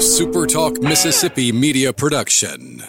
[0.00, 2.82] A SuperTalk Mississippi media production.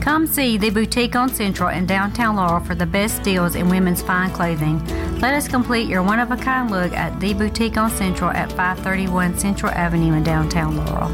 [0.00, 4.02] Come see the boutique on Central in downtown Laurel for the best deals in women's
[4.02, 4.84] fine clothing.
[5.20, 8.50] Let us complete your one of a kind look at the boutique on Central at
[8.50, 11.10] 531 Central Avenue in downtown Laurel.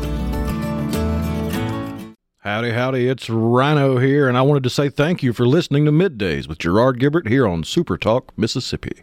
[2.38, 5.92] Howdy, howdy, it's Rhino here, and I wanted to say thank you for listening to
[5.92, 9.02] Middays with Gerard Gibert here on Super Talk, Mississippi.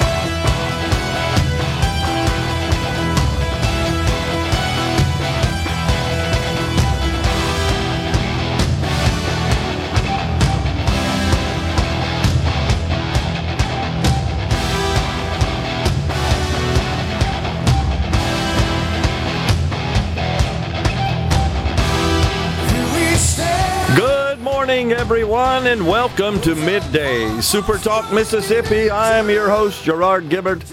[24.91, 28.89] Everyone, and welcome to Midday Super Talk Mississippi.
[28.89, 30.63] I am your host, Gerard Gibert,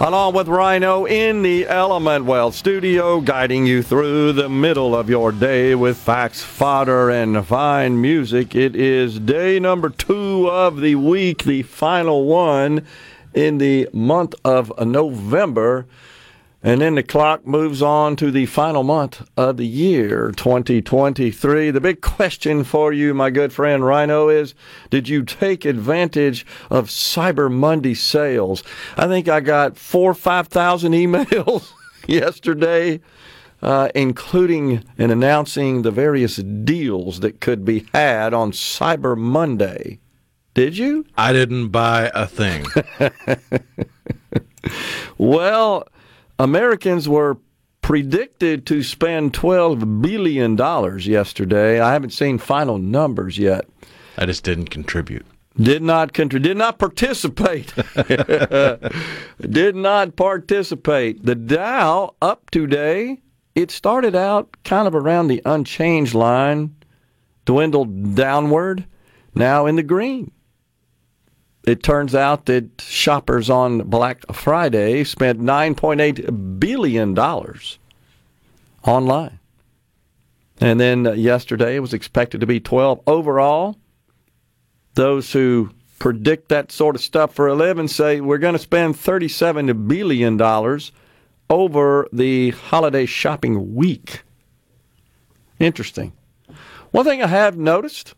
[0.00, 5.30] along with Rhino in the Element Well studio, guiding you through the middle of your
[5.30, 8.56] day with facts, fodder, and fine music.
[8.56, 12.84] It is day number two of the week, the final one
[13.34, 15.86] in the month of November.
[16.62, 21.70] And then the clock moves on to the final month of the year, 2023.
[21.70, 24.54] The big question for you, my good friend Rhino, is
[24.90, 28.62] did you take advantage of Cyber Monday sales?
[28.98, 31.72] I think I got four or 5,000 emails
[32.06, 33.00] yesterday,
[33.62, 39.98] uh, including and announcing the various deals that could be had on Cyber Monday.
[40.52, 41.06] Did you?
[41.16, 42.66] I didn't buy a thing.
[45.18, 45.86] Well,
[46.40, 47.36] Americans were
[47.82, 50.56] predicted to spend $12 billion
[51.00, 51.80] yesterday.
[51.80, 53.66] I haven't seen final numbers yet.
[54.16, 55.26] I just didn't contribute.
[55.58, 56.48] Did not contribute.
[56.48, 57.74] did not participate.
[59.38, 61.26] did not participate.
[61.26, 63.20] The Dow up today,
[63.54, 66.74] it started out kind of around the unchanged line,
[67.44, 68.86] dwindled downward,
[69.34, 70.32] now in the green.
[71.64, 77.18] It turns out that shoppers on Black Friday spent $9.8 billion
[78.84, 79.38] online.
[80.60, 83.76] And then uh, yesterday it was expected to be 12 overall.
[84.94, 88.94] Those who predict that sort of stuff for a living say we're going to spend
[88.94, 90.40] $37 billion
[91.50, 94.22] over the holiday shopping week.
[95.58, 96.12] Interesting.
[96.90, 98.14] One thing I have noticed,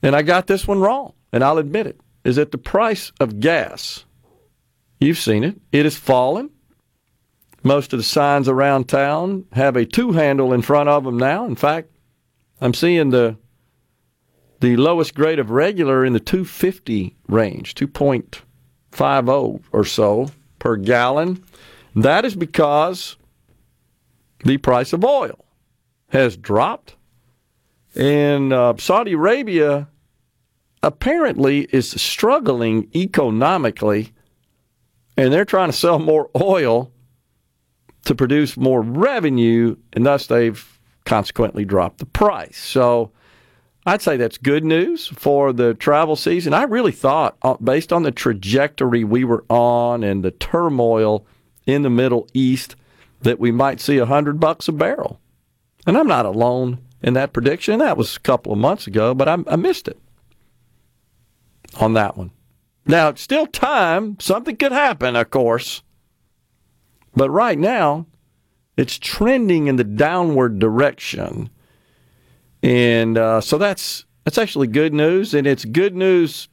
[0.00, 3.40] and I got this one wrong, and I'll admit it, is that the price of
[3.40, 4.04] gas,
[5.00, 6.50] you've seen it, it has fallen.
[7.62, 11.44] Most of the signs around town have a two handle in front of them now.
[11.44, 11.90] In fact,
[12.60, 13.36] I'm seeing the
[14.60, 21.44] the lowest grade of regular in the 250 range, 2.50 or so per gallon.
[21.94, 23.16] That is because
[24.44, 25.44] the price of oil
[26.08, 26.96] has dropped.
[27.94, 29.88] And uh, Saudi Arabia
[30.82, 34.12] apparently is struggling economically,
[35.16, 36.92] and they're trying to sell more oil
[38.04, 42.56] to produce more revenue, and thus they've consequently dropped the price.
[42.56, 43.12] So
[43.86, 46.54] I'd say that's good news for the travel season.
[46.54, 51.26] I really thought, uh, based on the trajectory we were on and the turmoil
[51.66, 52.76] in the Middle East,
[53.22, 55.20] that we might see a hundred bucks a barrel.
[55.86, 57.80] And I'm not alone in that prediction.
[57.80, 59.98] That was a couple of months ago, but I, I missed it
[61.76, 62.30] on that one.
[62.86, 64.18] Now, it's still time.
[64.20, 65.82] Something could happen, of course.
[67.14, 68.06] But right now,
[68.76, 71.50] it's trending in the downward direction.
[72.62, 76.48] And uh, so that's that's actually good news, and it's good news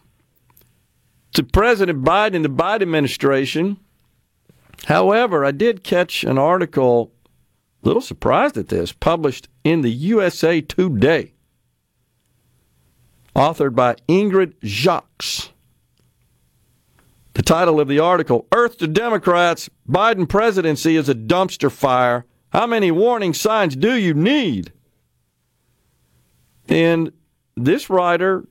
[1.34, 3.78] to President Biden and the Biden administration.
[4.86, 7.12] However, I did catch an article,
[7.84, 11.35] a little surprised at this, published in the USA Today,
[13.36, 15.52] authored by Ingrid Jacques.
[17.34, 22.26] The title of the article Earth to Democrats, Biden presidency is a dumpster fire.
[22.52, 24.72] How many warning signs do you need?
[26.70, 27.12] And
[27.58, 28.48] this writer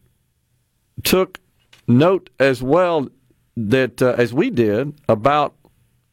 [1.03, 1.41] took
[1.89, 3.09] note as well
[3.57, 5.55] that, uh, as we did, about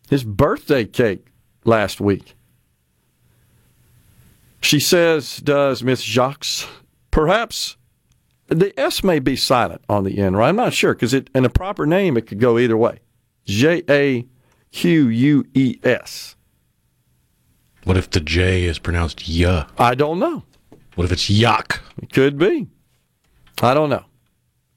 [0.09, 1.27] his birthday cake
[1.65, 2.35] last week.
[4.61, 6.45] She says, does Miss Jacques,
[7.09, 7.75] perhaps
[8.51, 10.49] the S may be silent on the end, right?
[10.49, 12.99] I'm not sure because it in a proper name it could go either way.
[13.45, 14.27] J A
[14.71, 16.35] Q U E S.
[17.83, 19.65] What if the J is pronounced yuh?
[19.77, 20.43] I don't know.
[20.95, 21.79] What if it's yuck?
[22.01, 22.67] It could be.
[23.61, 24.05] I don't know.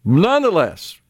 [0.05, 1.01] Nonetheless,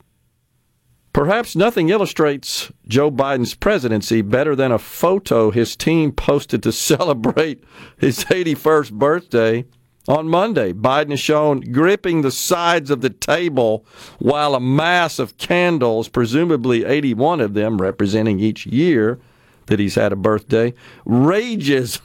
[1.12, 7.62] perhaps nothing illustrates Joe Biden's presidency better than a photo his team posted to celebrate
[7.98, 9.64] his 81st birthday
[10.08, 10.72] on Monday.
[10.72, 13.84] Biden is shown gripping the sides of the table
[14.18, 19.18] while a mass of candles, presumably 81 of them representing each year
[19.66, 20.74] that he's had a birthday,
[21.04, 22.00] rages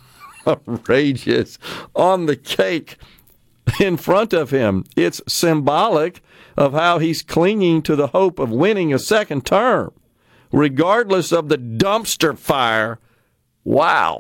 [0.88, 1.60] rages
[1.96, 2.98] on the cake
[3.80, 4.86] in front of him.
[4.96, 6.22] It's symbolic
[6.58, 9.94] of how he's clinging to the hope of winning a second term,
[10.52, 13.00] regardless of the dumpster fire.
[13.64, 14.20] Wow.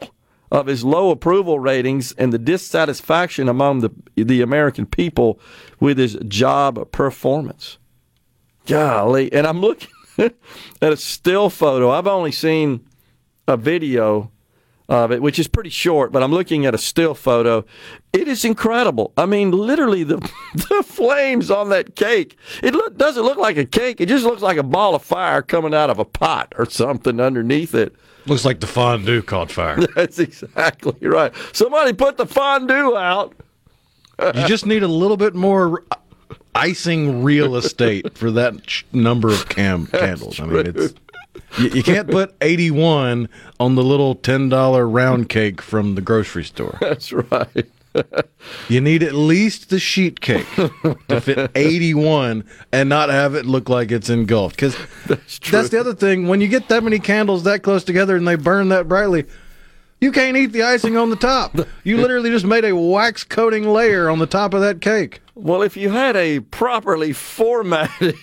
[0.51, 5.39] Of his low approval ratings and the dissatisfaction among the, the American people
[5.79, 7.77] with his job performance.
[8.65, 9.31] Golly.
[9.31, 10.33] And I'm looking at
[10.81, 11.91] a still photo.
[11.91, 12.85] I've only seen
[13.47, 14.31] a video
[14.89, 17.63] of it, which is pretty short, but I'm looking at a still photo.
[18.11, 19.13] It is incredible.
[19.15, 20.17] I mean, literally, the,
[20.55, 24.01] the flames on that cake, it look, doesn't look like a cake.
[24.01, 27.19] It just looks like a ball of fire coming out of a pot or something
[27.19, 27.95] underneath it.
[28.25, 29.79] Looks like the fondue caught fire.
[29.95, 31.33] That's exactly right.
[31.53, 33.35] Somebody put the fondue out.
[34.19, 35.83] you just need a little bit more
[36.55, 38.55] icing real estate for that
[38.91, 40.39] number of cam- candles.
[40.39, 40.93] I mean, it's
[41.57, 43.29] you, you, can't put 81
[43.59, 46.77] on the little $10 round cake from the grocery store.
[46.79, 47.65] That's right.
[48.69, 53.69] you need at least the sheet cake to fit 81 and not have it look
[53.69, 54.55] like it's engulfed.
[54.55, 54.77] Because
[55.07, 56.27] that's, that's the other thing.
[56.27, 59.25] When you get that many candles that close together and they burn that brightly,
[60.01, 61.57] you can't eat the icing on the top.
[61.83, 65.21] You literally just made a wax coating layer on the top of that cake.
[65.35, 68.15] Well, if you had a properly formatted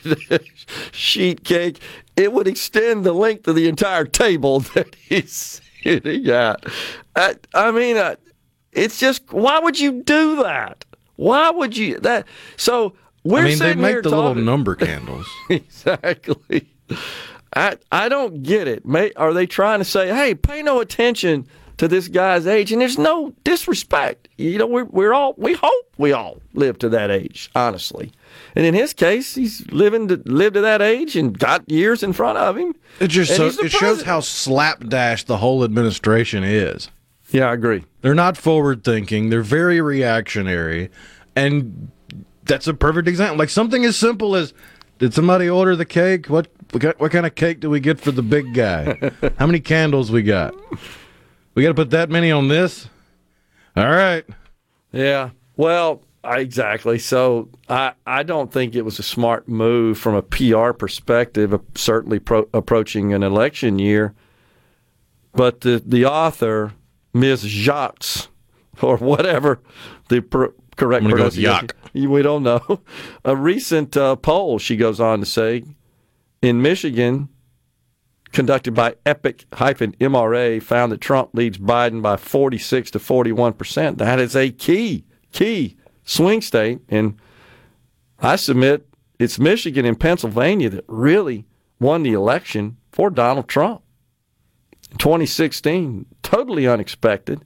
[0.93, 1.81] sheet cake,
[2.17, 6.65] it would extend the length of the entire table that he's sitting at.
[7.15, 8.17] I, I mean, uh,
[8.77, 10.85] it's just why would you do that?
[11.17, 12.27] Why would you that?
[12.57, 12.95] So
[13.25, 15.27] we're I mean, sitting they here make the talking, little number candles.
[15.49, 16.69] exactly.
[17.55, 18.87] I I don't get it.
[18.87, 21.47] May, are they trying to say, hey, pay no attention
[21.79, 22.71] to this guy's age?
[22.73, 24.29] And there's no disrespect.
[24.37, 28.13] You know, we're we're all we hope we all live to that age, honestly.
[28.55, 32.13] And in his case, he's living to live to that age and got years in
[32.13, 32.75] front of him.
[33.01, 36.91] It just so, it shows how slapdash the whole administration is.
[37.31, 37.85] Yeah, I agree.
[38.07, 39.31] They're not forward thinking.
[39.31, 40.91] They're very reactionary,
[41.35, 41.91] and
[42.45, 43.37] that's a perfect example.
[43.37, 44.55] Like something as simple as,
[45.01, 46.29] did somebody order the cake?
[46.29, 48.97] What what kind of cake do we get for the big guy?
[49.41, 50.55] how many candles we got?
[51.55, 52.89] We got to put that many on this.
[53.77, 54.25] All right.
[54.93, 55.31] Yeah.
[55.57, 57.01] Well, Exactly.
[57.01, 62.21] So I, I don't think it was a smart move from a PR perspective, certainly
[62.21, 64.15] pro- approaching an election year.
[65.33, 66.73] But the, the author,
[67.17, 67.43] Ms.
[67.43, 68.29] Jacques,
[68.83, 69.61] or whatever
[70.09, 70.47] the pr-
[70.77, 72.81] correct pronunciation, we don't know.
[73.25, 75.65] A recent uh, poll, she goes on to say,
[76.43, 77.29] in Michigan,
[78.33, 83.99] conducted by Epic-MRA, found that Trump leads Biden by 46 to 41 percent.
[83.99, 86.81] That is a key, key swing state.
[86.89, 87.19] And
[88.21, 88.87] I submit
[89.19, 91.47] it's Michigan and Pennsylvania that really
[91.81, 93.83] won the election for Donald Trump.
[94.97, 97.45] 2016, totally unexpected.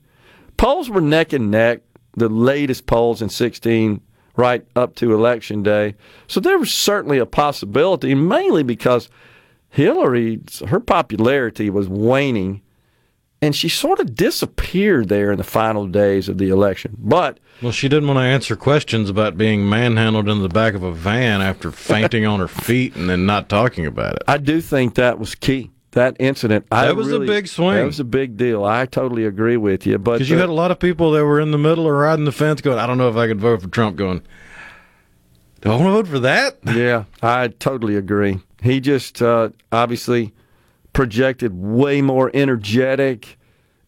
[0.57, 1.81] Polls were neck and neck,
[2.13, 4.01] the latest polls in 16
[4.35, 5.95] right up to election day.
[6.27, 9.09] So there was certainly a possibility, mainly because
[9.69, 12.61] Hillary, her popularity was waning
[13.41, 16.95] and she sort of disappeared there in the final days of the election.
[16.99, 20.83] But well, she didn't want to answer questions about being manhandled in the back of
[20.83, 24.23] a van after fainting on her feet and then not talking about it.
[24.27, 25.71] I do think that was key.
[25.91, 27.75] That incident, that I was really, a big swing.
[27.75, 28.63] That was a big deal.
[28.63, 29.97] I totally agree with you.
[29.97, 31.97] But because you uh, had a lot of people that were in the middle or
[31.97, 34.21] riding the fence, going, "I don't know if I could vote for Trump." Going,
[35.61, 36.57] do I want to vote for that?
[36.75, 38.39] Yeah, I totally agree.
[38.63, 40.33] He just uh, obviously
[40.93, 43.37] projected way more energetic,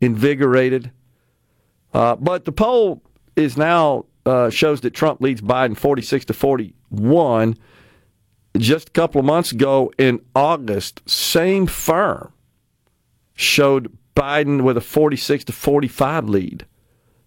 [0.01, 0.91] invigorated.
[1.93, 3.01] Uh, but the poll
[3.35, 7.57] is now uh, shows that Trump leads Biden 46 to 41.
[8.57, 12.31] Just a couple of months ago in August, same firm
[13.35, 16.65] showed Biden with a 46 to 45 lead.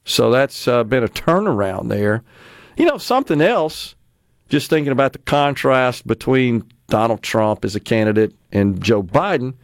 [0.05, 2.23] So that's uh, been a turnaround there.
[2.77, 3.97] You know, something else,
[4.49, 9.55] just thinking about the contrast between Donald Trump as a candidate and Joe Biden.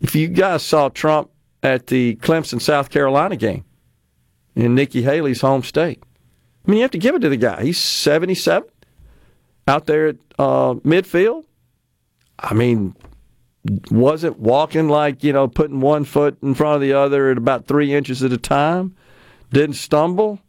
[0.00, 1.30] If you guys saw Trump
[1.64, 3.64] at the Clemson, South Carolina game
[4.54, 6.02] in Nikki Haley's home state,
[6.66, 7.64] I mean, you have to give it to the guy.
[7.64, 8.68] He's 77
[9.66, 11.44] out there at uh, midfield.
[12.38, 12.96] I mean,
[13.90, 17.66] wasn't walking like, you know, putting one foot in front of the other at about
[17.66, 18.96] three inches at a time,
[19.52, 20.40] didn't stumble,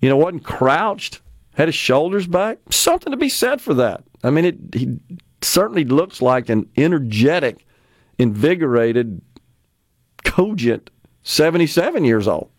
[0.00, 1.20] you know, wasn't crouched,
[1.54, 2.58] had his shoulders back.
[2.70, 4.04] Something to be said for that.
[4.22, 4.98] I mean, it, he
[5.42, 7.66] certainly looks like an energetic,
[8.18, 9.20] invigorated,
[10.24, 10.88] cogent
[11.24, 12.50] 77 years old.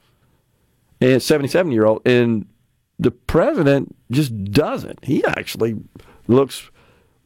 [1.02, 2.02] And 77 year old.
[2.06, 2.46] And
[3.00, 5.04] the president just doesn't.
[5.04, 5.76] He actually
[6.28, 6.70] looks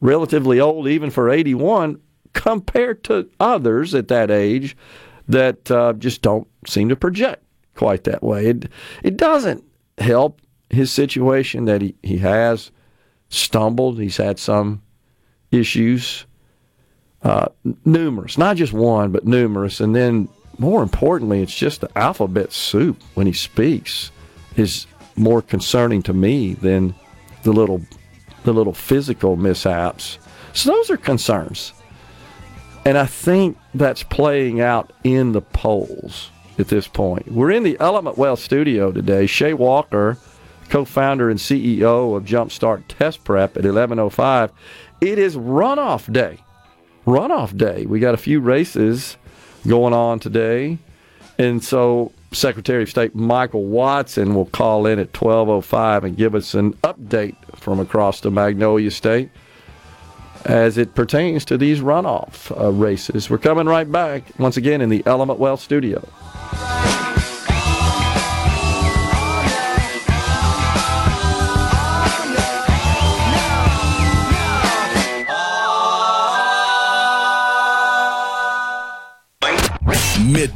[0.00, 2.00] relatively old, even for 81,
[2.32, 4.76] compared to others at that age
[5.28, 7.42] that uh, just don't seem to project
[7.74, 8.46] quite that way.
[8.46, 8.68] It,
[9.02, 9.64] it doesn't
[9.98, 10.40] help
[10.70, 12.70] his situation that he, he has
[13.28, 14.00] stumbled.
[14.00, 14.82] He's had some
[15.50, 16.26] issues,
[17.22, 17.48] uh,
[17.84, 19.80] numerous, not just one, but numerous.
[19.80, 20.28] And then
[20.58, 24.10] more importantly, it's just the alphabet soup when he speaks
[24.56, 26.94] is more concerning to me than
[27.42, 27.82] the little
[28.44, 30.18] the little physical mishaps.
[30.52, 31.72] So those are concerns.
[32.84, 37.30] And I think that's playing out in the polls at this point.
[37.30, 39.26] We're in the Element Well studio today.
[39.26, 40.16] Shay Walker,
[40.68, 44.50] co-founder and CEO of Jumpstart Test Prep at 1105.
[45.00, 46.38] It is runoff day.
[47.06, 47.86] Runoff day.
[47.86, 49.16] We got a few races
[49.66, 50.78] going on today.
[51.38, 56.54] And so Secretary of State Michael Watson will call in at 12:05 and give us
[56.54, 59.30] an update from across the Magnolia State
[60.44, 63.28] as it pertains to these runoff uh, races.
[63.28, 66.06] We're coming right back once again in the Element Well studio.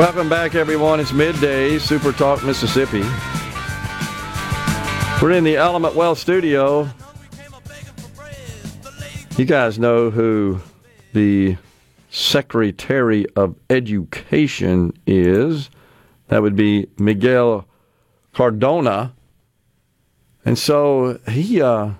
[0.00, 0.98] Welcome back, everyone.
[0.98, 3.02] It's midday, Super Talk, Mississippi.
[5.20, 6.88] We're in the Element Well studio.
[9.36, 10.62] You guys know who
[11.12, 11.58] the
[12.08, 15.68] Secretary of Education is.
[16.28, 17.68] That would be Miguel
[18.32, 19.12] Cardona.
[20.46, 21.90] And so he uh,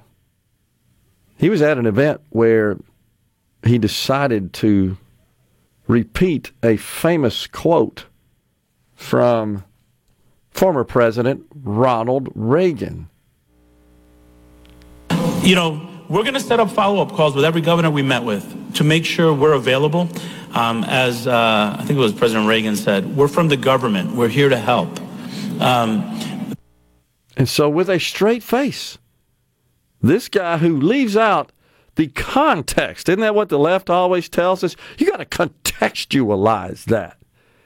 [1.36, 2.78] he was at an event where
[3.62, 4.96] he decided to
[5.90, 8.06] repeat a famous quote
[8.94, 9.64] from
[10.50, 13.08] former President Ronald Reagan.
[15.42, 18.74] You know, we're going to set up follow-up calls with every governor we met with
[18.74, 20.08] to make sure we're available.
[20.52, 24.14] Um, as uh, I think it was President Reagan said, we're from the government.
[24.14, 25.00] We're here to help.
[25.60, 26.54] Um,
[27.36, 28.98] and so, with a straight face,
[30.02, 31.52] this guy who leaves out
[32.00, 34.74] the context, isn't that what the left always tells us?
[34.96, 37.18] You got to contextualize that.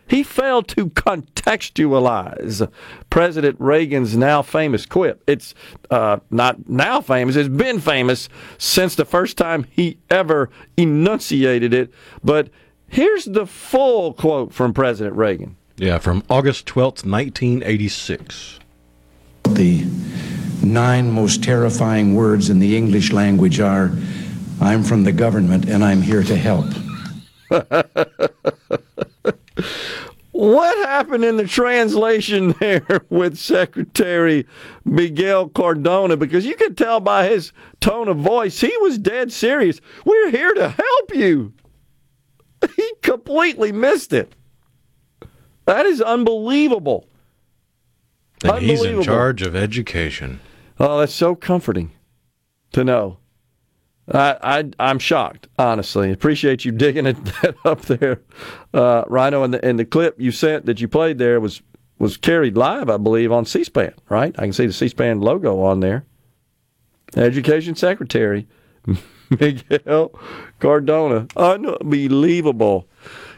[0.08, 2.68] He failed to contextualize
[3.10, 5.22] President Reagan's now famous quip.
[5.28, 5.54] It's
[5.88, 11.94] uh, not now famous, it's been famous since the first time he ever enunciated it.
[12.24, 12.50] But
[12.88, 15.54] here's the full quote from President Reagan.
[15.76, 18.58] Yeah, from August 12th, 1986.
[19.50, 19.86] The
[20.64, 23.92] nine most terrifying words in the English language are
[24.60, 26.66] I'm from the government and I'm here to help.
[30.32, 34.46] what happened in the translation there with Secretary
[34.84, 36.16] Miguel Cardona?
[36.16, 39.80] Because you could tell by his tone of voice, he was dead serious.
[40.04, 41.52] We're here to help you.
[42.76, 44.34] He completely missed it.
[45.66, 47.06] That is unbelievable.
[48.42, 50.40] And he's in charge of education.
[50.80, 51.92] Oh, that's so comforting
[52.72, 53.18] to know.
[54.12, 56.12] I, I am shocked, honestly.
[56.12, 58.20] Appreciate you digging it that up there,
[58.72, 59.42] uh, Rhino.
[59.42, 61.62] And the, and the clip you sent that you played there was
[61.98, 63.94] was carried live, I believe, on C-SPAN.
[64.08, 64.34] Right?
[64.38, 66.04] I can see the C-SPAN logo on there.
[67.16, 68.48] Education Secretary
[69.30, 70.10] Miguel
[70.60, 72.88] Cardona, unbelievable.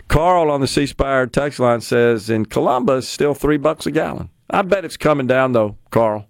[0.08, 4.30] Carl on the C Spire text line says in Columbus, still three bucks a gallon.
[4.48, 6.28] I bet it's coming down though, Carl.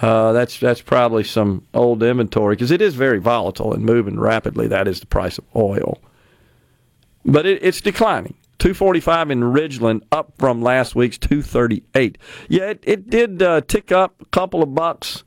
[0.00, 4.66] Uh, that's that's probably some old inventory because it is very volatile and moving rapidly.
[4.68, 5.98] That is the price of oil,
[7.24, 8.34] but it, it's declining.
[8.58, 12.18] 245 in Ridgeland, up from last week's 238.
[12.48, 15.24] Yeah, it, it did uh, tick up a couple of bucks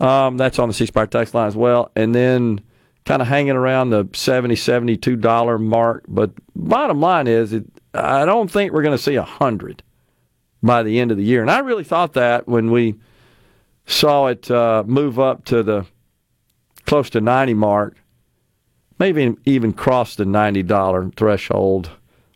[0.00, 1.92] Um, that's on the C Spire text line as well.
[1.96, 2.60] And then
[3.04, 6.04] kind of hanging around the 70 $72 mark.
[6.08, 9.82] But bottom line is, it, I don't think we're going to see a 100
[10.62, 11.40] by the end of the year.
[11.42, 12.96] And I really thought that when we
[13.88, 15.86] saw it uh, move up to the
[16.86, 17.96] close to 90 mark,
[18.98, 21.90] maybe even cross the $90 threshold.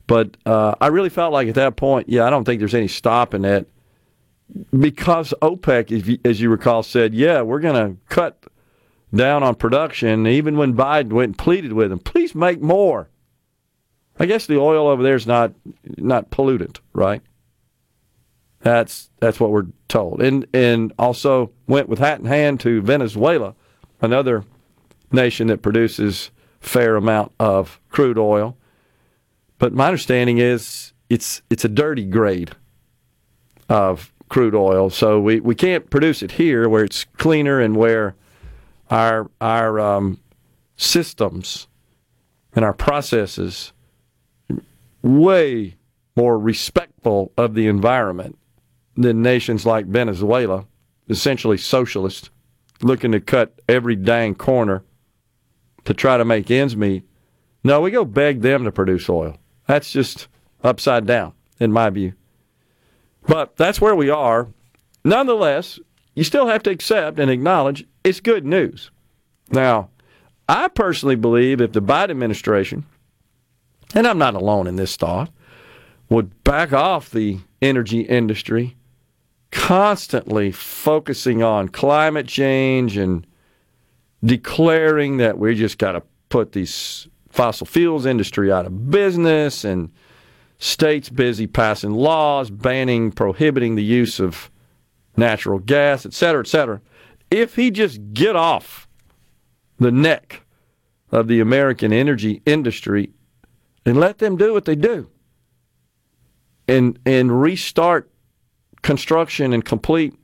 [0.06, 2.88] But uh, I really felt like at that point, yeah, I don't think there's any
[2.88, 3.68] stopping it
[4.78, 8.44] because OPEC, as you recall, said, yeah, we're going to cut
[9.14, 10.26] down on production.
[10.26, 13.08] Even when Biden went and pleaded with them, please make more.
[14.18, 15.52] I guess the oil over there is not
[15.96, 17.22] not pollutant, right?
[18.62, 23.56] That's that's what we're told, and and also went with hat in hand to Venezuela,
[24.00, 24.44] another
[25.10, 28.56] nation that produces fair amount of crude oil.
[29.58, 32.52] But my understanding is it's it's a dirty grade
[33.68, 38.14] of crude oil, so we, we can't produce it here where it's cleaner and where
[38.90, 40.20] our our um,
[40.76, 41.66] systems
[42.54, 43.72] and our processes
[45.02, 45.74] way
[46.14, 48.38] more respectful of the environment
[48.96, 50.66] than nations like Venezuela,
[51.08, 52.30] essentially socialist,
[52.80, 54.84] looking to cut every dang corner
[55.84, 57.04] to try to make ends meet.
[57.64, 59.36] No, we go beg them to produce oil.
[59.66, 60.28] That's just
[60.62, 62.14] upside down, in my view.
[63.26, 64.48] But that's where we are.
[65.04, 65.78] Nonetheless,
[66.14, 68.90] you still have to accept and acknowledge it's good news.
[69.50, 69.90] Now,
[70.48, 72.84] I personally believe if the Biden administration,
[73.94, 75.30] and I'm not alone in this thought,
[76.08, 78.76] would back off the energy industry,
[79.52, 83.26] constantly focusing on climate change and
[84.24, 89.90] declaring that we just got to put these fossil fuels industry out of business and
[90.58, 94.50] states busy passing laws banning prohibiting the use of
[95.16, 96.80] natural gas et cetera et cetera.
[97.30, 98.88] If he just get off
[99.78, 100.42] the neck
[101.10, 103.10] of the american energy industry
[103.84, 105.10] and let them do what they do
[106.68, 108.11] and and restart
[108.82, 110.14] construction and complete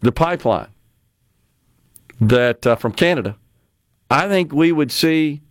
[0.00, 0.68] the pipeline
[2.20, 3.36] that uh, from Canada,
[4.10, 5.42] I think we would see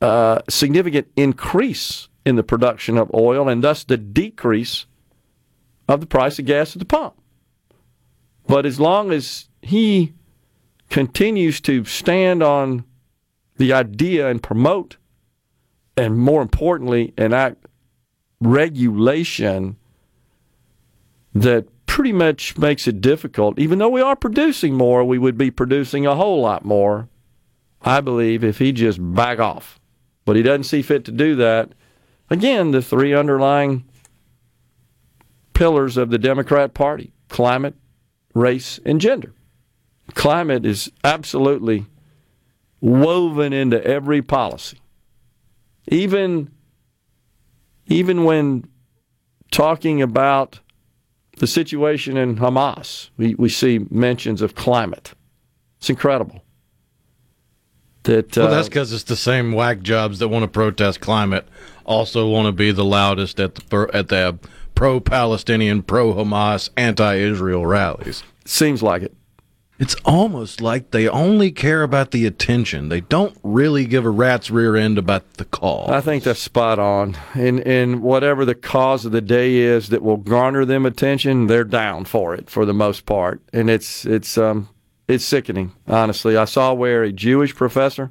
[0.00, 4.86] a significant increase in the production of oil and thus the decrease
[5.88, 7.14] of the price of gas at the pump.
[8.46, 10.14] But as long as he
[10.90, 12.84] continues to stand on
[13.56, 14.96] the idea and promote,
[15.96, 17.66] and more importantly, enact
[18.40, 19.76] regulation
[21.42, 23.58] that pretty much makes it difficult.
[23.58, 27.08] Even though we are producing more, we would be producing a whole lot more,
[27.82, 29.80] I believe, if he just back off.
[30.24, 31.72] But he doesn't see fit to do that.
[32.30, 33.84] Again, the three underlying
[35.54, 37.74] pillars of the Democrat Party climate,
[38.34, 39.34] race, and gender.
[40.14, 41.86] Climate is absolutely
[42.80, 44.78] woven into every policy.
[45.88, 46.50] Even,
[47.86, 48.68] even when
[49.50, 50.60] talking about
[51.38, 55.14] the situation in Hamas, we, we see mentions of climate.
[55.78, 56.42] It's incredible.
[58.04, 61.46] That, uh, well, that's because it's the same whack jobs that want to protest climate
[61.84, 64.38] also want to be the loudest at the at the
[64.74, 68.22] pro-Palestinian, pro-Hamas, anti-Israel rallies.
[68.44, 69.14] Seems like it.
[69.78, 72.88] It's almost like they only care about the attention.
[72.88, 75.88] They don't really give a rat's rear end about the call.
[75.90, 77.16] I think that's spot on.
[77.34, 81.62] And and whatever the cause of the day is that will garner them attention, they're
[81.62, 83.40] down for it for the most part.
[83.52, 84.68] And it's it's um
[85.06, 86.36] it's sickening, honestly.
[86.36, 88.10] I saw where a Jewish professor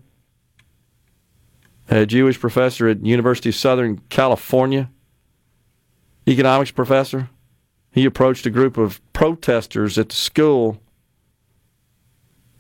[1.90, 4.90] a Jewish professor at University of Southern California,
[6.28, 7.30] economics professor,
[7.92, 10.82] he approached a group of protesters at the school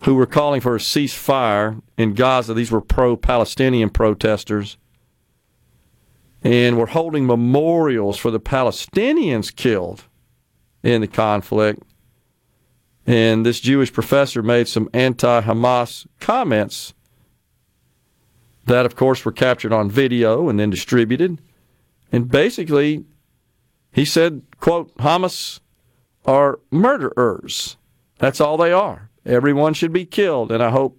[0.03, 2.53] who were calling for a ceasefire in Gaza.
[2.53, 4.77] These were pro Palestinian protesters.
[6.43, 10.03] And were holding memorials for the Palestinians killed
[10.83, 11.81] in the conflict.
[13.05, 16.93] And this Jewish professor made some anti Hamas comments
[18.65, 21.41] that, of course, were captured on video and then distributed.
[22.12, 23.05] And basically,
[23.91, 25.60] he said, quote, Hamas
[26.25, 27.77] are murderers.
[28.19, 29.07] That's all they are.
[29.28, 30.98] Everyone should be killed, and I hope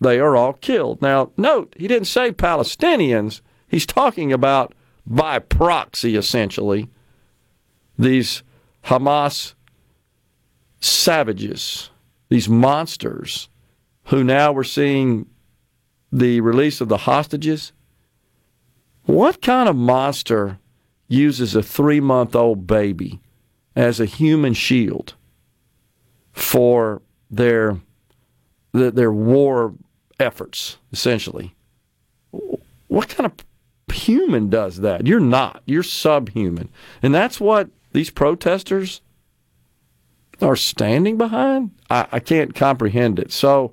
[0.00, 1.00] they are all killed.
[1.00, 3.40] Now, note, he didn't say Palestinians.
[3.68, 4.74] He's talking about
[5.06, 6.90] by proxy, essentially,
[7.96, 8.42] these
[8.86, 9.54] Hamas
[10.80, 11.90] savages,
[12.28, 13.48] these monsters,
[14.06, 15.26] who now we're seeing
[16.10, 17.72] the release of the hostages.
[19.04, 20.58] What kind of monster
[21.06, 23.20] uses a three month old baby
[23.76, 25.14] as a human shield
[26.32, 27.78] for their
[28.72, 29.74] their war
[30.20, 31.54] efforts, essentially.
[32.88, 35.06] What kind of human does that?
[35.06, 35.62] You're not.
[35.66, 36.68] You're subhuman.
[37.02, 39.00] And that's what these protesters
[40.40, 41.70] are standing behind?
[41.90, 43.32] I, I can't comprehend it.
[43.32, 43.72] So,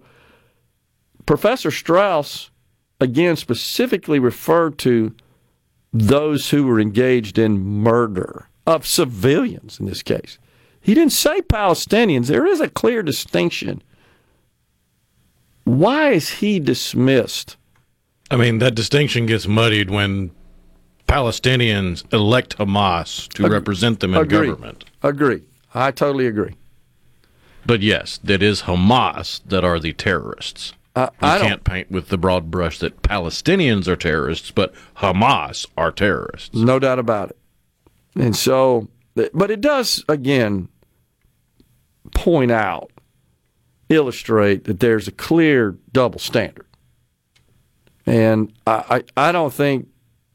[1.26, 2.52] Professor Strauss,
[3.00, 5.16] again, specifically referred to
[5.94, 10.38] those who were engaged in murder of civilians in this case.
[10.86, 12.28] He didn't say Palestinians.
[12.28, 13.82] There is a clear distinction.
[15.64, 17.58] Why is he dismissed?
[18.30, 20.30] I mean, that distinction gets muddied when
[21.08, 24.48] Palestinians elect Hamas to Ag- represent them in agree.
[24.50, 24.86] government.
[25.02, 25.42] Agree.
[25.74, 26.54] I totally agree.
[27.66, 30.74] But yes, that is Hamas that are the terrorists.
[30.96, 35.66] I, You I can't paint with the broad brush that Palestinians are terrorists, but Hamas
[35.76, 36.54] are terrorists.
[36.56, 37.38] No doubt about it.
[38.16, 40.70] And so, but it does, again,
[42.14, 42.92] point out,
[43.90, 46.66] illustrate that there's a clear double standard.
[48.06, 49.88] And I, I, I don't think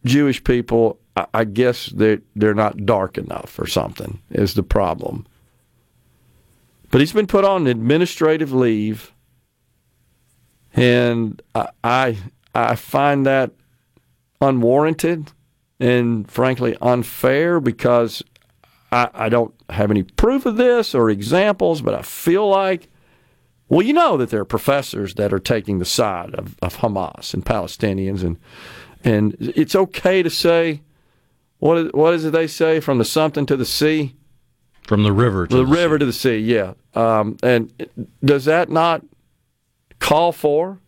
[0.05, 5.27] Jewish people, I, I guess they're, they're not dark enough or something, is the problem.
[6.91, 9.13] But he's been put on administrative leave.
[10.75, 12.19] And I, I,
[12.55, 13.53] I find that
[14.41, 15.33] unwarranted
[15.79, 18.23] and frankly unfair because
[18.93, 22.89] I, I don't have any proof of this or examples, but I feel like,
[23.69, 27.35] well, you know that there are professors that are taking the side of, of Hamas
[27.35, 28.39] and Palestinians, and
[29.03, 30.83] and it's okay to say,
[31.59, 34.17] what is, what is it they say, from the something to the sea,
[34.87, 36.75] From the river to the, the, river to the sea, yeah.
[36.95, 37.73] Um, and
[38.25, 39.03] does that not
[40.01, 40.81] call for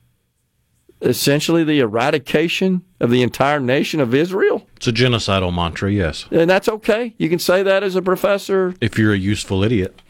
[1.03, 4.67] essentially the eradication of the entire nation of Israel?
[4.77, 6.27] It's a genocidal mantra, yes.
[6.31, 7.15] And that's okay.
[7.19, 10.01] You can say that as a professor If you're a useful idiot.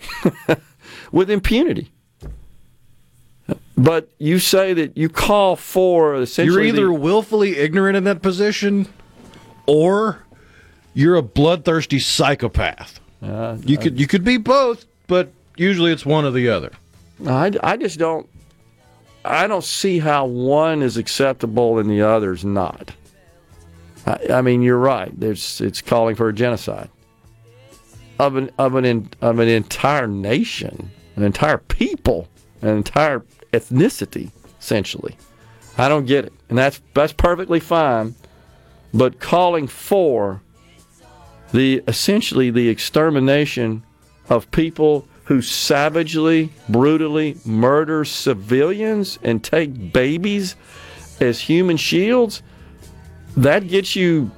[1.13, 1.91] with impunity.
[3.77, 6.55] But you say that you call for essentially.
[6.55, 8.87] You're either the- willfully ignorant in that position
[9.67, 10.25] or
[10.95, 13.01] you're a bloodthirsty psychopath.
[13.23, 16.73] Uh, you could you could be both, but usually it's one or the other.
[17.27, 18.29] I, I just don't
[19.25, 22.91] I don't see how one is acceptable and the other is not.
[24.07, 25.13] I, I mean, you're right.
[25.19, 26.91] There's it's calling for a genocide
[28.19, 32.29] of an of an of an entire nation, an entire people,
[32.63, 34.31] an entire ethnicity,
[34.61, 35.17] essentially.
[35.79, 38.15] I don't get it, and that's that's perfectly fine.
[38.95, 40.43] But calling for
[41.53, 43.85] the essentially the extermination
[44.29, 50.57] of people who savagely, brutally murder civilians and take babies
[51.21, 52.43] as human shields,
[53.37, 54.31] that gets you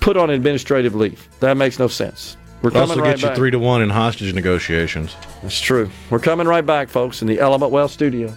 [0.00, 1.28] put on administrative leave.
[1.40, 2.36] That makes no sense.
[2.62, 3.36] We're It also coming right gets you back.
[3.36, 5.16] three to one in hostage negotiations.
[5.42, 5.90] That's true.
[6.10, 8.32] We're coming right back, folks, in the Element Well studio.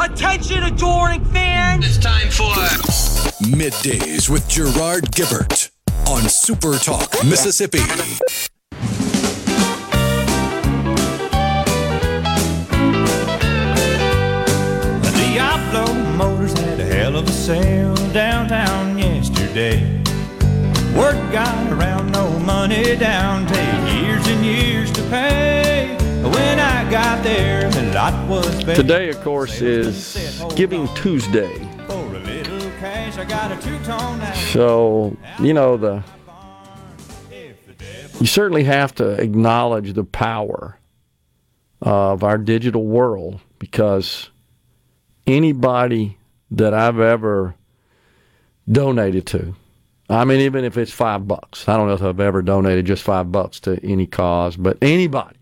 [0.00, 1.84] Attention, adoring fans!
[1.86, 2.54] It's time for
[3.44, 5.70] Middays with Gerard Gibert
[6.08, 7.78] on Super Talk, Mississippi.
[15.00, 19.82] The Diablo Motors had a hell of a sale downtown yesterday.
[20.94, 25.96] Word got around, no money down, take years and years to pay.
[26.22, 28.76] When I got there, the lot was bare.
[28.76, 30.16] Today, of course, is
[30.54, 31.65] Giving Tuesday.
[34.52, 36.02] So, you know, the
[38.20, 40.78] you certainly have to acknowledge the power
[41.82, 44.30] of our digital world because
[45.26, 46.18] anybody
[46.50, 47.54] that I've ever
[48.70, 49.54] donated to,
[50.08, 53.02] I mean, even if it's five bucks, I don't know if I've ever donated just
[53.02, 55.36] five bucks to any cause, but anybody,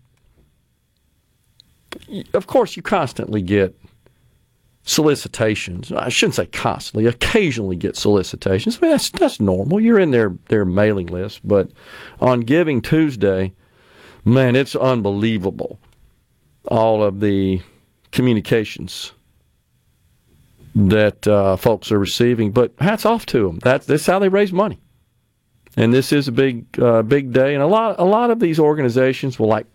[2.33, 3.77] of course, you constantly get
[4.85, 5.91] solicitations.
[5.91, 7.07] I shouldn't say constantly.
[7.07, 8.77] Occasionally get solicitations.
[8.77, 9.81] I mean, that's that's normal.
[9.81, 11.45] You're in their their mailing list.
[11.45, 11.71] But
[12.21, 13.53] on Giving Tuesday,
[14.23, 15.79] man, it's unbelievable.
[16.67, 17.61] All of the
[18.11, 19.11] communications
[20.75, 22.51] that uh, folks are receiving.
[22.51, 23.59] But hats off to them.
[23.59, 24.79] That's this is how they raise money.
[25.77, 27.53] And this is a big uh, big day.
[27.53, 29.65] And a lot a lot of these organizations will like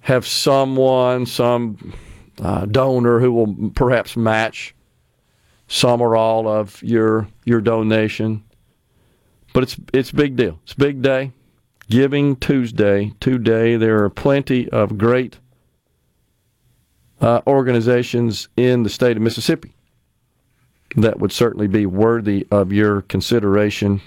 [0.00, 1.94] have someone some
[2.40, 4.74] uh, donor who will perhaps match
[5.66, 8.42] some or all of your your donation.
[9.52, 10.58] But it's it's big deal.
[10.64, 11.32] It's big day.
[11.88, 13.12] Giving Tuesday.
[13.20, 15.38] Today there are plenty of great
[17.20, 19.74] uh, organizations in the state of Mississippi
[20.96, 24.00] that would certainly be worthy of your consideration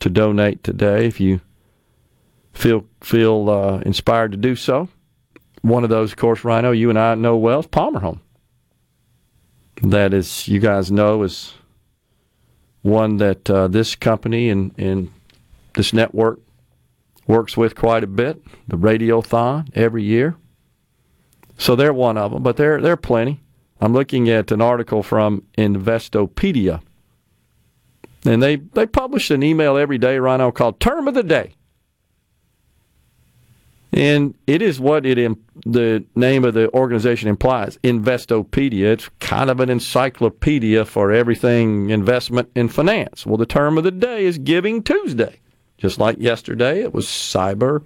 [0.00, 1.40] to donate today if you
[2.52, 4.88] feel feel uh, inspired to do so.
[5.62, 8.20] One of those, of course, Rhino, you and I know well, is Palmer Home.
[9.82, 11.54] That is, you guys know, is
[12.82, 15.10] one that uh, this company and, and
[15.74, 16.40] this network
[17.26, 18.42] works with quite a bit.
[18.66, 20.36] The Radiothon every year.
[21.58, 23.40] So they're one of them, but there there are plenty.
[23.80, 26.80] I'm looking at an article from Investopedia,
[28.24, 31.54] and they they publish an email every day, Rhino, called "Term of the Day,"
[33.92, 35.16] and it is what it
[35.64, 37.78] the name of the organization implies.
[37.78, 38.92] Investopedia.
[38.92, 43.24] It's kind of an encyclopedia for everything investment and finance.
[43.24, 45.40] Well, the term of the day is Giving Tuesday,
[45.78, 46.80] just like yesterday.
[46.82, 47.84] It was Cyber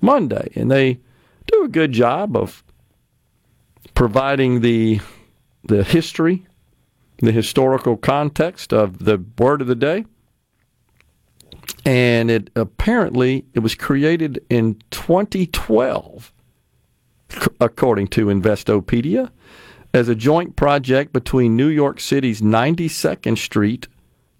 [0.00, 1.00] Monday, and they
[1.46, 2.62] do a good job of
[3.94, 5.00] providing the
[5.64, 6.46] the history,
[7.18, 10.04] the historical context of the word of the day.
[11.84, 16.32] And it apparently it was created in 2012,
[17.60, 19.30] according to Investopedia,
[19.92, 23.88] as a joint project between New York City's 92nd Street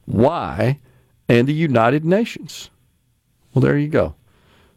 [0.07, 0.79] Y
[1.29, 2.71] and the United Nations.
[3.53, 4.15] Well, there you go.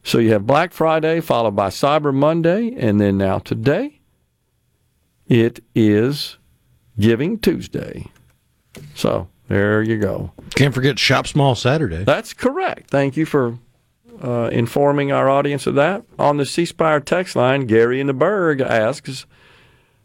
[0.04, 4.02] So you have Black Friday followed by Cyber Monday, and then now today
[5.28, 6.38] it is
[7.00, 8.08] Giving Tuesday.
[8.94, 10.32] So there you go.
[10.56, 12.04] Can't forget Shop Small Saturday.
[12.04, 12.90] That's correct.
[12.90, 13.58] Thank you for
[14.24, 16.04] uh, informing our audience of that.
[16.18, 19.26] On the C Spire text line, Gary in the Berg asks,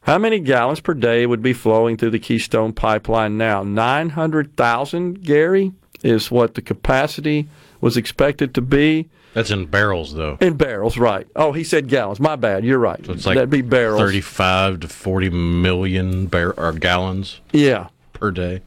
[0.05, 3.63] how many gallons per day would be flowing through the Keystone pipeline now?
[3.63, 5.73] 900,000, Gary,
[6.03, 7.49] is what the capacity
[7.81, 9.09] was expected to be.
[9.35, 10.39] That's in barrels, though.
[10.41, 11.27] In barrels, right.
[11.37, 12.19] Oh, he said gallons.
[12.19, 12.65] My bad.
[12.65, 13.05] You're right.
[13.07, 14.01] So it's like That'd be barrels.
[14.01, 17.89] 35 to 40 million bar- or gallons Yeah.
[18.13, 18.63] per day.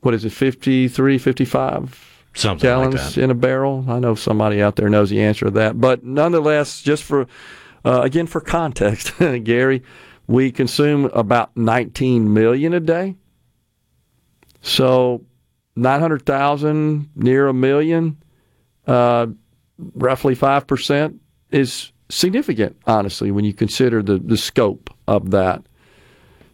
[0.00, 3.20] What is it, 53, 55 Something gallons like that.
[3.20, 3.84] in a barrel?
[3.88, 5.80] I know somebody out there knows the answer to that.
[5.80, 7.26] But nonetheless, just for,
[7.84, 9.12] uh, again, for context,
[9.44, 9.82] Gary,
[10.28, 13.16] we consume about 19 million a day.
[14.60, 15.24] So
[15.76, 18.16] 900,000, near a million.
[18.86, 19.28] Uh,
[19.94, 21.18] roughly 5%
[21.50, 25.62] is significant, honestly, when you consider the, the scope of that.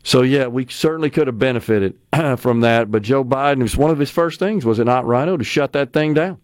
[0.04, 1.98] So, yeah, we certainly could have benefited
[2.36, 2.90] from that.
[2.90, 5.72] But Joe Biden, was one of his first things, was it not, Rhino, to shut
[5.72, 6.38] that thing down?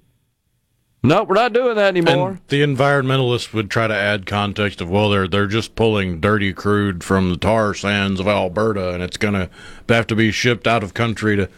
[1.02, 2.30] No, we're not doing that anymore.
[2.30, 6.52] And the environmentalists would try to add context of well, they're they're just pulling dirty
[6.52, 9.48] crude from the tar sands of Alberta, and it's going to
[9.88, 11.48] have to be shipped out of country to.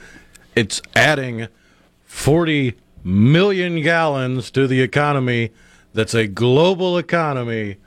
[0.55, 1.49] It's adding
[2.05, 5.51] forty million gallons to the economy.
[5.93, 7.79] That's a global economy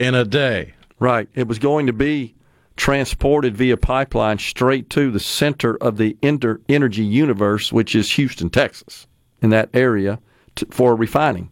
[0.00, 0.74] in a day.
[0.98, 1.28] Right.
[1.34, 2.34] It was going to be
[2.76, 8.50] transported via pipeline straight to the center of the inter- energy universe, which is Houston,
[8.50, 9.06] Texas,
[9.42, 10.18] in that area
[10.56, 11.50] to, for refining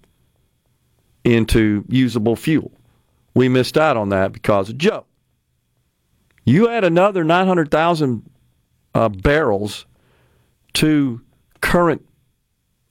[1.24, 2.72] into usable fuel.
[3.34, 5.06] We missed out on that because of Joe.
[6.44, 8.28] You add another 900,000
[8.94, 9.86] uh, barrels
[10.74, 11.20] to
[11.60, 12.04] current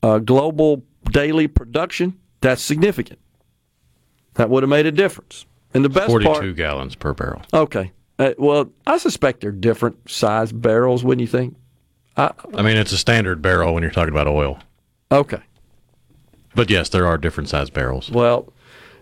[0.02, 3.20] uh, global daily production, that's significant.
[4.36, 5.46] That would have made a difference.
[5.74, 7.42] And the best 42 part, gallons per barrel.
[7.54, 7.92] Okay.
[8.22, 11.56] Uh, well, I suspect they're different size barrels, wouldn't you think?
[12.56, 14.60] I mean, it's a standard barrel when you're talking about oil.
[15.12, 15.42] Okay.
[16.54, 18.12] But yes, there are different size barrels.
[18.12, 18.54] Well,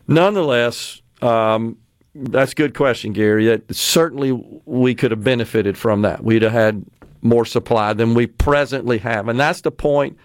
[0.07, 1.77] nonetheless, um,
[2.15, 3.47] that's a good question, Gary.
[3.47, 4.31] That certainly
[4.65, 6.23] we could have benefited from that.
[6.23, 6.85] We'd have had
[7.21, 10.17] more supply than we presently have, and that's the point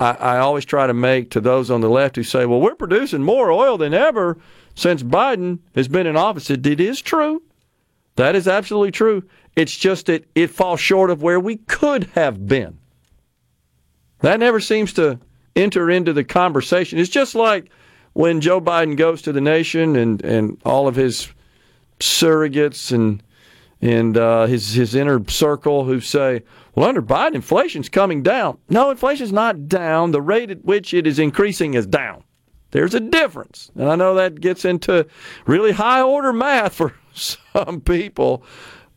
[0.00, 2.74] I, I always try to make to those on the left who say, "Well, we're
[2.74, 4.36] producing more oil than ever
[4.74, 7.40] since Biden has been in office." It, it is true.
[8.16, 9.24] That is absolutely true.
[9.56, 12.78] It's just that it falls short of where we could have been.
[14.20, 15.18] That never seems to
[15.56, 16.98] enter into the conversation.
[16.98, 17.70] It's just like
[18.14, 21.28] when Joe Biden goes to the nation and, and all of his
[22.00, 23.22] surrogates and
[23.80, 26.42] and uh, his his inner circle who say,
[26.74, 30.12] "Well, under Biden, inflation's coming down." No, inflation's not down.
[30.12, 32.24] The rate at which it is increasing is down.
[32.70, 35.06] There's a difference, and I know that gets into
[35.46, 38.42] really high order math for some people.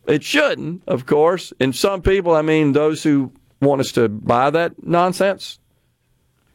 [0.06, 1.52] It shouldn't, of course.
[1.60, 5.58] And some people, I mean, those who want us to buy that nonsense,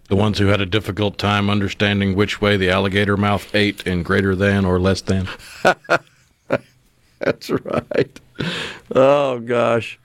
[0.10, 4.04] The ones who had a difficult time understanding which way the alligator mouth ate in
[4.04, 5.28] greater than or less than.
[7.20, 8.20] That's right.
[8.94, 10.00] Oh gosh.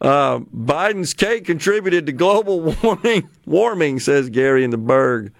[0.00, 3.28] Uh, Biden's cake contributed to global warming.
[3.44, 5.32] Warming, says Gary in the Berg,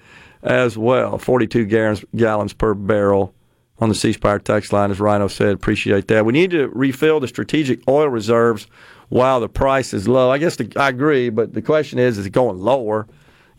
[0.43, 1.17] as well.
[1.17, 3.33] Forty-two gallons, gallons per barrel
[3.81, 5.55] on the C Spire text line, as Rhino said.
[5.55, 6.25] Appreciate that.
[6.25, 8.67] We need to refill the strategic oil reserves
[9.09, 10.31] while the price is low.
[10.31, 13.07] I guess the, I agree, but the question is, is it going lower?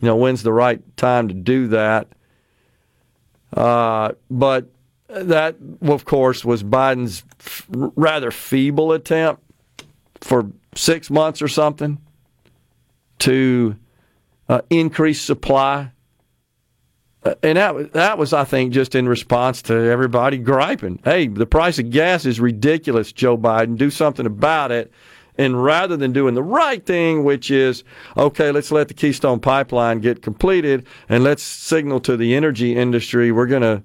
[0.00, 2.08] You know, when's the right time to do that?
[3.52, 4.66] Uh, but
[5.08, 9.42] that, of course, was Biden's f- rather feeble attempt
[10.20, 11.98] for six months or something
[13.18, 13.76] to
[14.48, 15.90] uh, increase supply.
[17.24, 20.98] Uh, and that, that was, I think, just in response to everybody griping.
[21.04, 23.76] Hey, the price of gas is ridiculous, Joe Biden.
[23.76, 24.92] Do something about it.
[25.38, 27.84] And rather than doing the right thing, which is,
[28.16, 33.32] okay, let's let the Keystone Pipeline get completed and let's signal to the energy industry
[33.32, 33.82] we're going to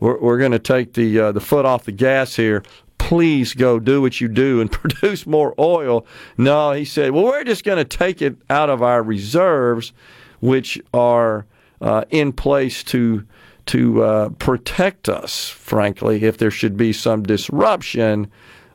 [0.00, 2.62] we're, we're to take the uh, the foot off the gas here.
[2.98, 6.06] Please go do what you do and produce more oil.
[6.36, 9.92] No, he said, well, we're just going to take it out of our reserves,
[10.40, 11.46] which are
[11.80, 13.26] uh, in place to
[13.66, 15.48] to uh, protect us.
[15.48, 18.30] Frankly, if there should be some disruption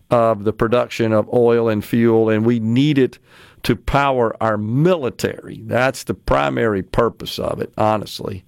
[0.10, 3.20] of the production of oil and fuel, and we need it
[3.64, 5.62] to power our military.
[5.66, 8.44] That's the primary purpose of it, honestly.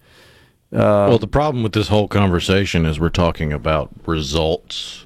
[0.73, 5.05] Uh, well, the problem with this whole conversation is we're talking about results,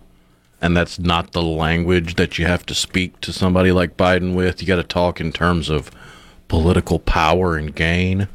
[0.62, 4.62] and that's not the language that you have to speak to somebody like Biden with.
[4.62, 5.90] You got to talk in terms of
[6.48, 8.28] political power and gain.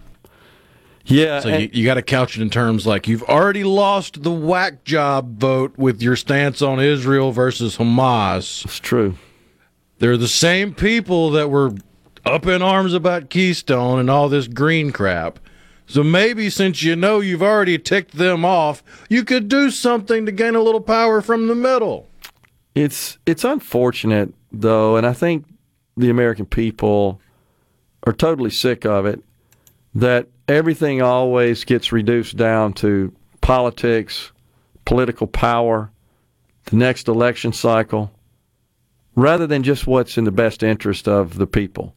[1.11, 1.41] Yeah.
[1.41, 4.85] So you, you got to couch it in terms like you've already lost the whack
[4.85, 8.65] job vote with your stance on Israel versus Hamas.
[8.65, 9.17] It's true.
[9.99, 11.73] They're the same people that were
[12.25, 15.39] up in arms about Keystone and all this green crap.
[15.87, 20.33] So maybe since you know you've already ticked them off, you could do something to
[20.33, 22.09] gain a little power from the middle.
[22.75, 25.47] It's it's unfortunate though, and I think
[25.97, 27.21] the American people
[28.07, 29.23] are totally sick of it
[29.95, 34.33] that everything always gets reduced down to politics,
[34.85, 35.91] political power,
[36.67, 38.11] the next election cycle,
[39.15, 41.95] rather than just what's in the best interest of the people.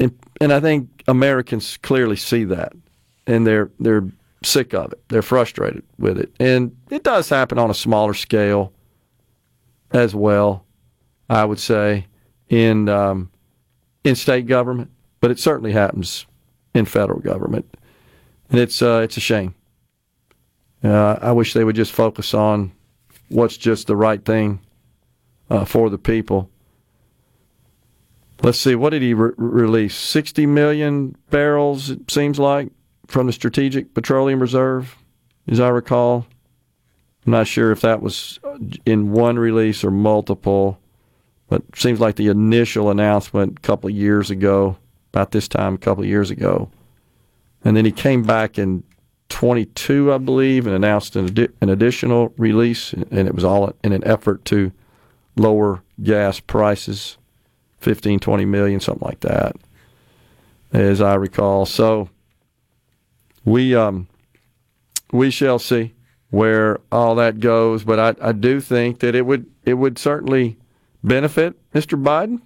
[0.00, 2.72] And, and I think Americans clearly see that,
[3.26, 4.08] and they're they're
[4.44, 5.02] sick of it.
[5.08, 8.72] They're frustrated with it, and it does happen on a smaller scale
[9.90, 10.64] as well.
[11.30, 12.06] I would say
[12.48, 13.30] in um,
[14.04, 16.26] in state government, but it certainly happens
[16.78, 17.66] in federal government,
[18.50, 19.54] and it's uh, it's a shame.
[20.82, 22.72] Uh, I wish they would just focus on
[23.28, 24.60] what's just the right thing
[25.50, 26.50] uh, for the people
[28.42, 29.94] let's see, what did he re- release?
[29.94, 32.70] 60 million barrels, it seems like,
[33.06, 34.96] from the Strategic Petroleum Reserve,
[35.46, 36.26] as I recall.
[37.26, 38.38] I'm not sure if that was
[38.86, 40.80] in one release or multiple,
[41.48, 44.76] but seems like the initial announcement a couple of years ago,
[45.12, 46.70] about this time a couple of years ago.
[47.64, 48.84] And then he came back in
[49.28, 53.92] 22, I believe, and announced an, adi- an additional release, and it was all in
[53.92, 54.72] an effort to
[55.36, 57.18] lower gas prices.
[57.80, 59.54] 15, 20 million, something like that,
[60.72, 61.64] as I recall.
[61.64, 62.08] So
[63.44, 64.08] we um,
[65.12, 65.94] we shall see
[66.30, 70.58] where all that goes, but I, I do think that it would it would certainly
[71.04, 72.00] benefit Mr.
[72.02, 72.40] Biden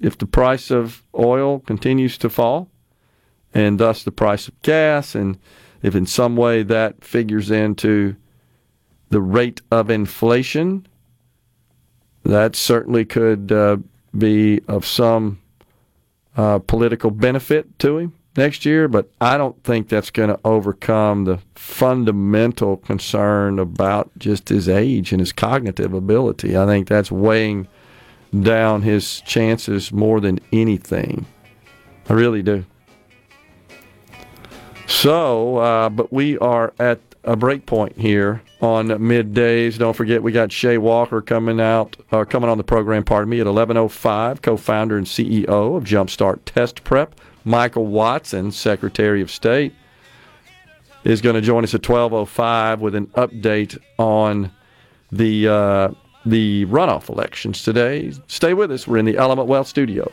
[0.00, 2.68] if the price of oil continues to fall,
[3.54, 5.38] and thus the price of gas, and
[5.82, 8.16] if in some way that figures into
[9.08, 10.86] the rate of inflation,
[12.24, 13.76] that certainly could uh,
[14.16, 15.40] be of some
[16.36, 21.24] uh, political benefit to him next year, but I don't think that's going to overcome
[21.24, 26.56] the fundamental concern about just his age and his cognitive ability.
[26.56, 27.68] I think that's weighing
[28.42, 31.26] down his chances more than anything.
[32.08, 32.64] I really do.
[34.86, 39.78] So, uh, but we are at a break point here on middays.
[39.78, 43.04] Don't forget, we got Shay Walker coming out, uh, coming on the program.
[43.04, 44.40] Pardon me, at 11:05.
[44.42, 47.20] Co-founder and CEO of Jumpstart Test Prep.
[47.44, 49.72] Michael Watson, Secretary of State,
[51.04, 54.50] is going to join us at 12:05 with an update on
[55.10, 55.88] the uh,
[56.26, 58.12] the runoff elections today.
[58.26, 58.86] Stay with us.
[58.86, 60.12] We're in the Element Wealth Studio.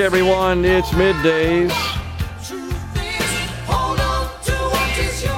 [0.00, 0.64] Everyone.
[0.64, 1.72] It's middays.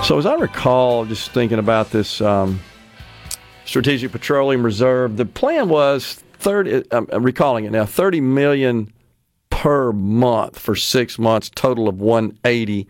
[0.05, 2.61] So, as I recall, just thinking about this um,
[3.65, 6.85] Strategic Petroleum Reserve, the plan was 30.
[6.91, 7.87] I'm recalling it now.
[7.87, 8.93] 30 million
[9.49, 12.87] per month for six months, total of 180.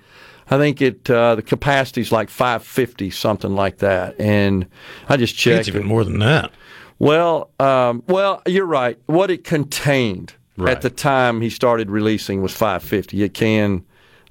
[0.50, 4.18] I think it uh, the capacity is like 550, something like that.
[4.18, 4.66] And
[5.08, 5.60] I just checked.
[5.60, 6.50] It's even more than that.
[6.98, 8.98] Well, um, well, you're right.
[9.06, 10.72] What it contained Right.
[10.72, 13.22] at the time he started releasing was 550.
[13.22, 13.84] It can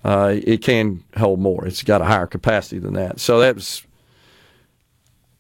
[0.04, 1.66] uh, it can hold more.
[1.66, 3.20] It's got a higher capacity than that.
[3.20, 3.84] So that was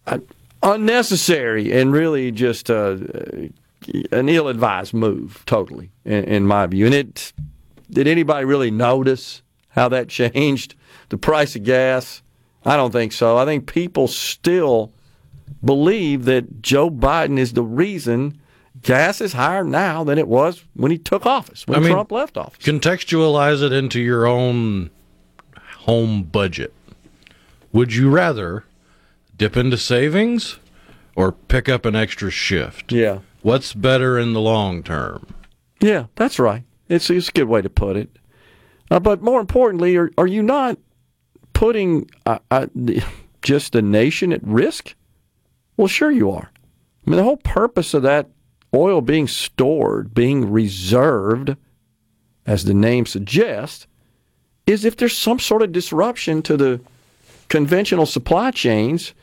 [0.06, 0.20] uh,
[0.62, 2.98] unnecessary and really just uh,
[4.12, 6.86] an ill-advised move, totally, in, in my view.
[6.86, 7.34] And it
[7.90, 10.76] did anybody really notice how that changed
[11.10, 12.22] the price of gas?
[12.66, 13.38] I don't think so.
[13.38, 14.92] I think people still
[15.64, 18.39] believe that Joe Biden is the reason
[18.82, 22.12] gas is higher now than it was when he took office, when I mean, Trump
[22.12, 22.64] left office.
[22.64, 24.90] Contextualize it into your own
[25.80, 26.74] home budget.
[27.72, 28.66] Would you rather
[29.38, 30.60] dip into savings
[31.16, 32.92] or pick up an extra shift?
[32.92, 33.20] Yeah.
[33.42, 35.28] What's better in the long term?
[35.80, 36.64] Yeah, that's right.
[36.90, 38.10] It's, it's a good way to put it.
[38.92, 40.78] Uh, but more importantly, are, are you not
[41.54, 42.68] putting uh, uh,
[43.42, 44.96] just the nation at risk?
[45.78, 46.52] Well, sure you are.
[47.06, 48.30] I mean, the whole purpose of that
[48.74, 51.56] oil being stored, being reserved,
[52.46, 53.88] as the name suggests,
[54.66, 56.82] is if there's some sort of disruption to the
[57.48, 59.14] conventional supply chains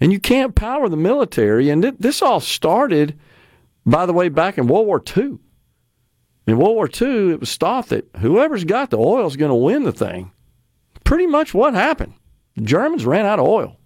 [0.00, 1.68] and you can't power the military.
[1.68, 3.18] And th- this all started,
[3.84, 5.38] by the way, back in World War II.
[6.46, 9.54] In World War II, it was thought that whoever's got the oil is going to
[9.54, 10.32] win the thing.
[11.04, 12.14] Pretty much what happened.
[12.56, 13.76] The Germans ran out of oil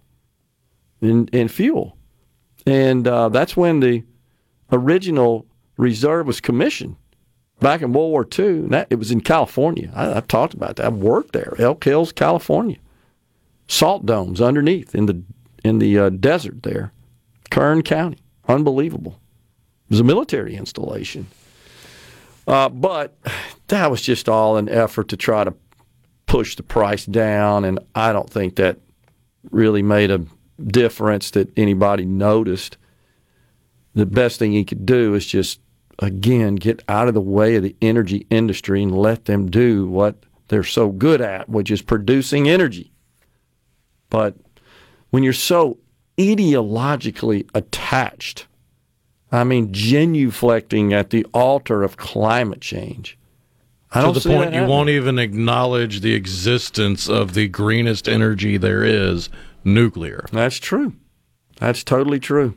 [1.01, 1.97] and, and fuel.
[2.65, 4.03] And uh, that's when the
[4.75, 5.45] original
[5.77, 6.95] reserve was commissioned
[7.59, 8.45] back in World War II.
[8.45, 9.91] And that, it was in California.
[9.93, 10.85] I, I've talked about that.
[10.85, 12.77] I've worked there, Elk Hills, California.
[13.67, 15.23] Salt domes underneath in the
[15.63, 16.91] in the uh, desert there,
[17.49, 18.19] Kern County.
[18.47, 19.19] Unbelievable.
[19.85, 21.25] It was a military installation.
[22.47, 23.17] Uh, but
[23.67, 25.55] that was just all an effort to try to
[26.27, 28.77] push the price down, and I don't think that
[29.49, 30.25] really made a
[30.63, 32.77] difference that anybody noticed.
[33.95, 35.59] The best thing he could do is just,
[35.99, 40.15] again, get out of the way of the energy industry and let them do what
[40.49, 42.91] they're so good at, which is producing energy.
[44.09, 44.35] But
[45.09, 45.79] when you're so
[46.17, 48.47] ideologically attached,
[49.31, 53.17] I mean, genuflecting at the altar of climate change.
[53.91, 58.83] I to the point you won't even acknowledge the existence of the greenest energy there
[58.83, 59.29] is,
[59.63, 60.25] nuclear.
[60.33, 60.93] That's true.
[61.57, 62.55] That's totally true.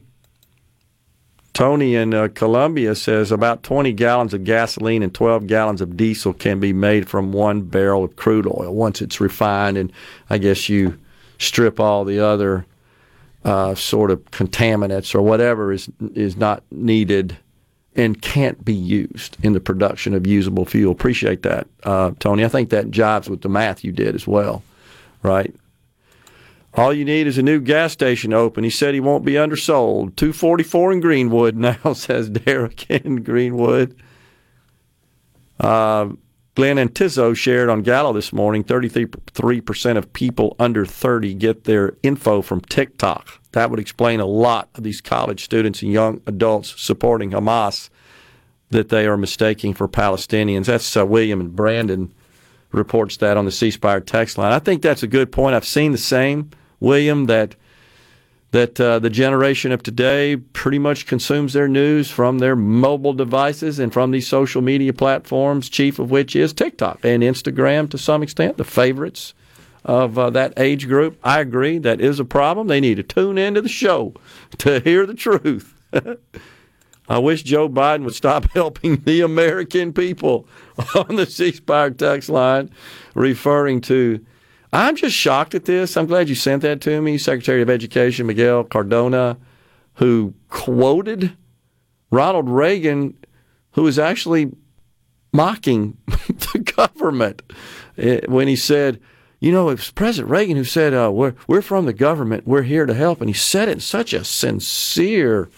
[1.59, 6.33] Tony in uh, Columbia says about 20 gallons of gasoline and 12 gallons of diesel
[6.33, 9.93] can be made from one barrel of crude oil once it's refined, and
[10.31, 10.97] I guess you
[11.39, 12.65] strip all the other
[13.45, 17.37] uh, sort of contaminants or whatever is is not needed
[17.97, 20.93] and can't be used in the production of usable fuel.
[20.93, 22.45] Appreciate that, uh, Tony.
[22.45, 24.63] I think that jives with the math you did as well,
[25.25, 25.53] right?
[26.75, 28.63] All you need is a new gas station open.
[28.63, 30.17] He said he won't be undersold.
[30.17, 33.97] 244 in Greenwood now, says Derek in Greenwood.
[35.59, 36.11] Uh,
[36.55, 42.43] Glenn Antizzo shared on Gallo this morning 33% of people under 30 get their info
[42.43, 43.41] from TikTok.
[43.53, 47.91] That would explain a lot of these college students and young adults supporting Hamas
[48.71, 50.67] that they are mistaking for Palestinians.
[50.67, 52.13] That's uh, William and Brandon
[52.73, 54.53] reports that on the C Spire text line.
[54.53, 55.55] I think that's a good point.
[55.55, 56.51] I've seen the same,
[56.81, 57.57] William, that
[58.51, 63.79] that uh, the generation of today pretty much consumes their news from their mobile devices
[63.79, 68.23] and from these social media platforms, chief of which is TikTok and Instagram to some
[68.23, 69.35] extent, the favorites
[69.85, 71.19] of uh, that age group.
[71.23, 72.69] I agree that is a problem.
[72.69, 74.15] They need to tune into the show
[74.59, 75.75] to hear the truth.
[77.09, 80.47] I wish Joe Biden would stop helping the American people
[80.95, 82.71] on the C Spire text line,
[83.15, 84.25] referring to.
[84.71, 85.97] I'm just shocked at this.
[85.97, 89.39] I'm glad you sent that to me, Secretary of Education Miguel Cardona,
[89.95, 91.35] who quoted
[92.11, 93.17] Ronald Reagan,
[93.73, 94.53] who was actually
[95.33, 97.43] mocking the government
[97.97, 99.01] eh, when he said,
[99.41, 102.63] you know, it was President Reagan who said, uh, we're, we're from the government, we're
[102.63, 103.21] here to help.
[103.21, 105.49] And he said it in such a sincere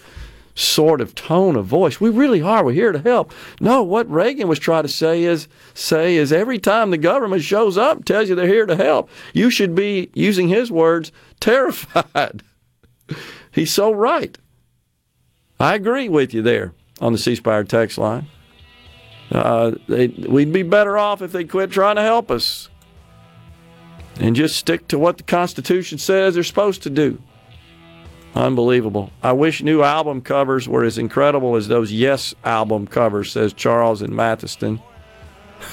[0.60, 2.00] sort of tone of voice.
[2.00, 2.64] We really are.
[2.64, 3.32] We're here to help.
[3.60, 7.78] No, what Reagan was trying to say is say is every time the government shows
[7.78, 12.42] up tells you they're here to help, you should be using his words terrified.
[13.52, 14.36] He's so right.
[15.58, 18.26] I agree with you there on the C Spire text line.
[19.32, 22.68] Uh, they, we'd be better off if they quit trying to help us
[24.18, 27.20] and just stick to what the Constitution says they're supposed to do.
[28.34, 29.10] Unbelievable.
[29.22, 34.02] I wish new album covers were as incredible as those Yes album covers, says Charles
[34.02, 34.80] in Mathiston.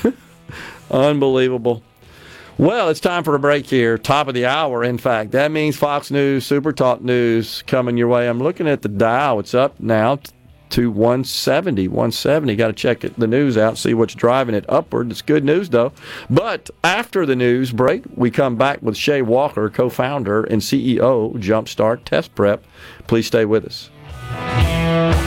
[0.91, 1.83] Unbelievable.
[2.57, 3.99] Well, it's time for a break here.
[3.99, 5.31] Top of the hour, in fact.
[5.31, 8.27] That means Fox News, Super Talk News coming your way.
[8.27, 9.39] I'm looking at the dial.
[9.39, 10.19] It's up now
[10.71, 11.87] to 170.
[11.87, 12.55] 170.
[12.55, 15.11] Got to check the news out, see what's driving it upward.
[15.11, 15.91] It's good news, though.
[16.29, 21.33] But after the news break, we come back with Shay Walker, co founder and CEO,
[21.35, 22.63] Jumpstart Test Prep.
[23.07, 25.26] Please stay with us.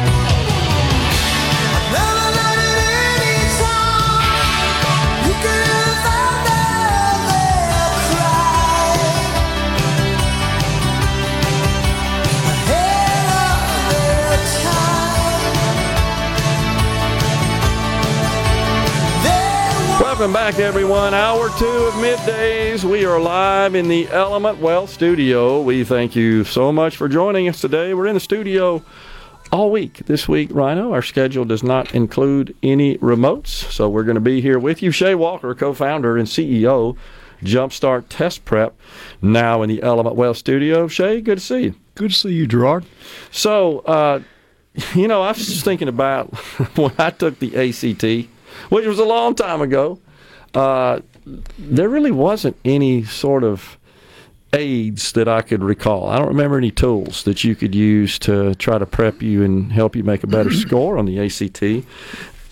[20.21, 21.15] Welcome back, everyone.
[21.15, 22.83] Hour two of middays.
[22.83, 25.63] We are live in the Element Wealth studio.
[25.63, 27.95] We thank you so much for joining us today.
[27.95, 28.83] We're in the studio
[29.51, 30.05] all week.
[30.05, 34.41] This week, Rhino, our schedule does not include any remotes, so we're going to be
[34.41, 34.91] here with you.
[34.91, 36.95] Shay Walker, co founder and CEO,
[37.41, 38.77] Jumpstart Test Prep,
[39.23, 40.87] now in the Element Wealth studio.
[40.87, 41.75] Shay, good to see you.
[41.95, 42.85] Good to see you, Gerard.
[43.31, 44.21] So, uh,
[44.93, 46.27] you know, I was just thinking about
[46.77, 48.29] when I took the ACT,
[48.69, 49.99] which was a long time ago.
[50.53, 50.99] Uh,
[51.57, 53.77] there really wasn't any sort of
[54.53, 56.09] aids that I could recall.
[56.09, 59.71] I don't remember any tools that you could use to try to prep you and
[59.71, 61.85] help you make a better score on the ACT.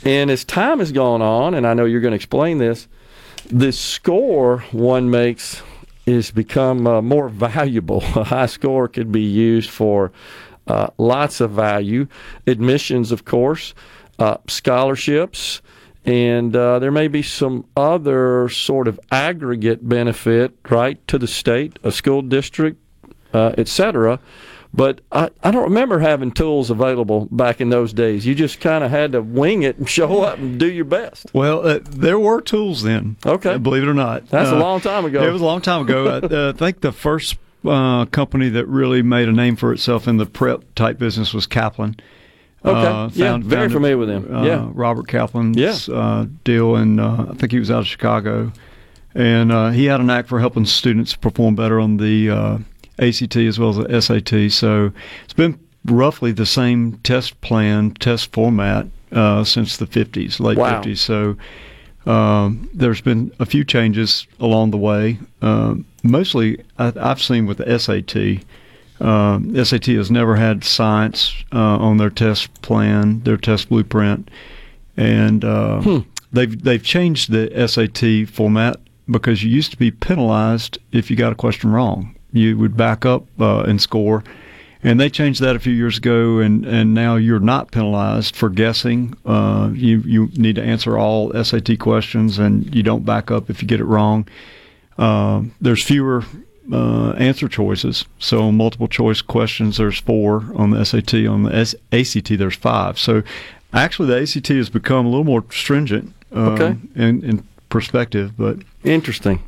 [0.05, 2.87] And as time has gone on, and I know you're going to explain this,
[3.47, 5.61] the score one makes
[6.05, 8.03] is become uh, more valuable.
[8.15, 10.11] A high score could be used for
[10.67, 12.07] uh, lots of value.
[12.47, 13.73] Admissions, of course,
[14.19, 15.61] uh, scholarships,
[16.05, 21.77] and uh, there may be some other sort of aggregate benefit, right, to the state,
[21.83, 22.77] a school district,
[23.33, 24.19] uh, et cetera.
[24.71, 28.23] But I, I don't remember having tools available back in those days.
[28.25, 31.25] You just kind of had to wing it and show up and do your best.
[31.33, 33.17] Well, uh, there were tools then.
[33.25, 33.57] Okay.
[33.57, 34.27] believe it or not.
[34.29, 35.27] That's a Uh, long time ago.
[35.27, 36.19] It was a long time ago.
[36.23, 40.17] I, I think the first uh, company that really made a name for itself in
[40.17, 41.95] the prep type business was Kaplan.
[42.65, 43.15] Okay.
[43.19, 44.33] Yeah, very familiar with them.
[44.35, 44.69] Uh, Yeah.
[44.73, 45.95] Robert Kaplan's Yeah.
[45.95, 48.51] uh, deal, and uh, I think he was out of Chicago,
[49.15, 52.57] and uh, he had an act for helping students perform better on the uh,
[52.99, 54.51] ACT as well as the SAT.
[54.51, 54.91] So
[55.23, 60.81] it's been roughly the same test plan, test format uh, since the 50s, late Wow.
[60.83, 60.97] 50s.
[60.97, 61.37] So
[62.05, 65.19] um, there's been a few changes along the way.
[65.41, 68.43] Um mostly, I, I've seen with the SAT.
[68.99, 74.29] Um, SAT has never had science uh, on their test plan, their test blueprint,
[74.97, 78.79] and uh, they've they've changed the SAT format
[79.09, 82.15] because you used to be penalized if you got a question wrong.
[82.31, 84.23] You would back up uh, and score,
[84.83, 88.49] and they changed that a few years ago, and, and now you're not penalized for
[88.49, 89.15] guessing.
[89.25, 93.61] Uh, you you need to answer all SAT questions, and you don't back up if
[93.61, 94.27] you get it wrong.
[94.97, 96.23] Uh, there's fewer
[96.71, 98.05] uh, answer choices.
[98.19, 100.45] So multiple choice questions, there's four.
[100.55, 102.97] On the SAT, on the S- ACT, there's five.
[102.99, 103.23] So
[103.73, 106.77] actually, the ACT has become a little more stringent uh, Okay.
[106.95, 108.33] in, in perspective.
[108.37, 109.43] But Interesting.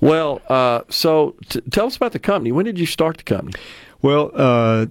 [0.00, 2.50] Well, uh, so t- tell us about the company.
[2.52, 3.54] When did you start the company?
[4.02, 4.86] Well, uh,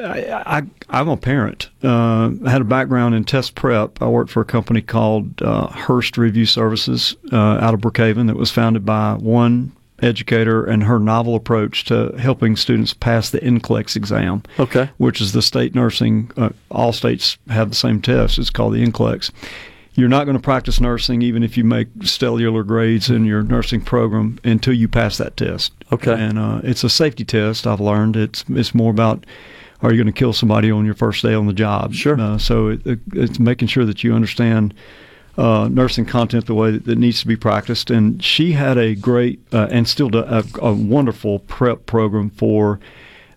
[0.00, 1.70] I, I, I'm a parent.
[1.82, 4.02] Uh, I had a background in test prep.
[4.02, 8.36] I worked for a company called uh, Hurst Review Services uh, out of Brookhaven that
[8.36, 13.96] was founded by one educator and her novel approach to helping students pass the NCLEX
[13.96, 14.42] exam.
[14.58, 14.90] Okay.
[14.98, 18.38] Which is the state nursing, uh, all states have the same test.
[18.38, 19.30] It's called the NCLEX.
[19.94, 23.82] You're not going to practice nursing even if you make stellar grades in your nursing
[23.82, 25.72] program until you pass that test.
[25.92, 26.14] Okay.
[26.14, 27.66] And uh, it's a safety test.
[27.66, 29.26] I've learned it's it's more about
[29.82, 31.92] are you going to kill somebody on your first day on the job?
[31.92, 32.18] Sure.
[32.18, 34.72] Uh, so it, it, it's making sure that you understand
[35.36, 37.90] uh, nursing content the way that, that needs to be practiced.
[37.90, 42.80] And she had a great uh, and still a, a wonderful prep program for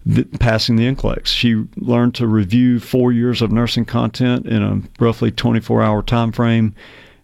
[0.06, 1.28] the, passing the NCLEX.
[1.28, 6.32] She learned to review four years of nursing content in a roughly 24 hour time
[6.32, 6.76] frame.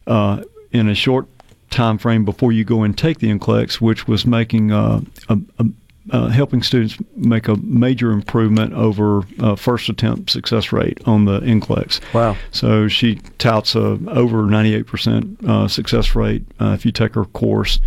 [0.07, 1.27] uh, in a short
[1.69, 5.65] time frame before you go and take the NCLEX, which was making uh, a, a
[6.09, 11.39] uh, helping students make a major improvement over uh, first attempt success rate on the
[11.41, 12.01] NCLEX.
[12.13, 12.35] Wow.
[12.51, 17.79] So she touts a over 98% uh, success rate uh, if you take her course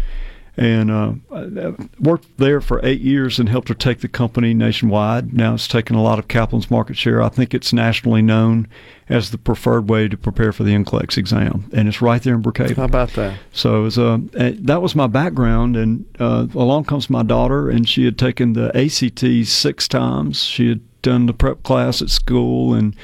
[0.56, 5.32] and uh, worked there for eight years and helped her take the company nationwide.
[5.32, 7.22] Now it's taken a lot of Kaplan's market share.
[7.22, 8.68] I think it's nationally known
[9.08, 12.42] as the preferred way to prepare for the NCLEX exam, and it's right there in
[12.42, 12.76] Brookhaven.
[12.76, 13.38] How about that?
[13.52, 17.88] So it was, uh, that was my background, and uh, along comes my daughter, and
[17.88, 20.42] she had taken the ACT six times.
[20.42, 22.96] She had done the prep class at school, and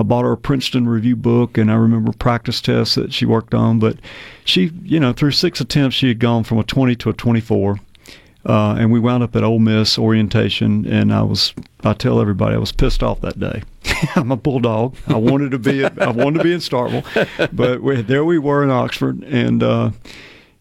[0.00, 3.52] I bought her a Princeton review book, and I remember practice tests that she worked
[3.52, 3.78] on.
[3.78, 3.98] But
[4.46, 7.78] she, you know, through six attempts, she had gone from a 20 to a 24.
[8.46, 11.52] Uh, and we wound up at Ole Miss orientation, and I was,
[11.84, 13.62] I tell everybody, I was pissed off that day.
[14.16, 14.96] I'm a bulldog.
[15.06, 18.38] I wanted to be, at, I wanted to be in Starkville, but we, there we
[18.38, 19.90] were in Oxford, and uh,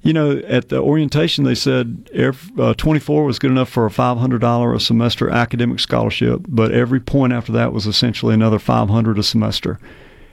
[0.02, 2.10] you know, at the orientation, they said
[2.58, 7.34] uh, 24 was good enough for a $500 a semester academic scholarship, but every point
[7.34, 9.80] after that was essentially another 500 a semester.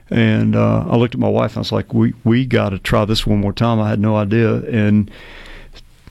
[0.09, 2.79] And uh, I looked at my wife and I was like, "We we got to
[2.79, 5.11] try this one more time." I had no idea, and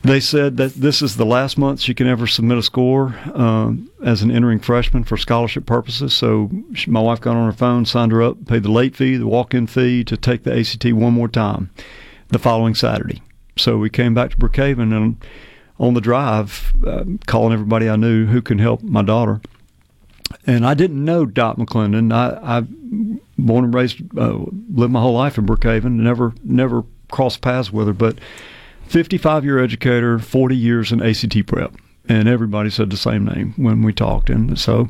[0.02, 3.90] they said that this is the last month she can ever submit a score um,
[4.04, 6.12] as an entering freshman for scholarship purposes.
[6.12, 9.16] So she, my wife got on her phone, signed her up, paid the late fee,
[9.16, 11.70] the walk-in fee to take the ACT one more time
[12.28, 13.22] the following Saturday.
[13.56, 15.24] So we came back to Brookhaven and
[15.78, 19.40] on the drive, uh, calling everybody I knew who can help my daughter.
[20.46, 22.12] And I didn't know Dot McClendon.
[22.12, 22.62] I, I
[23.38, 24.38] born and raised, uh,
[24.72, 25.92] lived my whole life in Brookhaven.
[25.92, 27.92] Never, never crossed paths with her.
[27.92, 28.18] But
[28.88, 31.74] 55 year educator, 40 years in ACT prep.
[32.08, 34.30] And everybody said the same name when we talked.
[34.30, 34.88] And so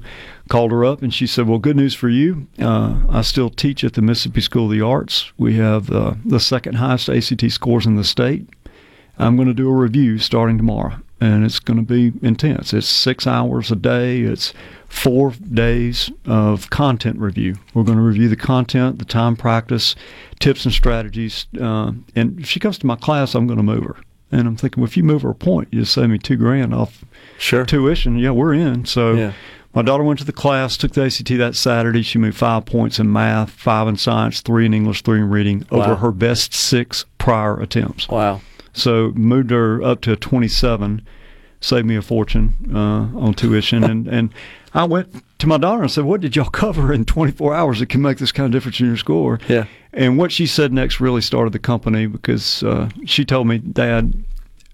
[0.50, 2.46] called her up and she said, Well, good news for you.
[2.58, 5.32] Uh, I still teach at the Mississippi School of the Arts.
[5.38, 8.48] We have uh, the second highest ACT scores in the state.
[9.18, 12.72] I'm going to do a review starting tomorrow, and it's going to be intense.
[12.72, 14.20] It's six hours a day.
[14.20, 14.52] It's
[14.88, 17.56] four days of content review.
[17.74, 19.94] We're going to review the content, the time practice,
[20.38, 21.46] tips and strategies.
[21.58, 23.96] Uh, and if she comes to my class, I'm going to move her.
[24.32, 26.36] And I'm thinking, well, if you move her a point, you just save me two
[26.36, 27.04] grand off
[27.38, 27.64] sure.
[27.64, 28.18] tuition.
[28.18, 28.84] Yeah, we're in.
[28.84, 29.32] So yeah.
[29.72, 32.02] my daughter went to the class, took the ACT that Saturday.
[32.02, 35.64] She moved five points in math, five in science, three in English, three in reading
[35.70, 35.84] wow.
[35.84, 38.08] over her best six prior attempts.
[38.08, 38.40] Wow.
[38.76, 41.00] So moved her up to 27,
[41.60, 43.82] saved me a fortune uh, on tuition.
[43.82, 44.34] and, and
[44.74, 47.88] I went to my daughter and said, What did y'all cover in 24 hours that
[47.88, 49.40] can make this kind of difference in your score?
[49.48, 49.64] Yeah.
[49.94, 54.22] And what she said next really started the company because uh, she told me, Dad,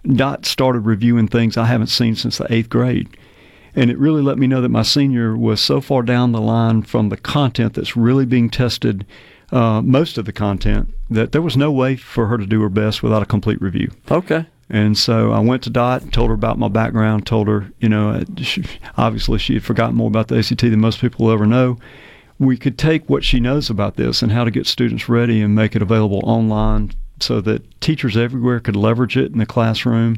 [0.05, 3.09] Dot started reviewing things I haven't seen since the eighth grade.
[3.77, 6.83] And it really let me know that my senior was so far down the line
[6.83, 9.07] from the content that's really being tested
[9.53, 12.71] uh, most of the content that there was no way for her to do her
[12.71, 13.91] best without a complete review.
[14.11, 14.47] Okay.
[14.71, 18.11] And so I went to Dot, told her about my background, told her, you know,
[18.11, 18.65] uh, she,
[18.97, 21.79] obviously she had forgotten more about the ACT than most people will ever know.
[22.39, 25.55] We could take what she knows about this and how to get students ready and
[25.55, 30.17] make it available online so that teachers everywhere could leverage it in the classroom.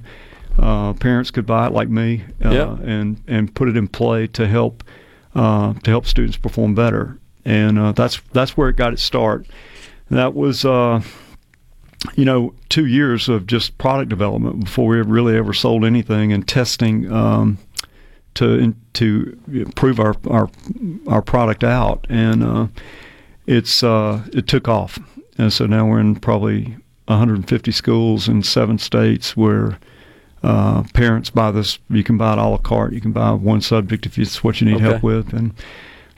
[0.57, 2.69] Uh, parents could buy it like me uh, yep.
[2.85, 4.85] and, and put it in play to help
[5.35, 9.47] uh, to help students perform better and uh, that's that's where it got its start.
[10.11, 11.03] That was, uh,
[12.15, 16.47] you know, two years of just product development before we really ever sold anything, and
[16.47, 17.59] testing um,
[18.35, 19.39] to to
[19.75, 20.51] prove our our
[21.07, 22.67] our product out, and uh,
[23.47, 24.99] it's uh, it took off,
[25.39, 26.77] and so now we're in probably
[27.07, 29.79] 150 schools in seven states where.
[30.43, 31.79] Uh, parents buy this.
[31.89, 32.93] You can buy it a la carte.
[32.93, 34.85] You can buy one subject if it's what you need okay.
[34.85, 35.55] help with, and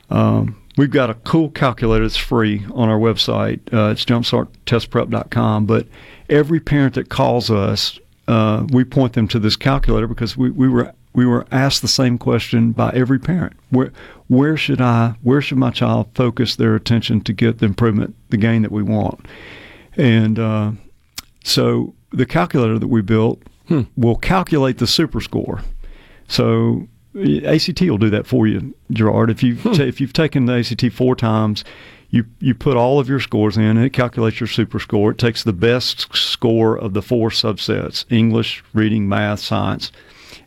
[0.09, 3.61] um, We've got a cool calculator that's free on our website.
[3.73, 5.65] Uh, it's jumpstarttestprep.com.
[5.65, 5.87] But
[6.29, 10.69] every parent that calls us, uh, we point them to this calculator because we, we
[10.69, 13.53] were we were asked the same question by every parent.
[13.71, 13.91] Where
[14.27, 18.37] where should I where should my child focus their attention to get the improvement, the
[18.37, 19.25] gain that we want?
[19.95, 20.71] And uh,
[21.43, 23.81] so the calculator that we built hmm.
[23.95, 25.61] will calculate the super score.
[26.27, 26.87] So
[27.45, 29.29] ACT will do that for you, Gerard.
[29.29, 29.73] If you've Hmm.
[29.73, 31.63] t- if you've taken the ACT four times,
[32.09, 35.11] you you put all of your scores in, and it calculates your super score.
[35.11, 39.91] It takes the best score of the four subsets: English, reading, math, science,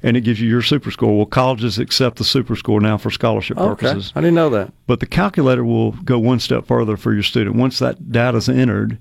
[0.03, 1.17] and it gives you your super score.
[1.17, 3.69] Well, colleges accept the super score now for scholarship okay.
[3.89, 4.13] purposes.
[4.17, 4.73] I didn't know that.
[4.87, 7.57] But the calculator will go one step further for your student.
[7.57, 8.97] Once that data is entered,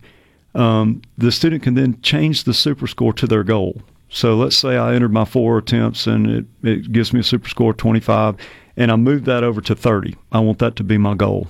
[0.55, 3.81] um, the student can then change the super score to their goal.
[4.09, 7.47] So let's say I entered my four attempts and it, it gives me a super
[7.47, 8.35] score of 25,
[8.75, 10.15] and I move that over to 30.
[10.31, 11.47] I want that to be my goal.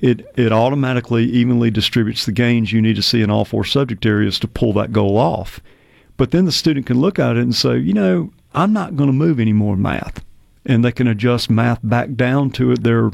[0.00, 4.04] it it automatically evenly distributes the gains you need to see in all four subject
[4.04, 5.60] areas to pull that goal off.
[6.16, 9.08] But then the student can look at it and say, you know, I'm not going
[9.08, 10.24] to move any more math,
[10.64, 13.10] and they can adjust math back down to their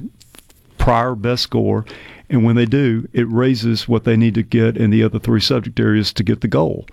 [0.79, 1.87] prior best score.
[2.29, 5.41] And when they do, it raises what they need to get in the other three
[5.41, 6.87] subject areas to get the goal.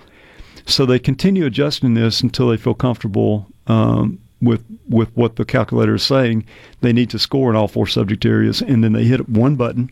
[0.68, 5.96] So they continue adjusting this until they feel comfortable um, with with what the calculator
[5.96, 6.46] is saying.
[6.82, 9.90] They need to score in all four subject areas, and then they hit one button,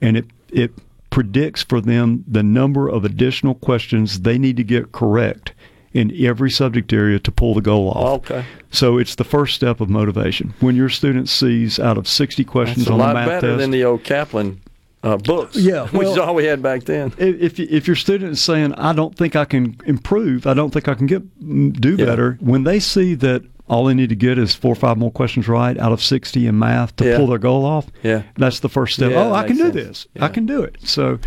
[0.00, 0.72] and it it
[1.08, 5.52] predicts for them the number of additional questions they need to get correct
[5.92, 8.20] in every subject area to pull the goal off.
[8.20, 8.44] Okay.
[8.70, 10.54] So it's the first step of motivation.
[10.60, 13.48] When your student sees out of 60 questions That's a on lot a math better
[13.48, 14.60] test, than the old Kaplan
[15.02, 15.56] uh, books.
[15.56, 17.12] Yeah, which is all we had back then.
[17.18, 20.46] if if your student is saying, "I don't think I can improve.
[20.46, 21.22] I don't think I can get
[21.80, 22.04] do Yeah.
[22.04, 25.12] better," when they see that all they need to get is four or five more
[25.12, 27.16] questions right out of sixty in math to Yeah.
[27.16, 28.22] pull their goal off, Yeah.
[28.36, 29.12] that's the first step.
[29.12, 29.74] Yeah, oh, I can do sense.
[29.74, 30.06] this.
[30.16, 30.24] Yeah.
[30.24, 30.76] I can do it.
[30.82, 31.18] So,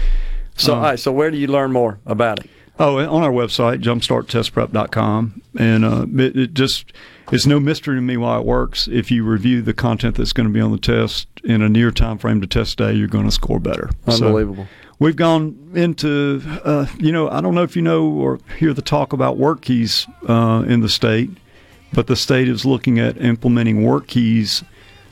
[0.56, 1.00] So, uh, all right.
[1.00, 2.50] So, where do you learn more about it?
[2.80, 5.42] Oh, on our website, jumpstarttestprep.com.
[5.58, 6.92] And uh, it, it just,
[7.32, 8.88] it's no mystery to me why it works.
[8.88, 11.92] If you review the content that's going to be on the test in a near
[11.92, 13.90] time frame to test day, you're going to score better.
[14.08, 14.68] So Unbelievable.
[15.00, 18.82] we've gone into, uh, you know, I don't know if you know or hear the
[18.82, 21.30] talk about WorkKeys uh, in the state,
[21.94, 24.64] but the state is looking at implementing WorkKeys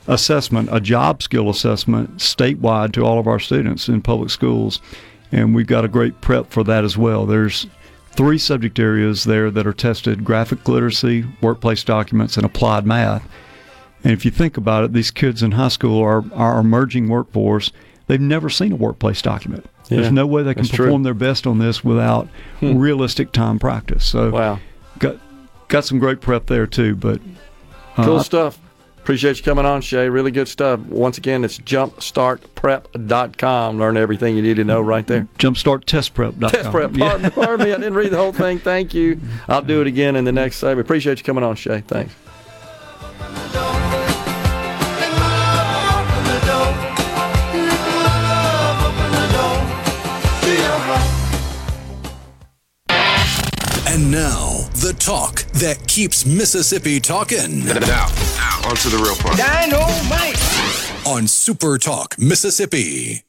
[0.06, 4.80] assessment, a job skill assessment statewide to all of our students in public schools.
[5.30, 7.24] And we've got a great prep for that as well.
[7.24, 7.66] There's
[8.14, 13.26] three subject areas there that are tested graphic literacy, workplace documents, and applied math.
[14.04, 17.72] And if you think about it, these kids in high school are our emerging workforce.
[18.08, 19.64] They've never seen a workplace document.
[19.88, 20.86] Yeah, There's no way they can that's true.
[20.86, 22.28] perform their best on this without
[22.60, 22.76] Hmm.
[22.78, 24.04] realistic time practice.
[24.04, 24.58] So Wow.
[24.98, 25.16] got
[25.68, 26.94] got some great prep there too.
[26.96, 27.20] But
[27.96, 28.58] uh, Cool stuff.
[29.02, 30.08] Appreciate you coming on, Shay.
[30.08, 30.78] Really good stuff.
[30.78, 33.78] Once again, it's jumpstartprep.com.
[33.78, 35.26] Learn everything you need to know right there.
[35.38, 36.50] jumpstarttestprep.com.
[36.50, 36.94] Test prep.
[36.94, 37.72] Pardon, pardon me.
[37.72, 38.60] I didn't read the whole thing.
[38.60, 39.20] Thank you.
[39.48, 40.86] I'll do it again in the next segment.
[40.86, 41.80] Appreciate you coming on, Shay.
[41.80, 42.14] Thanks.
[53.88, 57.64] And now, the talk that keeps Mississippi talking.
[57.64, 59.38] Now, now, on to the real part.
[59.38, 61.06] Dynamite!
[61.06, 63.22] On Super Talk, Mississippi.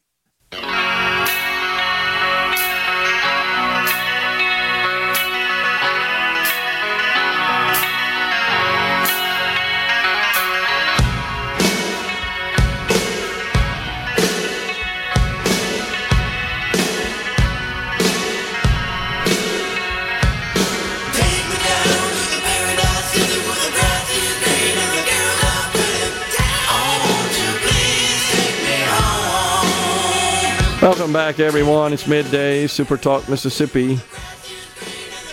[30.84, 31.94] Welcome back, everyone.
[31.94, 34.02] It's midday, Super Talk Mississippi.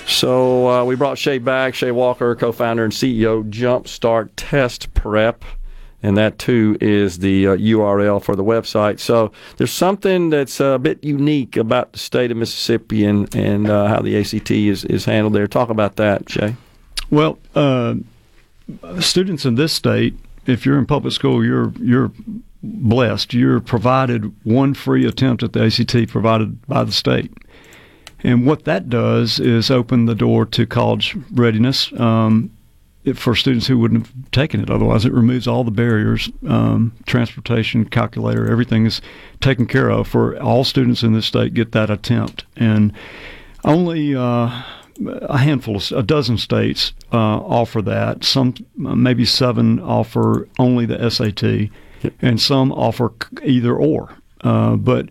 [0.06, 5.44] So uh, we brought Shay back, Shay Walker, co-founder and CEO, Jumpstart Test Prep,
[6.04, 9.00] and that too is the uh, URL for the website.
[9.00, 13.88] So there's something that's a bit unique about the state of Mississippi and and uh,
[13.88, 15.48] how the ACT is is handled there.
[15.48, 16.54] Talk about that, Shay.
[17.10, 17.96] Well, uh,
[19.00, 20.14] students in this state,
[20.46, 22.12] if you're in public school, you're you're
[22.62, 23.34] blessed.
[23.34, 27.32] You're provided one free attempt at the ACT provided by the state.
[28.22, 32.50] And what that does is open the door to college readiness um,
[33.14, 35.06] for students who wouldn't have taken it otherwise.
[35.06, 39.00] It removes all the barriers, um, transportation, calculator, everything is
[39.40, 42.44] taken care of for all students in this state get that attempt.
[42.56, 42.92] And
[43.64, 44.62] only uh,
[45.06, 48.24] a handful, of, a dozen states uh, offer that.
[48.24, 51.70] Some, maybe seven, offer only the SAT,
[52.20, 53.12] and some offer
[53.44, 54.14] either or.
[54.42, 55.08] Uh, but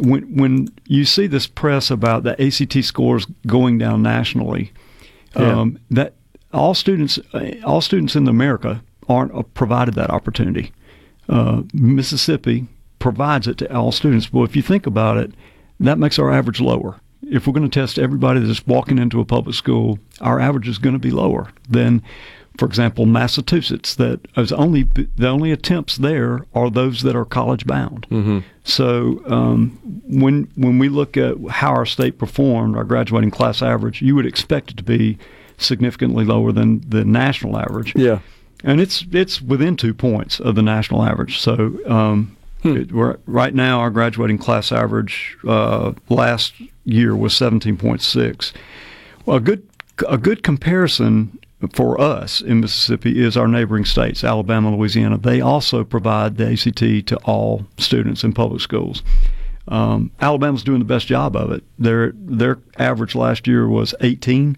[0.00, 4.72] when when you see this press about the ACT scores going down nationally,
[5.36, 5.60] Yeah.
[5.60, 6.14] um, that
[6.52, 10.72] all students, uh, all students in America aren't uh, provided that opportunity.
[11.28, 12.66] Uh, Mississippi
[12.98, 14.32] provides it to all students.
[14.32, 15.32] Well, if you think about it,
[15.80, 17.00] that makes our average lower.
[17.30, 20.78] If we're going to test everybody that's walking into a public school, our average is
[20.78, 22.02] going to be lower than,
[22.58, 23.94] for example, Massachusetts.
[23.94, 28.06] That is only the only attempts there are those that are college bound.
[28.10, 28.40] Mm-hmm.
[28.64, 34.02] So um, when when we look at how our state performed, our graduating class average,
[34.02, 35.18] you would expect it to be
[35.56, 37.94] significantly lower than the national average.
[37.94, 38.18] Yeah.
[38.64, 41.38] And it's it's within two points of the national average.
[41.38, 46.54] So um, it, we're, right now, our graduating class average uh, last
[46.84, 48.52] year was 17.6.
[49.24, 49.62] Well, a good
[50.08, 51.38] a good comparison
[51.72, 55.18] for us in Mississippi is our neighboring states, Alabama, Louisiana.
[55.18, 59.02] They also provide the ACT to all students in public schools.
[59.66, 61.64] Um, Alabama's doing the best job of it.
[61.78, 64.56] Their their average last year was 18.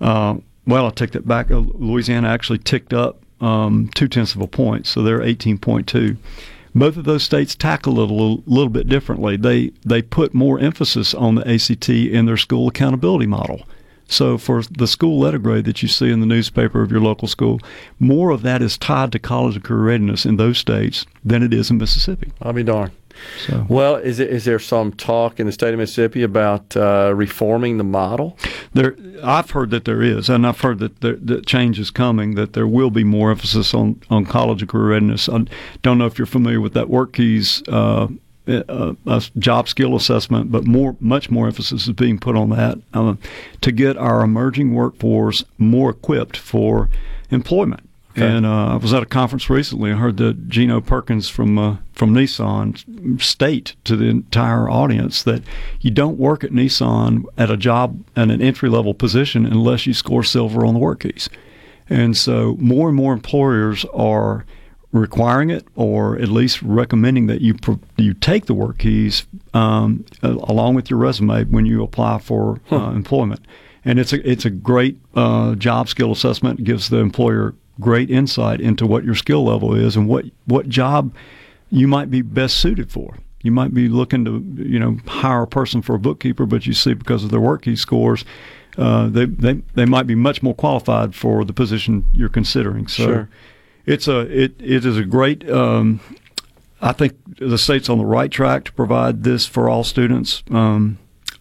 [0.00, 0.36] Uh,
[0.66, 1.50] well, I take that back.
[1.50, 6.16] Uh, Louisiana actually ticked up um, two tenths of a point, so they're 18.2.
[6.74, 9.36] Both of those states tackle it a little, little bit differently.
[9.36, 13.62] They they put more emphasis on the ACT in their school accountability model.
[14.06, 17.28] So for the school letter grade that you see in the newspaper of your local
[17.28, 17.60] school,
[17.98, 21.54] more of that is tied to college and career readiness in those states than it
[21.54, 22.32] is in Mississippi.
[22.42, 22.92] I'll be darned.
[23.46, 23.64] So.
[23.68, 27.78] Well, is it, is there some talk in the state of Mississippi about uh, reforming
[27.78, 28.36] the model?
[28.72, 32.34] There, I've heard that there is, and I've heard that there, that change is coming.
[32.34, 35.28] That there will be more emphasis on, on college and career readiness.
[35.28, 35.44] I
[35.82, 38.08] don't know if you're familiar with that WorkKeys uh,
[38.46, 42.78] a, a, job skill assessment, but more, much more emphasis is being put on that
[42.92, 43.14] uh,
[43.60, 46.88] to get our emerging workforce more equipped for
[47.30, 47.88] employment.
[48.16, 48.28] Okay.
[48.28, 49.90] And uh, I was at a conference recently.
[49.90, 55.42] I heard that Gino Perkins from uh, from Nissan state to the entire audience that
[55.80, 59.94] you don't work at Nissan at a job at an entry level position unless you
[59.94, 61.28] score silver on the WorkKeys.
[61.90, 64.46] And so more and more employers are
[64.94, 67.56] requiring it or at least recommending that you
[67.96, 72.76] you take the WorkKeys um, along with your resume when you apply for huh.
[72.76, 73.44] uh, employment.
[73.84, 76.60] And it's a it's a great uh, job skill assessment.
[76.60, 80.68] It gives the employer great insight into what your skill level is and what what
[80.68, 81.12] job
[81.70, 83.18] you might be best suited for.
[83.42, 86.72] You might be looking to you know hire a person for a bookkeeper, but you
[86.72, 88.24] see because of their work key scores.
[88.78, 92.86] Uh, they, they they might be much more qualified for the position you're considering.
[92.86, 93.28] So sure
[93.86, 95.48] it's a it, it is a great.
[95.48, 96.00] Um,
[96.80, 100.42] I think the state's on the right track to provide this for all students.
[100.50, 100.98] Um,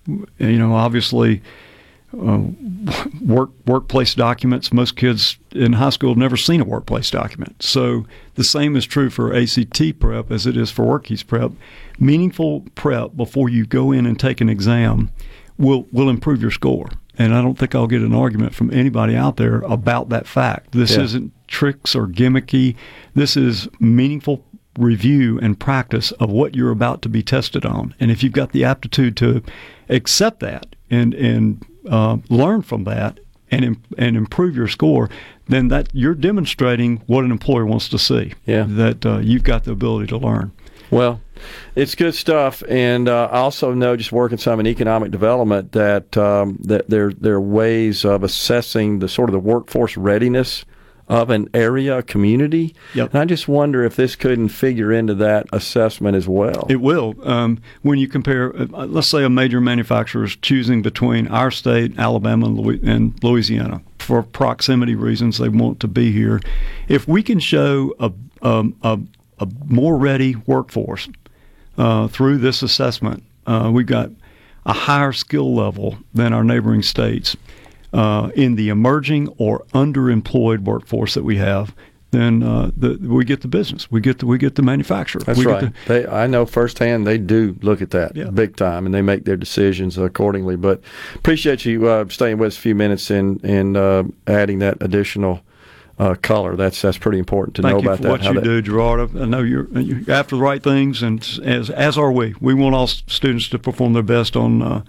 [0.08, 1.42] you know, obviously,
[2.18, 2.44] uh,
[3.22, 4.72] work workplace documents.
[4.72, 7.62] Most kids in high school have never seen a workplace document.
[7.64, 11.52] So the same is true for ACT prep as it is for WorkKeys prep.
[12.00, 15.12] Meaningful prep before you go in and take an exam
[15.58, 16.90] will will improve your score.
[17.18, 20.72] And I don't think I'll get an argument from anybody out there about that fact.
[20.72, 21.04] This yeah.
[21.04, 22.76] isn't tricks or gimmicky.
[23.14, 24.44] This is meaningful
[24.78, 27.94] review and practice of what you're about to be tested on.
[28.00, 29.44] And if you've got the aptitude to
[29.88, 33.20] accept that and and uh, learn from that
[33.52, 35.10] and and improve your score,
[35.48, 38.34] then that you're demonstrating what an employer wants to see.
[38.46, 40.52] Yeah, that uh, you've got the ability to learn.
[40.90, 41.22] Well,
[41.76, 46.18] it's good stuff, and uh, I also know just working some in economic development that
[46.18, 50.66] um, that there there are ways of assessing the sort of the workforce readiness
[51.08, 52.76] of an area, a community.
[52.96, 53.14] Yep.
[53.14, 56.66] And I just wonder if this couldn't figure into that assessment as well.
[56.70, 57.16] It will.
[57.24, 61.98] Um, when you compare, uh, let's say a major manufacturer is choosing between our state,
[62.00, 66.42] Alabama, and Louisiana for proximity reasons, they want to be here.
[66.88, 69.00] If we can show a, um, a,
[69.40, 71.08] a more ready workforce
[71.78, 74.12] uh, through this assessment, uh, we've got
[74.66, 77.36] a higher skill level than our neighboring states
[77.94, 81.74] uh, in the emerging or underemployed workforce that we have,
[82.14, 83.90] then uh, the, we get the business.
[83.92, 85.22] We get the we get the manufacturer.
[85.22, 85.62] That's we right.
[85.62, 88.30] The, they, I know firsthand they do look at that yeah.
[88.30, 90.56] big time, and they make their decisions accordingly.
[90.56, 90.82] But
[91.16, 95.42] appreciate you uh, staying with us a few minutes and and uh, adding that additional.
[96.00, 96.56] Uh, color.
[96.56, 98.10] That's that's pretty important to Thank know about that.
[98.10, 99.16] What you that, do, Gerard.
[99.16, 102.34] I know you're, you're, after the right things, and as as are we.
[102.42, 104.82] We want all students to perform their best on uh,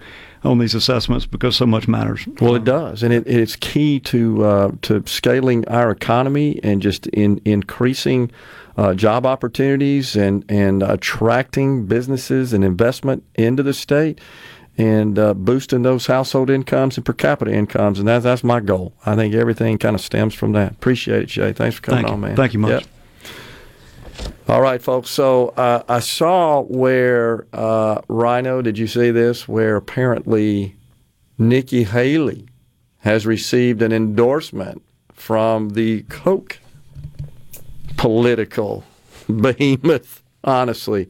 [0.45, 2.27] on these assessments because so much matters.
[2.39, 7.07] Well, it does, and it, it's key to uh, to scaling our economy and just
[7.07, 8.31] in increasing
[8.77, 14.19] uh, job opportunities and and attracting businesses and investment into the state.
[14.77, 18.93] And uh, boosting those household incomes and per capita incomes, and that's that's my goal.
[19.05, 20.73] I think everything kind of stems from that.
[20.73, 21.53] Appreciate it, Jay.
[21.53, 22.35] Thanks for coming Thank on, man.
[22.35, 22.81] Thank you much.
[22.81, 22.94] Yep.
[24.47, 25.09] All right, folks.
[25.09, 28.61] So uh, I saw where uh, Rhino.
[28.61, 29.47] Did you see this?
[29.47, 30.75] Where apparently
[31.37, 32.47] Nikki Haley
[32.99, 36.59] has received an endorsement from the Koch
[37.97, 38.83] political
[39.29, 40.21] behemoth.
[40.43, 41.09] Honestly,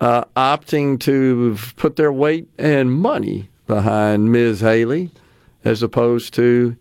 [0.00, 4.60] uh, opting to put their weight and money behind Ms.
[4.60, 5.10] Haley,
[5.64, 6.76] as opposed to,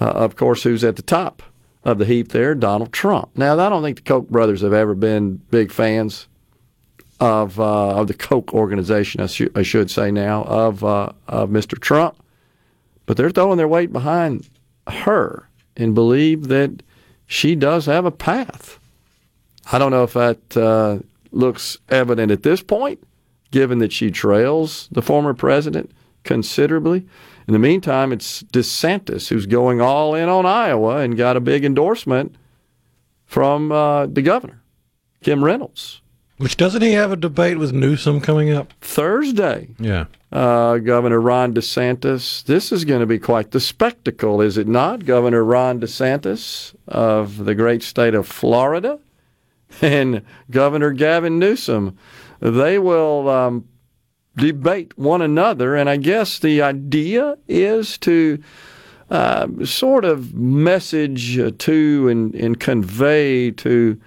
[0.00, 1.42] uh, of course, who's at the top
[1.86, 3.30] of the heap there, Donald Trump.
[3.36, 6.26] Now, I don't think the Koch brothers have ever been big fans
[7.20, 9.20] of uh, of the Koch organization.
[9.20, 11.80] I, sh- I should say now of uh, of Mr.
[11.80, 12.16] Trump,
[13.06, 14.50] but they're throwing their weight behind
[14.88, 16.82] her and believe that
[17.26, 18.80] she does have a path.
[19.70, 20.98] I don't know if that uh,
[21.30, 23.00] looks evident at this point,
[23.52, 25.92] given that she trails the former president
[26.24, 27.06] considerably.
[27.46, 31.64] In the meantime, it's DeSantis who's going all in on Iowa and got a big
[31.64, 32.34] endorsement
[33.24, 34.62] from uh, the governor,
[35.22, 36.00] Kim Reynolds.
[36.38, 39.68] Which doesn't he have a debate with Newsom coming up Thursday?
[39.78, 40.06] Yeah.
[40.30, 42.44] Uh, Governor Ron DeSantis.
[42.44, 45.06] This is going to be quite the spectacle, is it not?
[45.06, 48.98] Governor Ron DeSantis of the great state of Florida
[49.80, 51.96] and Governor Gavin Newsom.
[52.40, 53.66] They will um,
[54.36, 58.42] debate one another, and I guess the idea is to
[59.10, 64.00] uh, sort of message to and, and convey to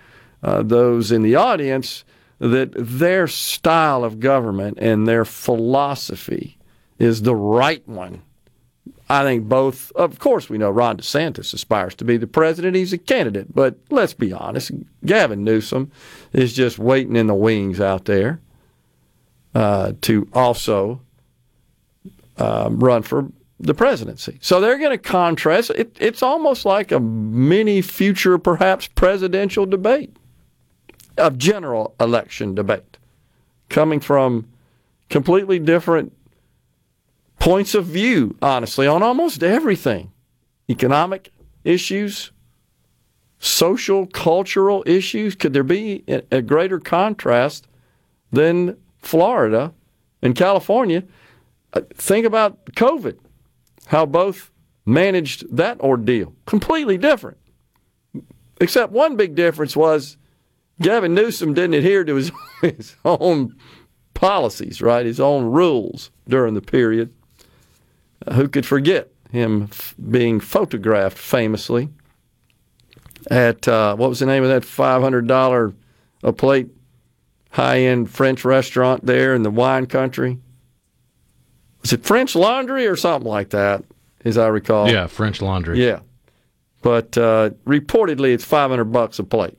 [0.44, 2.04] uh, those in the audience
[2.40, 6.58] that their style of government and their philosophy
[6.98, 8.22] is the right one.
[9.12, 12.76] I think both, of course, we know Ron DeSantis aspires to be the president.
[12.76, 13.54] He's a candidate.
[13.54, 14.72] But let's be honest,
[15.04, 15.92] Gavin Newsom
[16.32, 18.40] is just waiting in the wings out there
[19.56, 21.02] uh, to also
[22.38, 24.38] um, run for the presidency.
[24.42, 25.72] So they're going to contrast.
[25.72, 30.16] It, it's almost like a mini future, perhaps, presidential debate
[31.18, 32.98] of general election debate
[33.68, 34.48] coming from
[35.10, 36.14] completely different
[37.40, 40.12] points of view, honestly, on almost everything
[40.70, 41.32] economic
[41.64, 42.32] issues,
[43.40, 45.36] social, cultural issues.
[45.36, 47.68] Could there be a greater contrast
[48.32, 49.74] than Florida
[50.22, 51.04] and California?
[51.74, 53.18] Uh, think about COVID,
[53.88, 54.52] how both
[54.86, 56.34] managed that ordeal.
[56.46, 57.38] Completely different.
[58.62, 60.18] Except one big difference was
[60.82, 62.32] Gavin Newsom didn't adhere to his,
[62.62, 63.56] his own
[64.14, 65.06] policies, right?
[65.06, 67.14] His own rules during the period.
[68.28, 71.90] Uh, who could forget him f- being photographed famously
[73.32, 75.74] at uh, what was the name of that $500
[76.24, 76.68] a plate
[77.50, 80.40] high end French restaurant there in the wine country?
[81.82, 83.84] Was it French Laundry or something like that,
[84.26, 84.90] as I recall?
[84.90, 85.84] Yeah, French Laundry.
[85.84, 86.00] Yeah.
[86.82, 89.58] But uh, reportedly, it's 500 bucks a plate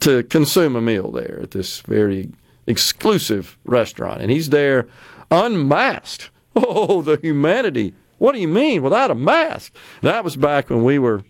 [0.00, 2.30] to consume a meal there at this very
[2.66, 4.20] exclusive restaurant.
[4.20, 4.88] And he's there
[5.30, 6.30] unmasked.
[6.60, 7.94] Oh, the humanity.
[8.16, 9.72] What do you mean without a mask?
[10.02, 11.22] That was back when we were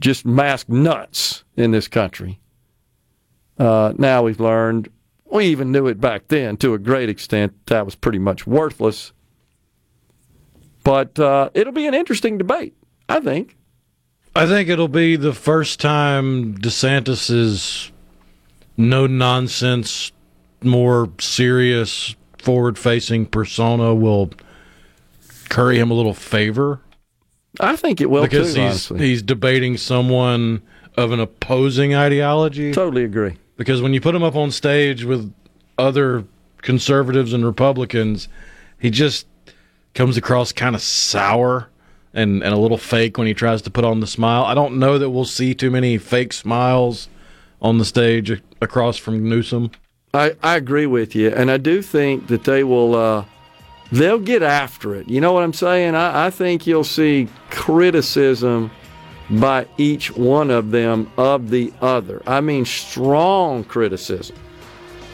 [0.00, 2.40] just mask nuts in this country.
[3.58, 4.88] Uh, now we've learned,
[5.30, 9.12] we even knew it back then to a great extent, that was pretty much worthless.
[10.84, 12.74] But uh, it'll be an interesting debate,
[13.08, 13.56] I think.
[14.34, 17.90] I think it'll be the first time DeSantis's
[18.76, 20.12] no nonsense,
[20.62, 24.30] more serious, forward facing persona will
[25.48, 26.80] curry him a little favor.
[27.60, 28.98] I think it will because too, he's honestly.
[29.00, 30.62] he's debating someone
[30.96, 32.72] of an opposing ideology.
[32.72, 33.36] Totally agree.
[33.58, 35.34] Because when you put him up on stage with
[35.76, 36.24] other
[36.62, 38.28] conservatives and Republicans,
[38.78, 39.26] he just
[39.94, 41.68] comes across kind of sour
[42.14, 44.44] and, and a little fake when he tries to put on the smile.
[44.44, 47.08] I don't know that we'll see too many fake smiles
[47.60, 49.72] on the stage across from Newsom.
[50.14, 52.94] I, I agree with you, and I do think that they will.
[52.94, 53.24] Uh,
[53.90, 55.08] they'll get after it.
[55.08, 55.94] You know what I'm saying?
[55.94, 58.70] I, I think you'll see criticism
[59.30, 62.22] by each one of them of the other.
[62.26, 64.36] I mean, strong criticism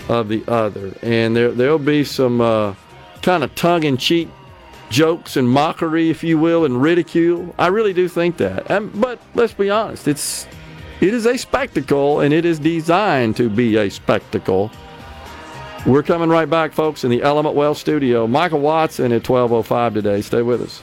[0.09, 2.75] of the other, and there there'll be some uh,
[3.23, 4.29] kind of tongue-in-cheek
[4.91, 7.55] jokes and mockery, if you will, and ridicule.
[7.59, 8.67] I really do think that.
[8.95, 10.47] But let's be honest, it's
[11.01, 14.71] it is a spectacle, and it is designed to be a spectacle.
[15.87, 18.27] We're coming right back, folks, in the Element Wealth studio.
[18.27, 20.23] Michael Watson at 12:05 today.
[20.23, 20.83] Stay with us.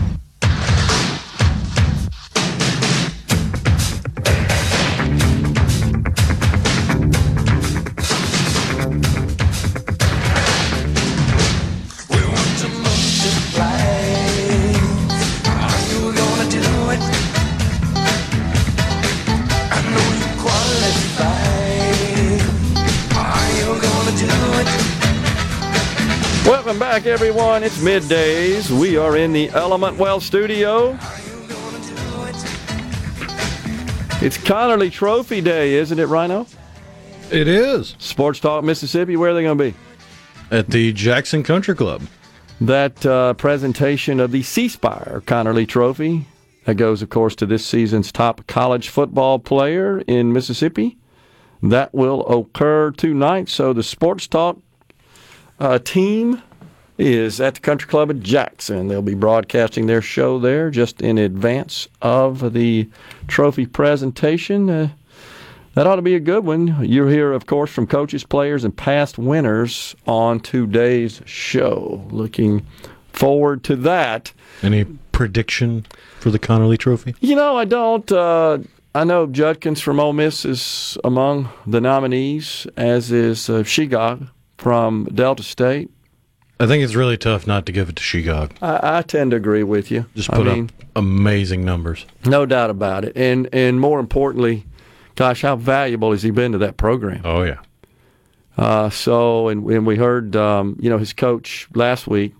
[27.01, 27.63] Back, everyone.
[27.63, 28.69] It's middays.
[28.69, 30.91] We are in the Element Wealth studio.
[34.21, 36.45] It's Conerly Trophy Day, isn't it, Rhino?
[37.31, 37.95] It is.
[37.97, 39.17] Sports Talk Mississippi.
[39.17, 39.73] Where are they going to be?
[40.51, 42.03] At the Jackson Country Club.
[42.59, 46.27] That uh, presentation of the C Spire Conerly Trophy
[46.65, 50.99] that goes, of course, to this season's top college football player in Mississippi.
[51.63, 53.49] That will occur tonight.
[53.49, 54.59] So the Sports Talk
[55.59, 56.43] uh, team
[57.01, 58.87] is at the Country Club in Jackson.
[58.87, 62.89] They'll be broadcasting their show there just in advance of the
[63.27, 64.69] trophy presentation.
[64.69, 64.89] Uh,
[65.73, 66.83] that ought to be a good one.
[66.85, 72.05] You'll hear, of course, from coaches, players, and past winners on today's show.
[72.11, 72.65] Looking
[73.13, 74.33] forward to that.
[74.61, 75.85] Any prediction
[76.19, 77.15] for the Conerly Trophy?
[77.21, 78.11] You know, I don't.
[78.11, 78.59] Uh,
[78.93, 85.05] I know Judkins from Ole Miss is among the nominees, as is uh, Shegog from
[85.05, 85.89] Delta State.
[86.61, 88.51] I think it's really tough not to give it to Shegog.
[88.61, 90.05] I, I tend to agree with you.
[90.15, 92.05] Just put I mean, up amazing numbers.
[92.23, 93.17] No doubt about it.
[93.17, 94.67] And and more importantly,
[95.15, 97.21] gosh, how valuable has he been to that program?
[97.25, 97.61] Oh yeah.
[98.57, 102.35] Uh, so and, and we heard um, you know his coach last week,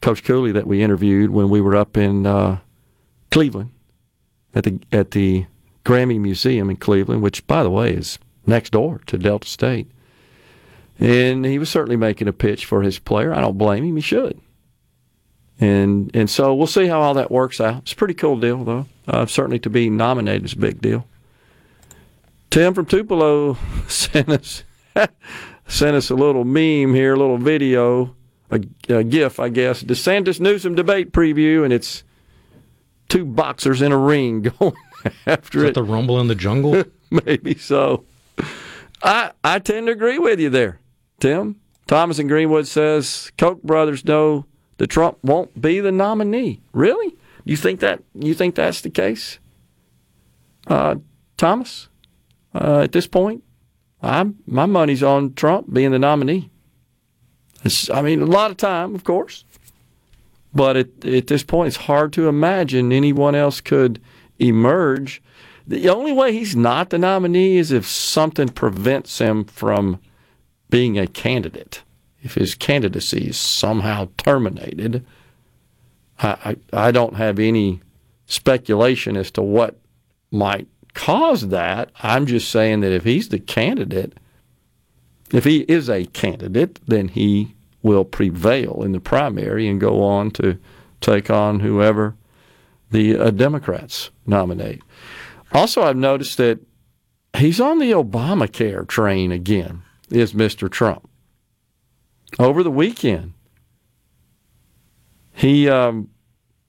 [0.00, 2.60] Coach Cooley that we interviewed when we were up in uh,
[3.30, 3.72] Cleveland
[4.54, 5.44] at the at the
[5.84, 9.90] Grammy Museum in Cleveland, which by the way is next door to Delta State.
[10.98, 13.32] And he was certainly making a pitch for his player.
[13.32, 13.96] I don't blame him.
[13.96, 14.40] He should.
[15.60, 17.82] And and so we'll see how all that works out.
[17.82, 18.86] It's a pretty cool deal, though.
[19.06, 21.06] Uh, certainly to be nominated is a big deal.
[22.50, 23.56] Tim from Tupelo
[23.88, 24.64] sent us
[25.68, 28.14] sent us a little meme here, a little video,
[28.50, 29.82] a, a GIF, I guess.
[29.82, 32.04] DeSantis Newsom debate preview, and it's
[33.08, 34.74] two boxers in a ring going
[35.26, 35.66] after Is it.
[35.66, 36.84] that the rumble in the jungle?
[37.10, 38.04] Maybe so.
[39.02, 40.78] I I tend to agree with you there,
[41.20, 41.60] Tim.
[41.86, 44.44] Thomas and Greenwood says Koch brothers know
[44.76, 46.60] that Trump won't be the nominee.
[46.72, 47.16] Really?
[47.44, 49.38] You think that you think that's the case?
[50.66, 50.96] Uh,
[51.36, 51.88] Thomas,
[52.54, 53.42] uh, at this point,
[54.02, 56.50] I'm my money's on Trump being the nominee.
[57.64, 59.44] It's, I mean, a lot of time, of course,
[60.54, 64.00] but at, at this point, it's hard to imagine anyone else could
[64.38, 65.22] emerge.
[65.66, 70.00] The only way he's not the nominee is if something prevents him from
[70.70, 71.82] being a candidate.
[72.22, 75.04] If his candidacy is somehow terminated,
[76.18, 77.80] I, I, I don't have any
[78.26, 79.78] speculation as to what
[80.30, 81.90] might cause that.
[82.02, 84.14] I'm just saying that if he's the candidate,
[85.32, 90.30] if he is a candidate, then he will prevail in the primary and go on
[90.32, 90.58] to
[91.00, 92.16] take on whoever
[92.90, 94.82] the uh, Democrats nominate.
[95.52, 96.60] Also, I've noticed that
[97.36, 100.70] he's on the Obamacare train again, is Mr.
[100.70, 101.08] Trump.
[102.38, 103.34] Over the weekend,
[105.32, 106.10] he um,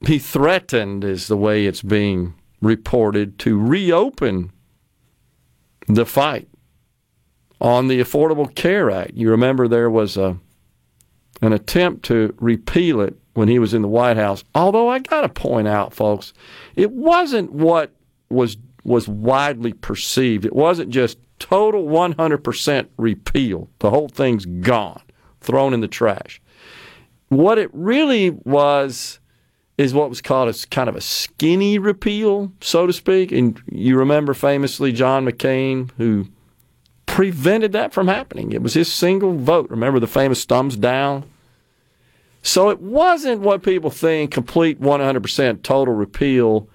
[0.06, 4.52] he threatened, is the way it's being reported, to reopen
[5.88, 6.48] the fight
[7.60, 9.14] on the Affordable Care Act.
[9.14, 10.38] You remember there was a
[11.42, 14.44] an attempt to repeal it when he was in the White House.
[14.54, 16.34] Although I got to point out, folks,
[16.76, 17.96] it wasn't what
[18.30, 20.46] was was widely perceived.
[20.46, 23.70] It wasn't just total 100% repeal.
[23.80, 25.02] The whole thing's gone,
[25.42, 26.42] thrown in the trash.
[27.30, 29.20] What it really was
[29.78, 33.32] is what was called a kind of a skinny repeal, so to speak.
[33.32, 36.28] And you remember famously John McCain, who
[37.06, 38.52] prevented that from happening.
[38.52, 39.70] It was his single vote.
[39.70, 41.24] Remember the famous thumbs down?
[42.42, 46.70] So it wasn't what people think complete 100% total repeal.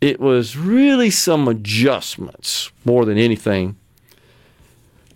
[0.00, 3.76] It was really some adjustments more than anything.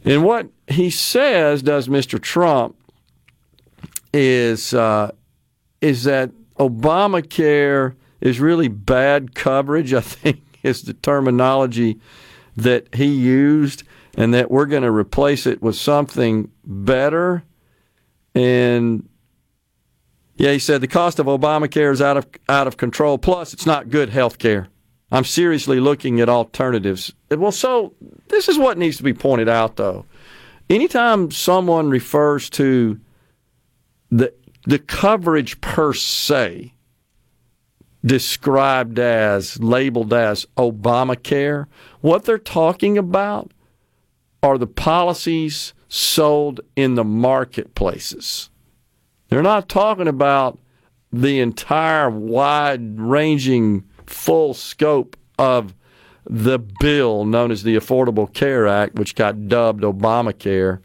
[0.07, 2.23] And what he says, does Mr.
[2.23, 2.77] Trump,
[4.15, 5.11] is uh,
[5.81, 9.93] is that Obamacare is really bad coverage.
[9.93, 12.01] I think is the terminology
[12.57, 13.83] that he used,
[14.17, 17.43] and that we're going to replace it with something better.
[18.35, 19.09] And
[20.37, 23.19] yeah, he said the cost of Obamacare is out of out of control.
[23.19, 24.69] Plus, it's not good health care.
[25.11, 27.13] I'm seriously looking at alternatives.
[27.31, 27.95] Well, so
[28.29, 30.05] this is what needs to be pointed out, though.
[30.69, 33.01] Anytime someone refers to
[34.11, 34.33] the
[34.65, 36.75] the coverage per se
[38.05, 41.67] described as labeled as Obamacare,
[42.01, 43.53] what they're talking about
[44.43, 48.51] are the policies sold in the marketplaces.
[49.29, 50.59] They're not talking about
[51.13, 55.75] the entire wide ranging full scope of
[56.29, 60.81] the bill known as the Affordable Care Act, which got dubbed Obamacare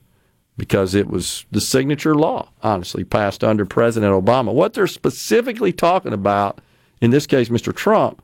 [0.57, 4.53] because it was the signature law, honestly, passed under President Obama.
[4.53, 6.61] What they're specifically talking about,
[7.01, 7.75] in this case, Mr.
[7.75, 8.21] Trump,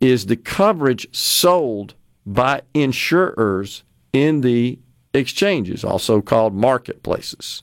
[0.00, 1.94] is the coverage sold
[2.24, 4.78] by insurers in the
[5.12, 7.62] exchanges, also called marketplaces.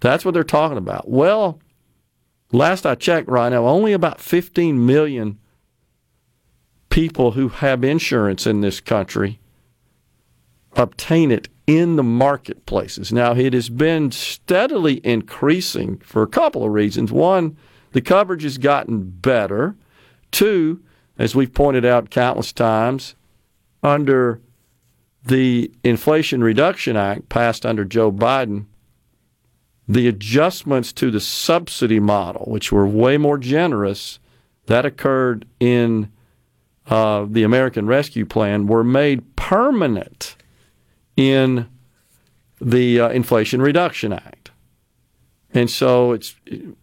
[0.00, 1.10] That's what they're talking about.
[1.10, 1.58] Well,
[2.52, 5.38] last I checked, right now, only about 15 million
[6.88, 9.40] people who have insurance in this country
[10.76, 13.12] obtain it in the marketplaces.
[13.12, 17.12] Now, it has been steadily increasing for a couple of reasons.
[17.12, 17.56] One,
[17.92, 19.76] the coverage has gotten better.
[20.30, 20.82] Two,
[21.18, 23.14] as we've pointed out countless times,
[23.82, 24.40] under
[25.24, 28.66] the Inflation Reduction Act passed under Joe Biden,
[29.90, 34.20] the adjustments to the subsidy model, which were way more generous,
[34.66, 36.12] that occurred in
[36.86, 40.36] uh, the American Rescue Plan, were made permanent
[41.16, 41.68] in
[42.60, 44.52] the uh, Inflation Reduction Act.
[45.52, 46.36] And so it's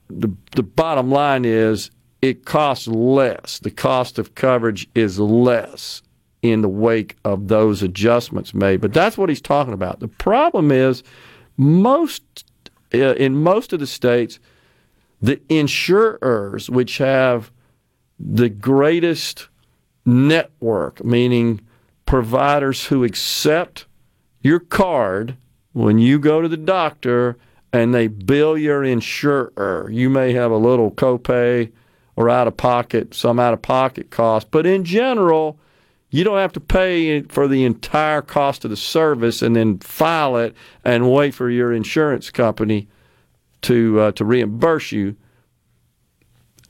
[0.09, 3.59] the, the bottom line is it costs less.
[3.59, 6.01] The cost of coverage is less
[6.41, 8.81] in the wake of those adjustments made.
[8.81, 10.01] But that's what he's talking about.
[10.01, 11.03] The problem is
[11.55, 12.43] most
[12.93, 14.39] Uh, in most of the states,
[15.21, 17.51] the insurers, which have
[18.19, 19.49] the greatest
[20.05, 21.59] network, meaning
[22.05, 23.85] providers who accept
[24.41, 25.35] your card
[25.73, 27.37] when you go to the doctor
[27.73, 29.89] and they bill your insurer.
[29.91, 31.71] You may have a little copay
[32.15, 35.59] or out of pocket, some out of pocket cost, but in general,
[36.09, 40.37] you don't have to pay for the entire cost of the service and then file
[40.37, 42.87] it and wait for your insurance company
[43.63, 45.15] to uh, to reimburse you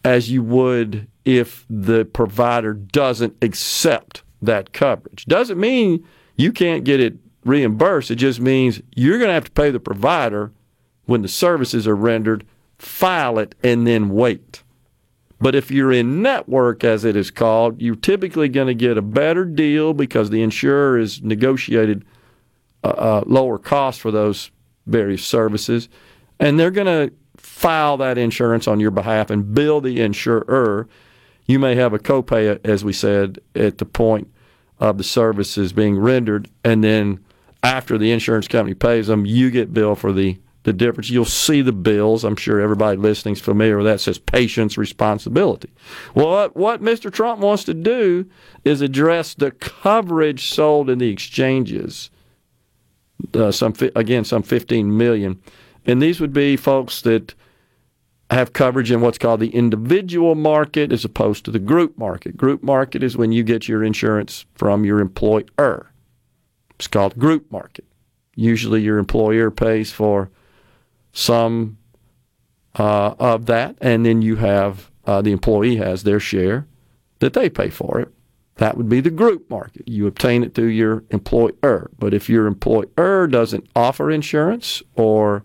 [0.03, 5.25] as you would if the provider doesn't accept that coverage.
[5.25, 6.05] Doesn't mean
[6.35, 8.11] you can't get it reimbursed.
[8.11, 10.51] It just means you're going to have to pay the provider
[11.05, 12.45] when the services are rendered,
[12.77, 14.63] file it, and then wait.
[15.39, 19.01] But if you're in network, as it is called, you're typically going to get a
[19.01, 22.05] better deal because the insurer has negotiated
[22.83, 24.51] a, lower cost for those
[24.87, 25.89] various services,
[26.39, 30.87] and they're going to file that insurance on your behalf and bill the insurer.
[31.45, 34.31] You may have a copay, as we said, at the point
[34.79, 37.23] of the services being rendered, and then
[37.63, 41.09] after the insurance company pays them, you get billed for the the difference.
[41.09, 42.25] You'll see the bills.
[42.25, 43.95] I'm sure everybody listening is familiar with that.
[43.95, 45.69] It says patient's responsibility.
[46.13, 47.09] Well, what, what Mr.
[47.09, 48.29] Trump wants to do
[48.65, 52.09] is address the coverage sold in the exchanges.
[53.33, 55.41] Uh, some again, some 15 million,
[55.85, 57.33] and these would be folks that
[58.29, 62.35] have coverage in what's called the individual market as opposed to the group market.
[62.35, 65.93] Group market is when you get your insurance from your employer.
[66.75, 67.85] It's called group market.
[68.35, 70.29] Usually, your employer pays for
[71.17, 71.77] some
[72.75, 76.67] uh, of that, and then you have uh, the employee has their share
[77.19, 78.09] that they pay for it.
[78.55, 79.87] That would be the group market.
[79.87, 81.89] You obtain it through your employer.
[81.97, 85.43] But if your employer doesn't offer insurance or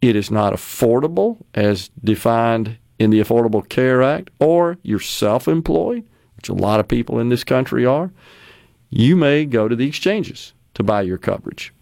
[0.00, 6.04] it is not affordable as defined in the Affordable Care Act, or you're self employed,
[6.36, 8.12] which a lot of people in this country are,
[8.90, 11.72] you may go to the exchanges to buy your coverage.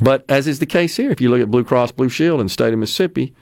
[0.00, 2.46] But as is the case here, if you look at Blue Cross Blue Shield in
[2.46, 3.34] the state of Mississippi,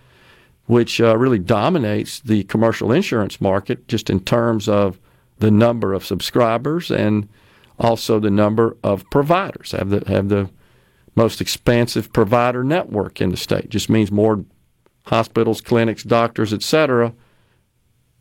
[0.66, 4.98] which uh, really dominates the commercial insurance market just in terms of
[5.38, 7.28] the number of subscribers and
[7.78, 10.48] also the number of providers have the have the
[11.14, 13.68] most expansive provider network in the state.
[13.68, 14.44] Just means more
[15.06, 17.12] hospitals, clinics, doctors, etc.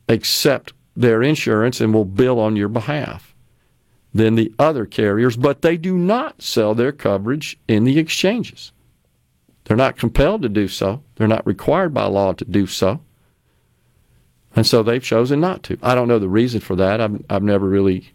[0.10, 3.31] accept their insurance and will bill on your behalf
[4.14, 8.72] than the other carriers, but they do not sell their coverage in the exchanges.
[9.66, 11.02] They're not compelled to do so.
[11.16, 13.02] They're not required by law to do so.
[14.56, 15.78] And so they've chosen not to.
[15.82, 17.00] I don't know the reason for that.
[17.00, 18.12] I've, I've never really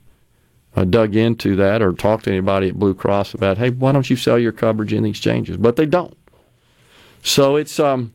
[0.74, 4.10] uh, dug into that or talked to anybody at Blue Cross about, hey, why don't
[4.10, 5.56] you sell your coverage in the exchanges?
[5.56, 6.16] But they don't.
[7.22, 8.12] So it's um,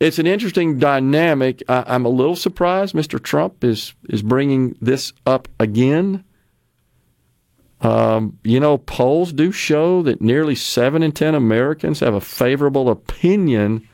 [0.00, 1.62] it's an interesting dynamic.
[1.68, 3.22] I, I'm a little surprised Mr.
[3.22, 6.24] Trump is is bringing this up again.
[7.80, 12.88] Um, you know, polls do show that nearly seven in 10 Americans have a favorable
[12.88, 13.86] opinion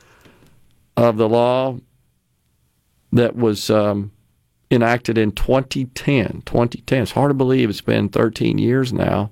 [0.96, 1.78] of the law
[3.12, 4.12] that was um,
[4.70, 6.42] enacted in 2010.
[6.46, 7.02] 2010.
[7.02, 9.30] It's hard to believe it's been 13 years now.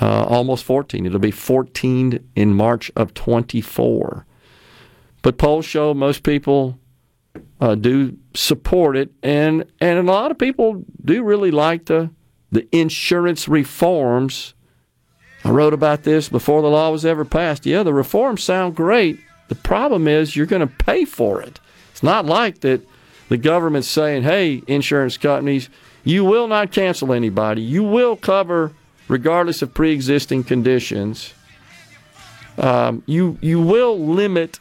[0.00, 1.06] Uh, almost 14.
[1.06, 4.26] It'll be 14 in March of 24.
[5.22, 6.78] But polls show most people
[7.60, 12.10] uh, do support it, and and a lot of people do really like the
[12.52, 14.54] the insurance reforms.
[15.44, 17.66] I wrote about this before the law was ever passed.
[17.66, 19.18] Yeah, the reforms sound great.
[19.48, 21.58] The problem is you're going to pay for it.
[21.90, 22.86] It's not like that
[23.28, 25.68] the government's saying, hey, insurance companies,
[26.04, 27.62] you will not cancel anybody.
[27.62, 28.72] You will cover
[29.08, 31.32] regardless of pre existing conditions.
[32.58, 34.60] Um, you, you will limit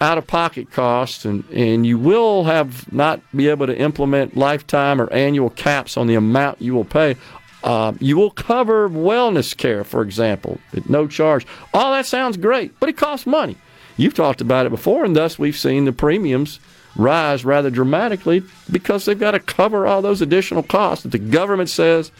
[0.00, 5.00] out of pocket costs and, and you will have not be able to implement lifetime
[5.00, 7.16] or annual caps on the amount you will pay.
[7.62, 11.46] Uh, you will cover wellness care, for example, at no charge.
[11.74, 13.56] All that sounds great, but it costs money.
[13.98, 16.58] You've talked about it before, and thus we've seen the premiums
[16.96, 21.68] rise rather dramatically because they've got to cover all those additional costs that the government
[21.68, 22.10] says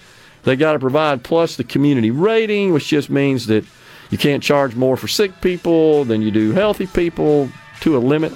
[0.43, 3.65] they got to provide, plus the community rating, which just means that
[4.11, 7.49] you can't charge more for sick people than you do healthy people
[7.81, 8.33] to a limit.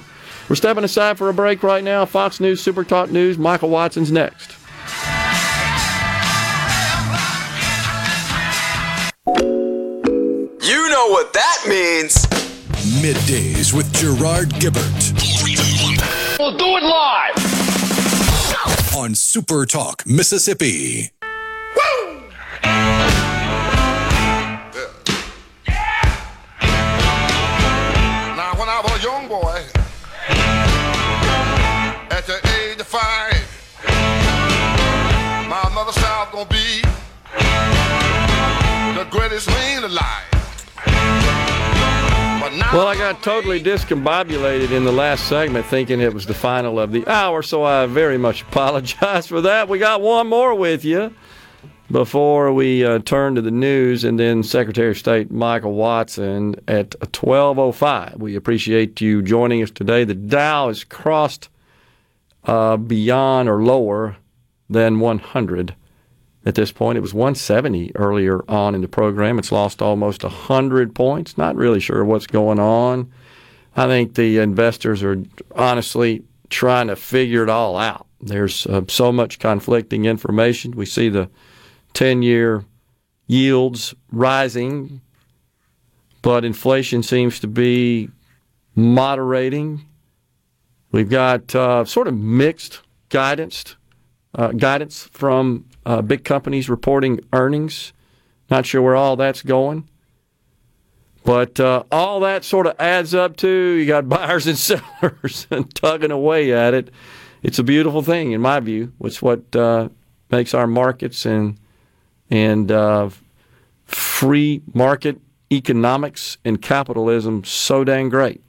[0.48, 2.04] We're stepping aside for a break right now.
[2.04, 4.56] Fox News, Super Talk News, Michael Watson's next.
[9.26, 12.26] You know what that means.
[13.02, 15.12] Middays with Gerard Gibert
[16.38, 17.34] We'll do it live.
[18.96, 21.10] on Super Talk, Mississippi.
[22.62, 23.23] Now,
[42.74, 46.90] Well, I got totally discombobulated in the last segment thinking it was the final of
[46.90, 49.68] the hour, so I very much apologize for that.
[49.68, 51.14] We got one more with you
[51.88, 56.90] before we uh, turn to the news, and then Secretary of State Michael Watson at
[56.98, 58.18] 12.05.
[58.18, 60.02] We appreciate you joining us today.
[60.02, 61.50] The Dow has crossed
[62.42, 64.16] uh, beyond or lower
[64.68, 65.76] than 100
[66.44, 66.98] at this point.
[66.98, 69.38] It was 170 earlier on in the program.
[69.38, 71.38] It's lost almost 100 points.
[71.38, 73.10] Not really sure what's going on.
[73.76, 75.22] I think the investors are
[75.54, 78.06] honestly trying to figure it all out.
[78.20, 80.72] There's uh, so much conflicting information.
[80.72, 81.28] We see the
[81.94, 82.64] 10 year
[83.26, 85.00] yields rising,
[86.22, 88.10] but inflation seems to be
[88.74, 89.84] moderating.
[90.92, 93.76] We've got uh, sort of mixed guidance,
[94.34, 97.92] uh, guidance from uh, big companies reporting earnings.
[98.50, 99.88] Not sure where all that's going.
[101.24, 105.74] But uh, all that sort of adds up to you got buyers and sellers and
[105.74, 106.90] tugging away at it.
[107.42, 108.92] It's a beautiful thing, in my view.
[109.00, 109.88] It's what uh,
[110.30, 111.58] makes our markets and
[112.30, 113.10] and uh,
[113.84, 115.20] free market
[115.52, 118.42] economics and capitalism so dang great.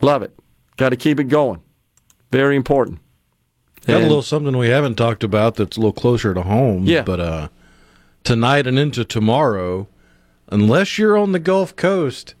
[0.00, 0.36] Love it.
[0.76, 1.60] Got to keep it going.
[2.30, 3.00] Very important.
[3.86, 6.84] Got a little something we haven't talked about that's a little closer to home.
[6.84, 7.02] Yeah.
[7.02, 7.48] But uh,
[8.24, 9.88] tonight and into tomorrow,
[10.48, 12.34] unless you're on the Gulf Coast,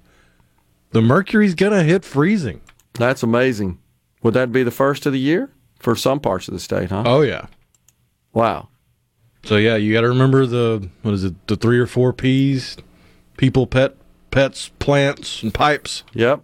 [0.90, 2.60] the mercury's gonna hit freezing.
[2.94, 3.78] That's amazing.
[4.22, 7.04] Would that be the first of the year for some parts of the state, huh?
[7.06, 7.46] Oh yeah.
[8.32, 8.68] Wow.
[9.44, 11.46] So yeah, you got to remember the what is it?
[11.46, 12.76] The three or four P's:
[13.36, 13.96] people, pet,
[14.30, 16.04] pets, plants, and pipes.
[16.12, 16.42] Yep.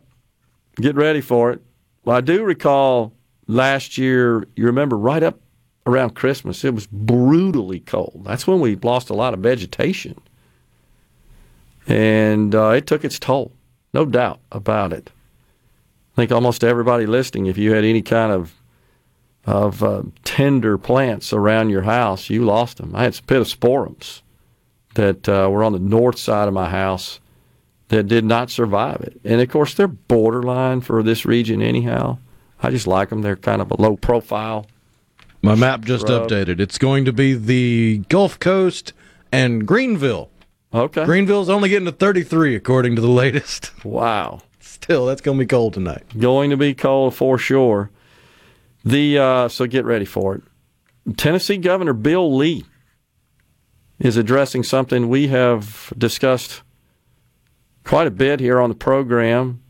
[0.76, 1.60] Get ready for it.
[2.04, 3.12] Well, I do recall
[3.46, 5.38] last year, you remember right up
[5.86, 8.22] around Christmas, it was brutally cold.
[8.24, 10.20] That's when we lost a lot of vegetation.
[11.86, 13.52] And uh, it took its toll,
[13.94, 15.10] no doubt about it.
[16.14, 18.54] I think almost everybody listening, if you had any kind of
[19.44, 22.92] of uh, tender plants around your house, you lost them.
[22.96, 24.22] I had some pittosporums
[24.94, 27.20] that uh, were on the north side of my house
[27.88, 29.20] that did not survive it.
[29.24, 32.18] And of course, they're borderline for this region anyhow.
[32.62, 33.22] I just like them.
[33.22, 34.66] They're kind of a low profile.
[35.42, 36.58] My map just updated.
[36.60, 38.92] It's going to be the Gulf Coast
[39.30, 40.30] and Greenville.
[40.74, 41.04] Okay.
[41.04, 43.70] Greenville's only getting to 33 according to the latest.
[43.84, 44.42] Wow.
[44.58, 46.04] Still, that's going to be cold tonight.
[46.18, 47.90] Going to be cold for sure.
[48.84, 51.16] The uh, so get ready for it.
[51.16, 52.64] Tennessee Governor Bill Lee
[53.98, 56.62] is addressing something we have discussed
[57.84, 59.62] quite a bit here on the program,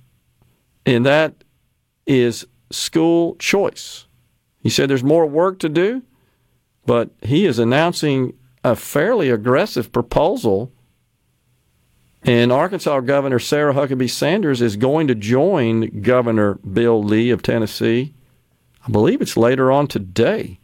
[0.85, 1.45] and that
[2.07, 4.07] is school choice.
[4.63, 6.03] He said there's more work to do,
[6.85, 8.35] but he is announcing
[8.65, 10.73] a fairly aggressive proposal.
[12.23, 18.15] And Arkansas Governor Sarah Huckabee Sanders is going to join Governor Bill Lee of Tennessee.
[18.87, 20.59] I believe it's later on today.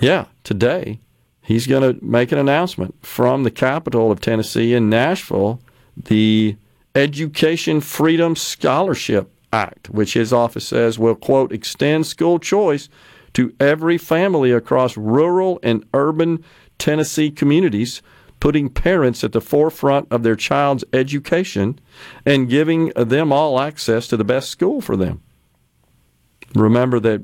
[0.00, 1.00] Yeah, today.
[1.42, 5.60] He's going to make an announcement from the capital of Tennessee in Nashville,
[5.96, 6.56] the
[6.94, 12.88] Education Freedom Scholarship Act, which his office says will, quote, extend school choice
[13.34, 16.44] to every family across rural and urban
[16.78, 18.02] Tennessee communities,
[18.40, 21.78] putting parents at the forefront of their child's education
[22.24, 25.22] and giving them all access to the best school for them.
[26.54, 27.22] Remember that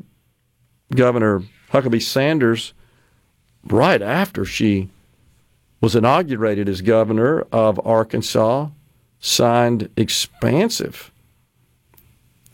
[0.95, 2.75] Governor Huckabee Sanders,
[3.65, 4.91] right after she
[5.81, 8.69] was inaugurated as governor of Arkansas,
[9.19, 11.12] signed expansive,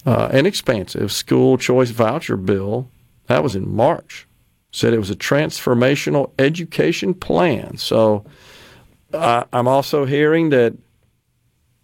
[0.06, 2.90] uh, an expansive school choice voucher bill.
[3.26, 4.28] That was in March
[4.70, 7.76] said it was a transformational education plan.
[7.76, 8.24] So
[9.12, 10.74] I'm also hearing that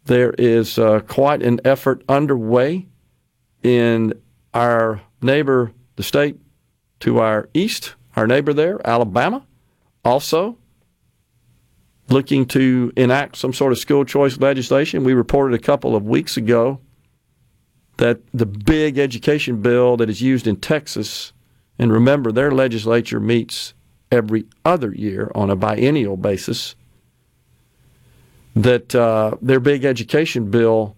[0.04, 2.86] there is uh, quite an effort underway
[3.62, 4.12] in
[4.52, 6.36] our neighbor, the state
[7.00, 9.46] to our east, our neighbor there, Alabama,
[10.04, 10.58] also
[12.10, 15.04] looking to enact some sort of school choice legislation.
[15.04, 16.80] We reported a couple of weeks ago
[17.96, 21.32] that the big education bill that is used in Texas,
[21.78, 23.74] and remember, their legislature meets
[24.10, 26.74] every other year on a biennial basis,
[28.54, 30.96] that uh, their big education bill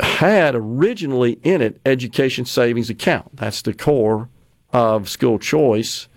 [0.00, 3.36] had originally in it education savings account.
[3.36, 4.28] That's the core
[4.72, 6.08] of school choice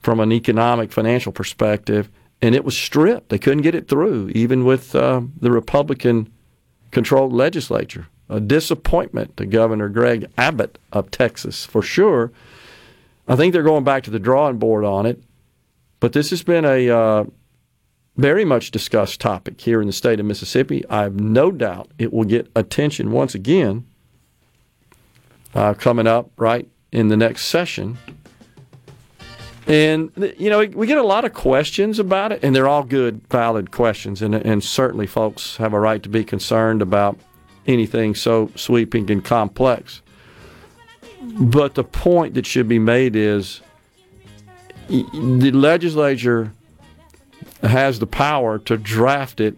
[0.00, 2.10] from an economic financial perspective,
[2.42, 3.30] and it was stripped.
[3.30, 6.30] They couldn't get it through, even with uh, the Republican
[6.90, 8.08] controlled legislature.
[8.28, 12.32] A disappointment to Governor Greg Abbott of Texas, for sure.
[13.28, 15.22] I think they're going back to the drawing board on it,
[16.00, 17.24] but this has been a uh,
[18.16, 20.84] very much discussed topic here in the state of Mississippi.
[20.88, 23.86] I have no doubt it will get attention once again
[25.54, 27.98] uh, coming up right in the next session.
[29.66, 33.26] And, you know, we get a lot of questions about it, and they're all good,
[33.28, 34.20] valid questions.
[34.20, 37.18] And, and certainly folks have a right to be concerned about
[37.66, 40.02] anything so sweeping and complex.
[41.22, 43.60] But the point that should be made is
[44.88, 46.52] the legislature
[47.62, 49.56] has the power to draft it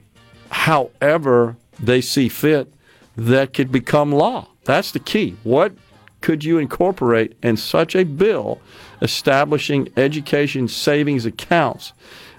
[0.50, 2.72] however they see fit
[3.16, 4.48] that could become law.
[4.64, 5.36] That's the key.
[5.42, 5.72] What
[6.20, 8.60] could you incorporate in such a bill
[9.02, 11.92] establishing education savings accounts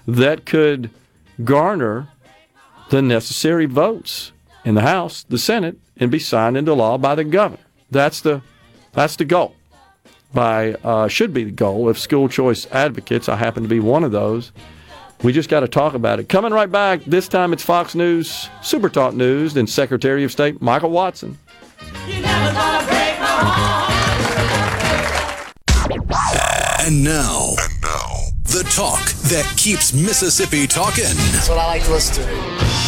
[0.06, 0.90] that could
[1.44, 2.08] garner
[2.90, 4.32] the necessary votes
[4.68, 7.62] in the House, the Senate, and be signed into law by the governor?
[7.90, 8.42] That's the
[8.92, 9.56] that's the goal.
[10.34, 13.30] By uh, should be the goal of school choice advocates.
[13.30, 14.52] I happen to be one of those.
[15.22, 16.28] We just got to talk about it.
[16.28, 17.02] Coming right back.
[17.04, 21.38] This time it's Fox News, Super Talk News, and Secretary of State Michael Watson.
[26.80, 31.04] And now, and now, the talk that keeps Mississippi talking.
[31.32, 32.87] That's what I like to listen to.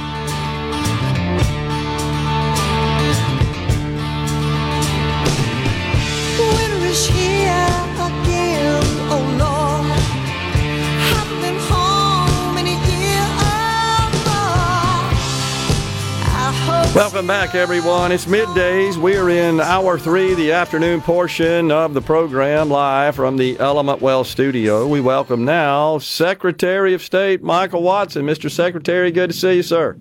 [16.93, 18.11] Welcome back, everyone.
[18.11, 18.97] It's middays.
[18.97, 24.01] We are in hour three, the afternoon portion of the program, live from the Element
[24.01, 24.85] Wealth studio.
[24.85, 28.25] We welcome now Secretary of State Michael Watson.
[28.25, 28.51] Mr.
[28.51, 29.97] Secretary, good to see you, sir.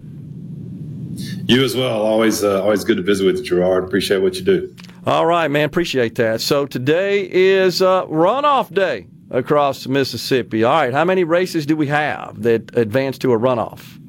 [1.47, 2.03] You as well.
[2.03, 3.85] Always, uh, always good to visit with you, Gerard.
[3.85, 4.75] Appreciate what you do.
[5.07, 5.67] All right, man.
[5.67, 6.41] Appreciate that.
[6.41, 10.65] So today is uh, runoff day across Mississippi.
[10.65, 14.00] All right, how many races do we have that advance to a runoff?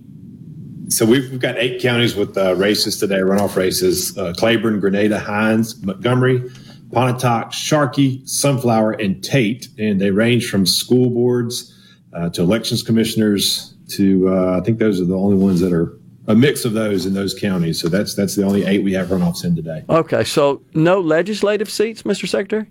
[0.92, 5.18] So we've, we've got eight counties with uh, races today, runoff races: uh, Claiborne, Grenada,
[5.20, 6.52] Hinds, Montgomery,
[6.92, 11.74] Pontotoc, Sharkey, Sunflower, and Tate, and they range from school boards
[12.14, 15.98] uh, to elections commissioners to uh, I think those are the only ones that are
[16.28, 17.80] a mix of those in those counties.
[17.80, 19.86] So that's that's the only eight we have runoffs in today.
[19.90, 22.28] Okay, so no legislative seats, Mr.
[22.28, 22.70] Secretary.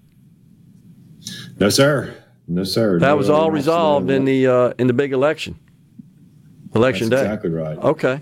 [1.59, 2.15] No, sir.
[2.47, 2.99] No, sir.
[2.99, 5.59] That no was all resolved in the uh, in the big election.
[6.75, 7.27] Election That's day.
[7.27, 7.79] Exactly right.
[7.79, 8.21] Okay.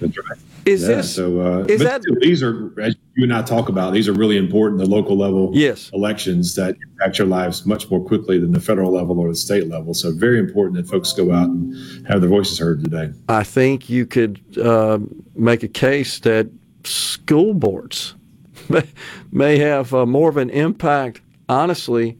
[0.00, 0.38] That's right.
[0.66, 1.40] Is yeah, this so?
[1.40, 3.94] Uh, is that still, these are as you and I talk about?
[3.94, 4.78] These are really important.
[4.78, 5.90] The local level yes.
[5.94, 9.68] elections that impact your lives much more quickly than the federal level or the state
[9.68, 9.94] level.
[9.94, 11.74] So very important that folks go out and
[12.06, 13.10] have their voices heard today.
[13.28, 14.98] I think you could uh,
[15.34, 16.48] make a case that
[16.84, 18.14] school boards
[18.68, 18.86] may,
[19.32, 22.18] may have uh, more of an impact, honestly,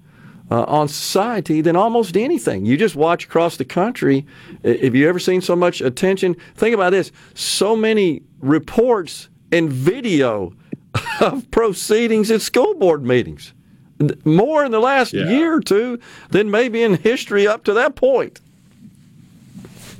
[0.50, 2.66] uh, on society than almost anything.
[2.66, 4.26] You just watch across the country.
[4.64, 6.36] Have you ever seen so much attention?
[6.56, 10.52] Think about this so many reports and video
[11.20, 13.52] of proceedings at school board meetings.
[14.24, 15.28] More in the last Yeah.
[15.28, 15.98] year or two
[16.30, 18.40] than maybe in history up to that point.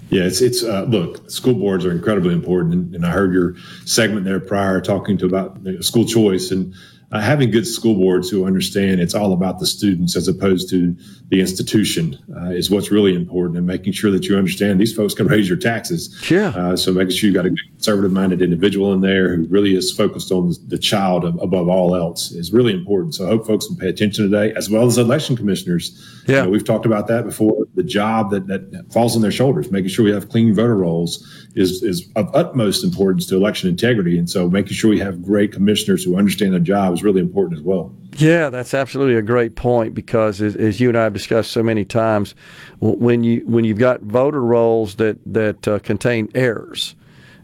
[0.09, 3.55] Yeah, it's it's uh, look, school boards are incredibly important, and, and I heard your
[3.85, 6.75] segment there prior talking to about school choice, and
[7.13, 10.97] uh, having good school boards who understand it's all about the students as opposed to
[11.29, 15.15] the institution uh, is what's really important and making sure that you understand these folks
[15.15, 16.31] can raise your taxes.
[16.31, 16.49] Yeah.
[16.49, 19.91] Uh, so making sure you've got a conservative minded individual in there who really is
[19.91, 23.15] focused on the child above all else is really important.
[23.15, 26.23] So I hope folks will pay attention today, as well as election commissioners.
[26.27, 26.37] Yeah.
[26.37, 27.67] You know, we've talked about that before.
[27.75, 31.27] The job that, that falls on their shoulders, making sure we have clean voter rolls
[31.57, 34.19] is, is of utmost importance to election integrity.
[34.19, 37.65] And so making sure we have great commissioners who understand their job really important as
[37.65, 37.95] well.
[38.17, 41.63] Yeah, that's absolutely a great point because, as, as you and I have discussed so
[41.63, 42.35] many times,
[42.81, 46.97] when you when you've got voter rolls that that uh, contain errors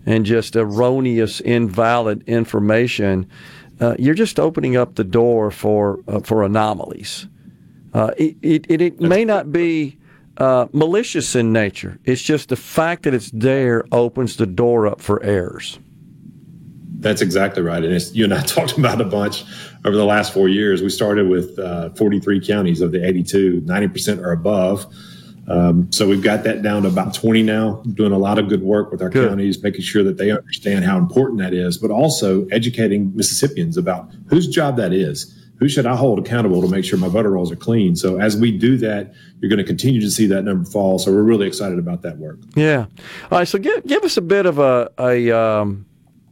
[0.05, 3.29] and just erroneous, invalid information,
[3.81, 7.27] uh, you're just opening up the door for uh, for anomalies.
[7.95, 9.97] Uh, it, it, it may not be
[10.37, 11.99] uh, malicious in nature.
[12.05, 15.79] It's just the fact that it's there opens the door up for errors.
[16.99, 17.85] That's exactly right.
[17.85, 19.45] And you and I talked about a bunch
[19.85, 20.83] over the last four years.
[20.83, 24.87] We started with uh, 43 counties of the 82, 90% or above.
[25.49, 28.63] Um, so we've got that down to about 20 now, doing a lot of good
[28.63, 29.29] work with our good.
[29.29, 34.11] counties, making sure that they understand how important that is, but also educating Mississippians about
[34.29, 35.33] whose job that is.
[35.59, 37.97] Who should I hold accountable to make sure my voter rolls are clean?
[37.97, 40.99] So as we do that, you're going to continue to see that number fall.
[40.99, 42.41] So we're really excited about that work.
[42.55, 42.87] Yeah.
[43.31, 43.49] All right.
[43.49, 45.87] So give, give us a bit of a, a um,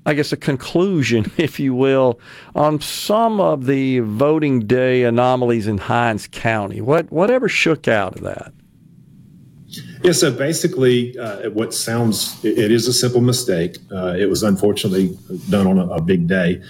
[0.07, 2.21] I guess, a conclusion, if you will,
[2.55, 6.81] on some of the voting day anomalies in Hinds County.
[6.81, 8.53] What whatever shook out of that?
[10.03, 13.79] Yeah, so basically, uh, what sounds it is a simple mistake.
[13.91, 15.17] Uh, it was unfortunately
[15.49, 16.63] done on a, a big day.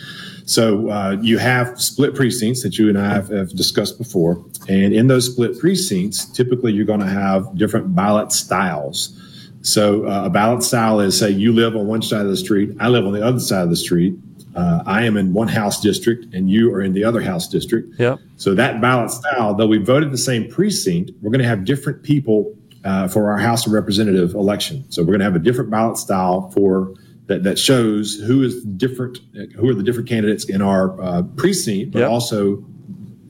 [0.47, 4.95] So uh, you have split precincts that you and I have, have discussed before, and
[4.95, 9.21] in those split precincts, typically you're going to have different ballot styles.
[9.65, 12.71] So uh, a ballot style is say you live on one side of the street,
[12.79, 14.15] I live on the other side of the street.
[14.55, 17.99] Uh, I am in one house district and you are in the other house district.
[17.99, 18.21] Yep.
[18.37, 22.03] So that ballot style, though we voted the same precinct, we're going to have different
[22.03, 22.55] people
[22.85, 24.85] uh, for our House of Representative election.
[24.91, 26.95] So we're going to have a different ballot style for
[27.27, 29.19] that, that shows who is different,
[29.57, 32.11] who are the different candidates in our uh, precinct, but Yep.
[32.11, 32.63] also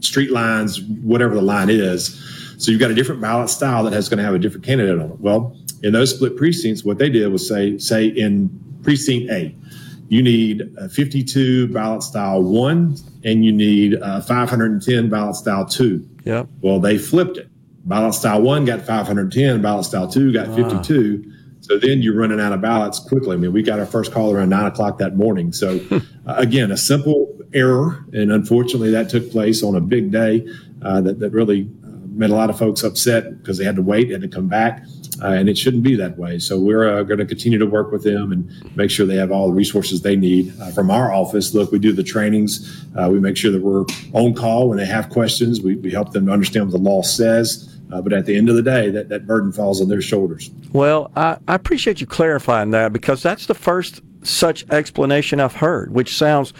[0.00, 2.20] street lines, whatever the line is.
[2.58, 4.98] So you've got a different ballot style that has going to have a different candidate
[4.98, 5.20] on it.
[5.20, 8.48] Well, in those split precincts, what they did was say, say in
[8.82, 9.54] precinct A,
[10.08, 16.08] you need uh, 52 ballot style one, and you need uh, 510 ballot style two.
[16.24, 16.48] Yep.
[16.62, 17.48] Well, they flipped it.
[17.84, 20.54] Ballot style one got 510, ballot style two got Ah.
[20.56, 21.30] 52.
[21.60, 23.34] So then you're running out of ballots quickly.
[23.34, 25.52] I mean, we got our first call around nine o'clock that morning.
[25.52, 26.00] So uh,
[26.36, 30.46] again, a simple error, and unfortunately, that took place on a big day
[30.82, 33.82] uh, that that really uh, made a lot of folks upset because they had to
[33.82, 34.84] wait, had to come back,
[35.22, 36.38] uh, and it shouldn't be that way.
[36.38, 39.30] So we're uh, going to continue to work with them and make sure they have
[39.30, 41.54] all the resources they need uh, from our office.
[41.54, 42.84] Look, we do the trainings.
[42.96, 45.60] Uh, we make sure that we're on call when they have questions.
[45.60, 47.70] We, we help them to understand what the law says.
[47.92, 50.50] Uh, but at the end of the day, that, that burden falls on their shoulders.
[50.72, 55.92] Well, I, I appreciate you clarifying that because that's the first such explanation I've heard,
[55.92, 56.52] which sounds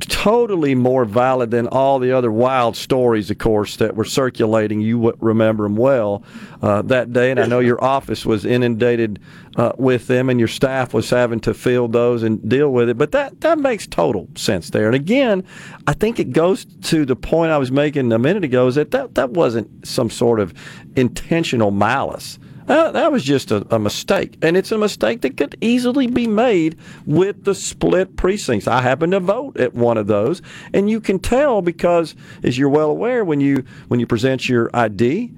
[0.00, 4.80] totally more valid than all the other wild stories, of course, that were circulating.
[4.80, 6.24] You remember them well
[6.60, 9.20] uh, that day, and I know your office was inundated
[9.56, 12.98] uh, with them, and your staff was having to field those and deal with it.
[12.98, 14.86] But that that makes total sense there.
[14.86, 15.44] And again,
[15.86, 18.90] I think it goes to the point I was making a minute ago: is that
[18.90, 20.52] that, that wasn't some sort of
[20.96, 22.38] intentional malice.
[22.68, 26.26] Uh, that was just a, a mistake, and it's a mistake that could easily be
[26.26, 28.68] made with the split precincts.
[28.68, 32.68] I happen to vote at one of those, and you can tell because, as you're
[32.68, 35.32] well aware, when you when you present your ID,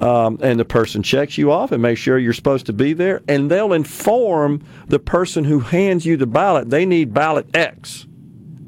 [0.00, 3.22] um, and the person checks you off and makes sure you're supposed to be there,
[3.28, 8.06] and they'll inform the person who hands you the ballot they need ballot X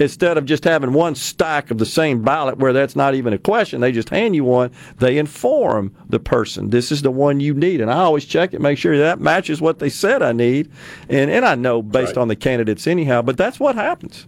[0.03, 3.39] instead of just having one stack of the same ballot where that's not even a
[3.39, 4.71] question, they just hand you one.
[4.99, 8.61] They inform the person this is the one you need, and I always check it,
[8.61, 10.71] make sure that matches what they said I need,
[11.09, 13.23] and and I know based on the candidates anyhow.
[13.23, 14.27] But that's what happens.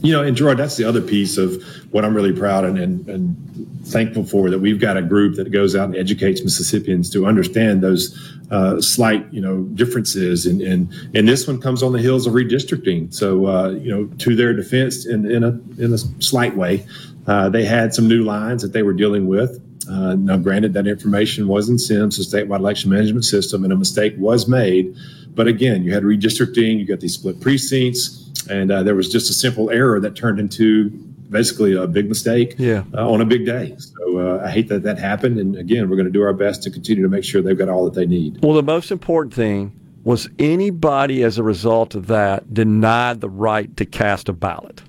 [0.00, 1.60] You know, and Gerard, that's the other piece of
[1.90, 3.36] what I'm really proud and, and, and
[3.84, 7.82] thankful for that we've got a group that goes out and educates Mississippians to understand
[7.82, 8.16] those
[8.50, 10.46] uh, slight, you know, differences.
[10.46, 13.12] And, and and this one comes on the heels of redistricting.
[13.12, 16.86] So, uh, you know, to their defense, in, in a in a slight way,
[17.26, 19.60] uh, they had some new lines that they were dealing with.
[19.90, 23.76] Uh, now, granted, that information was in SEMS, the statewide election management system, and a
[23.76, 24.94] mistake was made.
[25.34, 29.30] But again, you had redistricting, you got these split precincts, and uh, there was just
[29.30, 30.90] a simple error that turned into
[31.30, 32.84] basically a big mistake Yeah.
[32.94, 33.74] uh, on a big day.
[33.78, 35.38] So uh, I hate that that happened.
[35.38, 37.68] And again, we're going to do our best to continue to make sure they've got
[37.68, 38.38] all that they need.
[38.42, 39.72] Well, the most important thing
[40.04, 44.80] was anybody as a result of that denied the right to cast a ballot.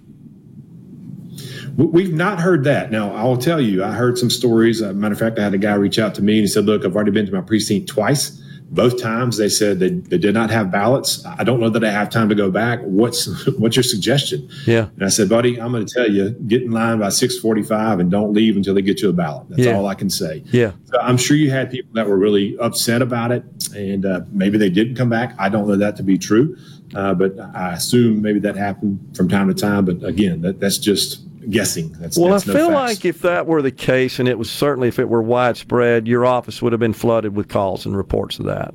[1.76, 2.92] We've not heard that.
[2.92, 4.82] Now, I'll tell you, I heard some stories.
[4.82, 6.66] Uh, matter of fact, I had a guy reach out to me and he said,
[6.66, 8.42] Look, I've already been to my precinct twice.
[8.72, 11.26] Both times they said they, they did not have ballots.
[11.26, 12.80] I don't know that I have time to go back.
[12.84, 13.26] What's
[13.58, 14.48] what's your suggestion?
[14.68, 14.90] Yeah.
[14.96, 18.12] And I said, buddy, I'm going to tell you, get in line by 645 and
[18.12, 19.50] don't leave until they get you a ballot.
[19.50, 19.74] That's Yeah.
[19.76, 20.44] all I can say.
[20.52, 20.74] Yeah.
[20.86, 23.44] So I'm sure you had people that were really upset about it,
[23.76, 25.34] and uh, maybe they didn't come back.
[25.40, 26.56] I don't know that to be true,
[26.96, 29.86] uh, but I assume maybe that happened from time to time.
[29.86, 31.92] But again, that, that's just guessing.
[31.94, 32.98] That's Well, that's I no feel facts.
[32.98, 36.26] like if that were the case, and it was certainly if it were widespread, your
[36.26, 38.74] office would have been flooded with calls and reports of that.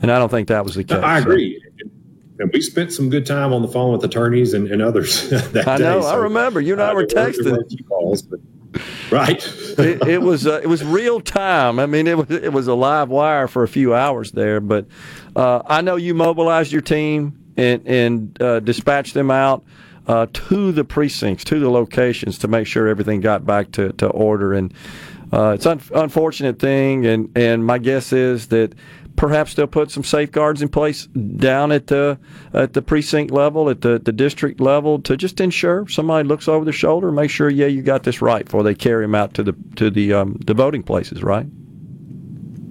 [0.00, 1.02] And I don't think that was the case.
[1.02, 1.60] I agree.
[2.38, 5.68] And we spent some good time on the phone with attorneys and, and others that
[5.68, 5.84] I day.
[5.84, 6.00] know.
[6.00, 6.60] I remember.
[6.60, 7.88] You and I uh, were texting.
[7.88, 8.40] calls, but,
[9.10, 9.46] right.
[9.78, 11.78] it, it was uh, it was real time.
[11.78, 14.60] I mean, it was it was a live wire for a few hours there.
[14.60, 14.86] But
[15.36, 19.62] uh, I know you mobilized your team and and uh, dispatched them out
[20.06, 24.06] uh, to the precincts, to the locations, to make sure everything got back to, to
[24.08, 24.52] order.
[24.52, 24.72] And
[25.32, 27.06] uh, it's an unfortunate thing.
[27.06, 28.74] And and my guess is that.
[29.14, 32.18] Perhaps they'll put some safeguards in place down at the
[32.54, 36.64] at the precinct level, at the, the district level, to just ensure somebody looks over
[36.64, 39.34] their shoulder, and make sure, yeah, you got this right before they carry them out
[39.34, 41.46] to the to the um, the voting places, right?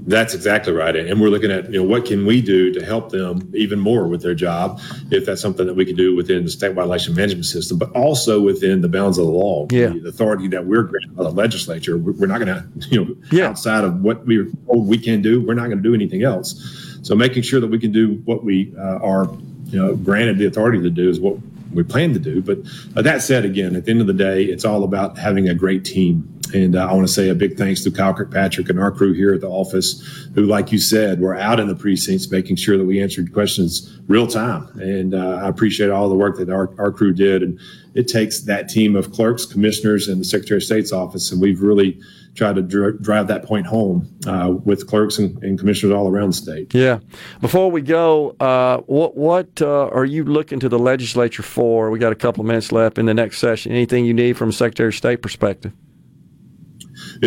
[0.04, 0.96] That's exactly right.
[0.96, 4.08] And we're looking at, you know, what can we do to help them even more
[4.08, 7.46] with their job, if that's something that we can do within the statewide election management
[7.46, 9.68] system, but also within the bounds of the law.
[9.70, 9.90] Yeah.
[9.90, 11.98] The authority that we're granted by the legislature.
[11.98, 15.54] We're not going to, you know, outside of what we're told we can do, we're
[15.54, 17.00] not going to do anything else.
[17.04, 19.26] So making sure that we can do what we uh, are,
[19.66, 21.38] you know, granted the authority to do is what
[21.74, 22.42] we plan to do.
[22.42, 22.60] But
[22.96, 25.54] uh, that said, again, at the end of the day, it's all about having a
[25.54, 26.28] great team.
[26.54, 29.14] And uh, I want to say a big thanks to Kyle Kirkpatrick and our crew
[29.14, 30.02] here at the office,
[30.36, 34.00] who, like you said, were out in the precincts making sure that we answered questions
[34.08, 34.68] real time.
[34.80, 37.44] And uh, I appreciate all the work that our, our crew did.
[37.44, 37.60] And
[37.94, 41.32] it takes that team of clerks, commissioners, and the Secretary of State's office.
[41.32, 42.00] And we've really
[42.36, 46.30] tried to dri- drive that point home uh, with clerks and, and commissioners all around
[46.30, 46.74] the state.
[46.74, 47.00] Yeah.
[47.42, 51.92] Before we go, uh, what what uh, are you looking to the legislature for?
[51.92, 53.72] We got a couple of minutes left in the next session.
[53.72, 55.74] Anything you need from Secretary of State perspective?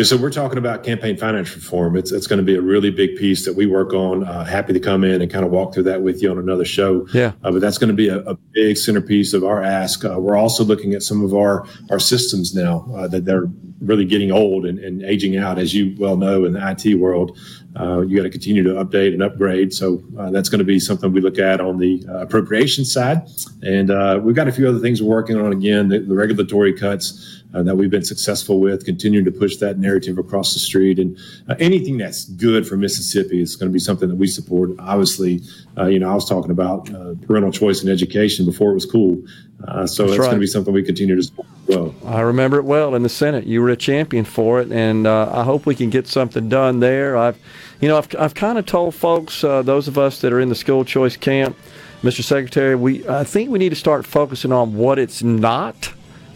[0.03, 1.95] So we're talking about campaign finance reform.
[1.95, 4.25] It's it's going to be a really big piece that we work on.
[4.25, 6.65] Uh, happy to come in and kind of walk through that with you on another
[6.65, 7.07] show.
[7.13, 7.31] Yeah.
[7.45, 10.03] Uh, but that's going to be a, a big centerpiece of our ask.
[10.03, 13.47] Uh, we're also looking at some of our our systems now uh, that they're
[13.79, 17.37] really getting old and, and aging out, as you well know in the IT world.
[17.77, 19.73] Uh, you got to continue to update and upgrade.
[19.73, 23.27] So uh, that's going to be something we look at on the uh, appropriation side.
[23.63, 25.51] And uh, we've got a few other things we're working on.
[25.51, 29.77] Again, the, the regulatory cuts uh, that we've been successful with, continuing to push that
[29.77, 30.99] narrative across the street.
[30.99, 31.17] And
[31.49, 34.71] uh, anything that's good for Mississippi is going to be something that we support.
[34.79, 35.41] Obviously,
[35.77, 38.85] uh, you know, I was talking about uh, parental choice in education before it was
[38.85, 39.21] cool.
[39.67, 40.25] Uh, so That's that's, right.
[40.25, 41.95] going to be something we continue to support well.
[42.05, 43.45] I remember it well in the Senate.
[43.45, 46.81] You were a champion for it, and uh, I hope we can get something done
[46.81, 47.17] there.
[47.17, 47.39] I've,
[47.81, 50.49] you know, I've, I've kind of told folks, uh, those of us that are in
[50.49, 51.57] the school choice camp,
[52.01, 52.23] Mr.
[52.23, 55.85] Secretary, we I think we need to start focusing on what it's not,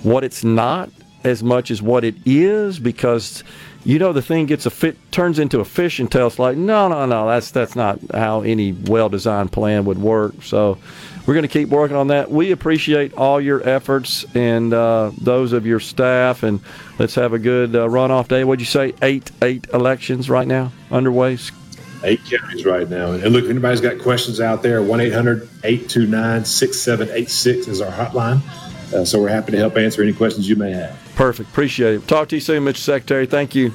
[0.03, 0.89] what it's not,
[1.23, 3.43] as much as what it is, because
[3.85, 6.89] you know the thing gets a fit turns into a fish and tails like no
[6.89, 10.77] no no that's that's not how any well designed plan would work so
[11.25, 15.53] we're going to keep working on that we appreciate all your efforts and uh, those
[15.53, 16.59] of your staff and
[16.97, 20.71] let's have a good uh, runoff day what'd you say eight eight elections right now
[20.91, 21.37] underway
[22.01, 23.11] Eight counties right now.
[23.11, 28.41] And look, if anybody's got questions out there, 1 800 829 6786 is our hotline.
[28.93, 30.97] Uh, so we're happy to help answer any questions you may have.
[31.15, 33.73] perfect appreciate it talk to you soon mr secretary thank you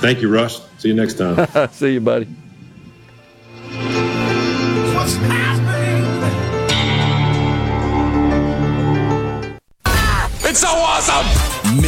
[0.00, 0.58] Thank you, Rush.
[0.78, 1.46] See you next time.
[1.72, 2.26] see you buddy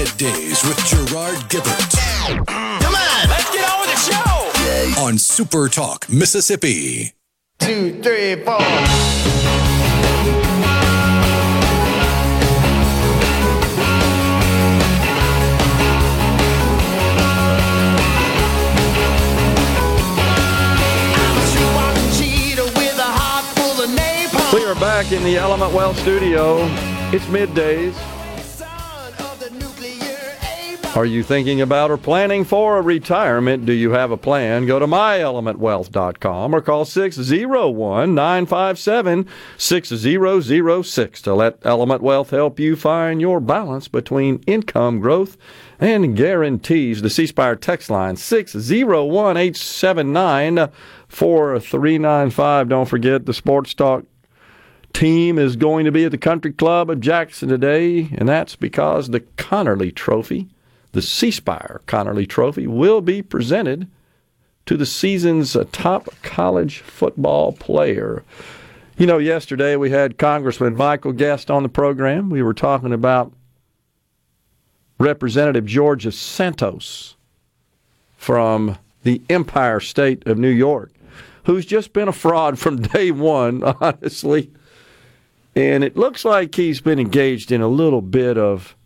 [0.03, 1.93] Middays with Gerard Gibert
[2.37, 5.01] Come on, let's get on with the show!
[5.01, 7.13] on Super Talk, Mississippi.
[7.61, 8.59] Two, three, four.
[24.53, 26.57] We are back in the Element Wealth studio.
[27.13, 28.12] It's middays.
[30.95, 33.65] Are you thinking about or planning for a retirement?
[33.65, 34.67] Do you have a plan?
[34.67, 43.23] Go to myelementwealth.com or call 601 957 6006 to let Element Wealth help you find
[43.23, 45.39] your balance between income growth
[45.81, 47.01] and guarantees.
[47.01, 50.69] The C Spire text line 601 879
[51.09, 52.69] 4395.
[52.69, 54.05] Don't forget the Sports Talk
[54.93, 59.09] team is going to be at the Country Club of Jackson today, and that's because
[59.09, 60.51] the Conerly Trophy,
[60.93, 63.89] the C Spire Conerly Trophy, will be presented
[64.67, 68.23] to the season's top college football player.
[68.97, 72.31] You know, yesterday we had Congressman Michael Guest on the program.
[72.31, 73.33] We were talking about
[74.99, 77.17] Representative George Santos
[78.17, 80.93] from the Empire State of New York,
[81.45, 84.51] who's just been a fraud from day one, honestly.
[85.57, 88.77] And it looks like he's been engaged in a little bit of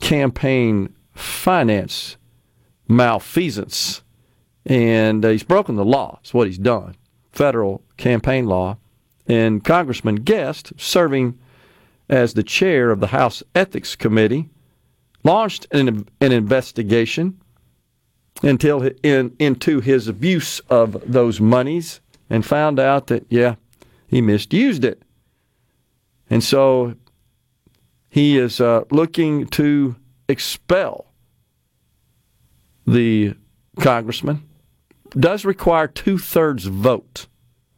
[0.00, 2.16] campaign finance
[2.88, 4.02] malfeasance.
[4.64, 6.96] And uh, he's broken the law, is what he's done.
[7.32, 8.78] Federal campaign law.
[9.26, 11.38] And Congressman Guest, serving
[12.08, 14.48] as the chair of the House Ethics Committee,
[15.24, 17.40] launched an, an investigation
[18.42, 23.54] until in, into his abuse of those monies and found out that yeah
[24.06, 25.02] he misused it
[26.28, 26.94] and so
[28.08, 29.96] he is uh, looking to
[30.28, 31.06] expel
[32.86, 33.34] the
[33.80, 34.42] congressman
[35.10, 37.26] does require two-thirds vote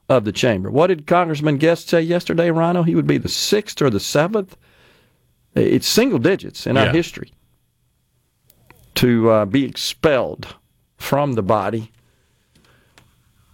[0.09, 3.83] of the chamber what did congressman guest say yesterday rhino he would be the sixth
[3.83, 4.57] or the seventh
[5.55, 6.87] it's single digits in yeah.
[6.87, 7.33] our history
[8.95, 10.57] to uh, be expelled
[10.97, 11.93] from the body.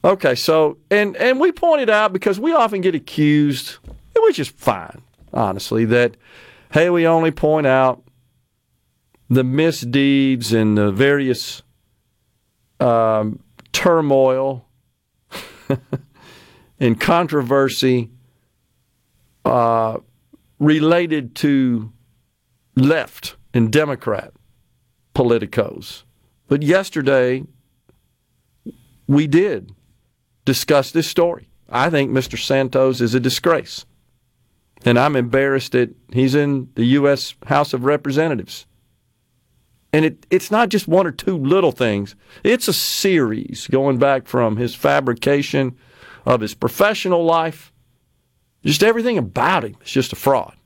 [0.02, 3.76] Okay, so and and we pointed out because we often get accused,
[4.16, 5.02] which is fine,
[5.32, 6.16] honestly, that
[6.72, 8.02] hey, we only point out
[9.34, 11.62] the misdeeds and the various
[12.80, 13.40] um,
[13.72, 14.66] turmoil
[16.80, 18.10] and controversy
[19.44, 19.98] uh,
[20.58, 21.92] related to
[22.76, 24.32] left and Democrat
[25.14, 26.04] politicos.
[26.48, 27.44] But yesterday,
[29.06, 29.72] we did
[30.44, 31.48] discuss this story.
[31.68, 32.38] I think Mr.
[32.38, 33.86] Santos is a disgrace.
[34.84, 37.34] And I'm embarrassed that he's in the U.S.
[37.46, 38.66] House of Representatives.
[39.94, 44.26] And it, it's not just one or two little things, it's a series going back
[44.26, 45.76] from his fabrication
[46.26, 47.72] of his professional life.
[48.64, 50.56] Just everything about him is just a fraud.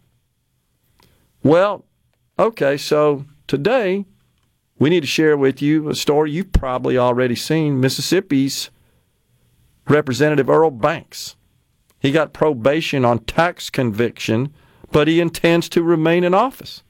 [1.42, 1.84] Well,
[2.38, 4.06] okay, so today
[4.78, 8.70] we need to share with you a story you've probably already seen Mississippi's
[9.88, 11.36] Representative Earl Banks.
[12.00, 14.54] He got probation on tax conviction,
[14.90, 16.82] but he intends to remain in office.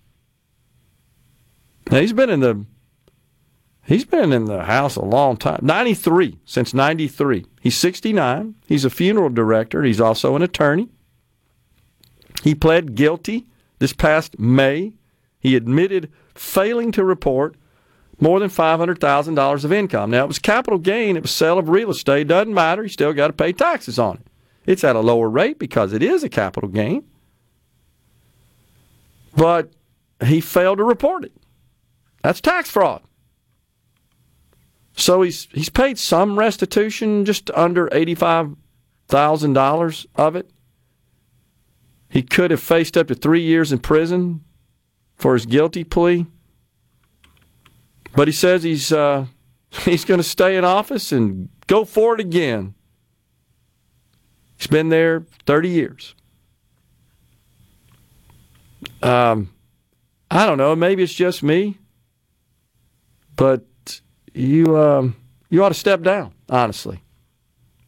[1.90, 2.64] Now, he's been in the
[3.84, 5.60] he's been in the house a long time.
[5.62, 7.46] 93 since 93.
[7.60, 8.54] He's 69.
[8.66, 9.82] He's a funeral director.
[9.82, 10.88] He's also an attorney.
[12.42, 13.46] He pled guilty
[13.78, 14.94] this past May.
[15.40, 17.56] He admitted failing to report
[18.20, 20.10] more than $500,000 of income.
[20.10, 22.26] Now, it was capital gain, it was sale of real estate.
[22.26, 22.82] Doesn't matter.
[22.82, 24.26] You still got to pay taxes on it.
[24.66, 27.04] It's at a lower rate because it is a capital gain.
[29.36, 29.70] But
[30.24, 31.32] he failed to report it.
[32.28, 33.00] That's tax fraud.
[34.94, 38.54] So he's he's paid some restitution, just under eighty-five
[39.06, 40.50] thousand dollars of it.
[42.10, 44.44] He could have faced up to three years in prison
[45.16, 46.26] for his guilty plea.
[48.14, 49.24] But he says he's uh,
[49.70, 52.74] he's going to stay in office and go for it again.
[54.58, 56.14] He's been there 30 years.
[59.02, 59.48] Um,
[60.30, 60.76] I don't know.
[60.76, 61.78] Maybe it's just me,
[63.38, 63.64] but
[64.34, 65.16] you um,
[65.48, 66.34] you ought to step down.
[66.50, 67.02] Honestly,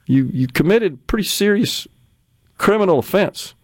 [0.06, 1.86] you you committed pretty serious
[2.56, 3.54] criminal offense.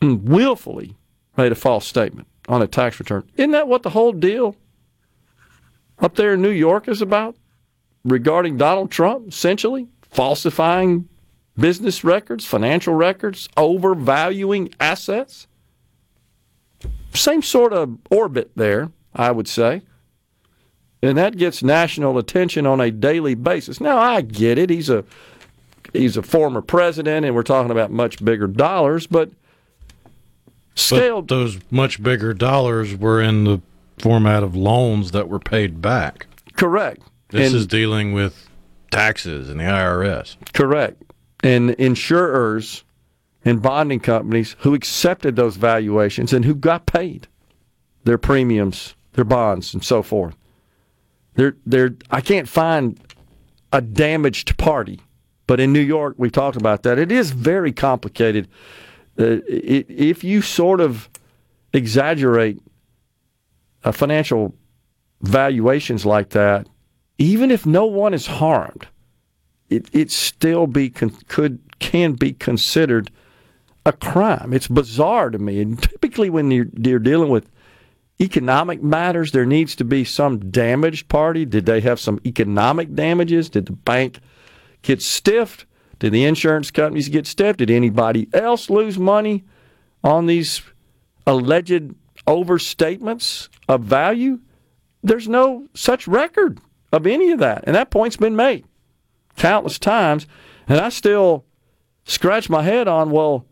[0.00, 0.96] Willfully
[1.36, 3.28] made a false statement on a tax return.
[3.36, 4.56] Isn't that what the whole deal
[5.98, 7.36] up there in New York is about
[8.04, 9.88] regarding Donald Trump, essentially?
[10.02, 11.08] Falsifying
[11.58, 15.48] business records, financial records, overvaluing assets?
[17.12, 19.82] Same sort of orbit there, I would say.
[21.02, 23.80] And that gets national attention on a daily basis.
[23.80, 24.70] Now I get it.
[24.70, 25.04] He's a
[25.92, 29.30] he's a former president and we're talking about much bigger dollars, but
[30.74, 31.28] scaled.
[31.28, 33.60] But those much bigger dollars were in the
[33.98, 36.26] format of loans that were paid back.
[36.54, 37.00] Correct.
[37.30, 38.48] This and, is dealing with
[38.90, 40.36] taxes and the IRS.
[40.52, 41.02] Correct.
[41.44, 42.84] And insurers
[43.44, 47.28] and bonding companies who accepted those valuations and who got paid
[48.04, 50.36] their premiums, their bonds, and so forth.
[51.34, 52.98] They're, they're, I can't find
[53.72, 55.00] a damaged party,
[55.48, 56.98] but in New York, we've talked about that.
[56.98, 58.48] It is very complicated
[59.18, 61.08] uh, if you sort of
[61.72, 62.62] exaggerate
[63.82, 64.54] uh, financial
[65.22, 66.68] valuations like that,
[67.18, 68.86] even if no one is harmed,
[69.68, 73.10] it it still be con- could can be considered
[73.84, 74.52] a crime.
[74.52, 75.60] It's bizarre to me.
[75.60, 77.50] And typically, when you're, you're dealing with
[78.20, 81.44] economic matters, there needs to be some damaged party.
[81.44, 83.48] Did they have some economic damages?
[83.48, 84.18] Did the bank
[84.82, 85.66] get stiffed?
[85.98, 87.58] Did the insurance companies get stiffed?
[87.58, 89.44] Did anybody else lose money
[90.02, 90.62] on these
[91.26, 91.94] alleged
[92.26, 94.40] overstatements of value?
[95.02, 96.60] There's no such record
[96.92, 97.64] of any of that.
[97.66, 98.64] And that point's been made
[99.36, 100.26] countless times.
[100.66, 101.44] And I still
[102.04, 103.46] scratch my head on, well,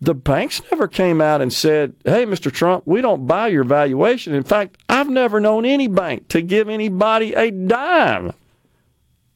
[0.00, 2.52] the banks never came out and said, hey, Mr.
[2.52, 4.34] Trump, we don't buy your valuation.
[4.34, 8.32] In fact, I've never known any bank to give anybody a dime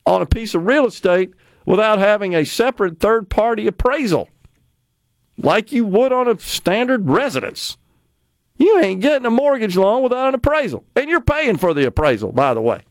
[0.07, 1.33] on a piece of real estate
[1.65, 4.29] without having a separate third party appraisal,
[5.39, 7.77] like you would on a standard residence.
[8.59, 10.85] You ain't getting a mortgage loan without an appraisal.
[10.95, 12.83] And you're paying for the appraisal, by the way.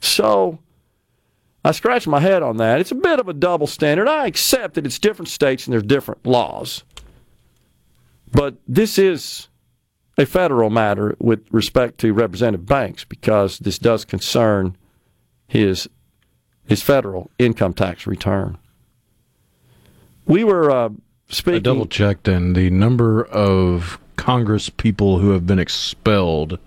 [0.00, 0.58] So
[1.66, 2.78] I scratch my head on that.
[2.78, 4.06] It's a bit of a double standard.
[4.06, 6.84] I accept that it's different states and there's different laws.
[8.30, 9.48] But this is
[10.16, 14.76] a federal matter with respect to representative banks because this does concern
[15.48, 15.88] his
[16.68, 18.58] his federal income tax return.
[20.24, 20.90] We were uh,
[21.28, 21.56] speaking.
[21.56, 26.60] I double checked, and the number of Congress people who have been expelled,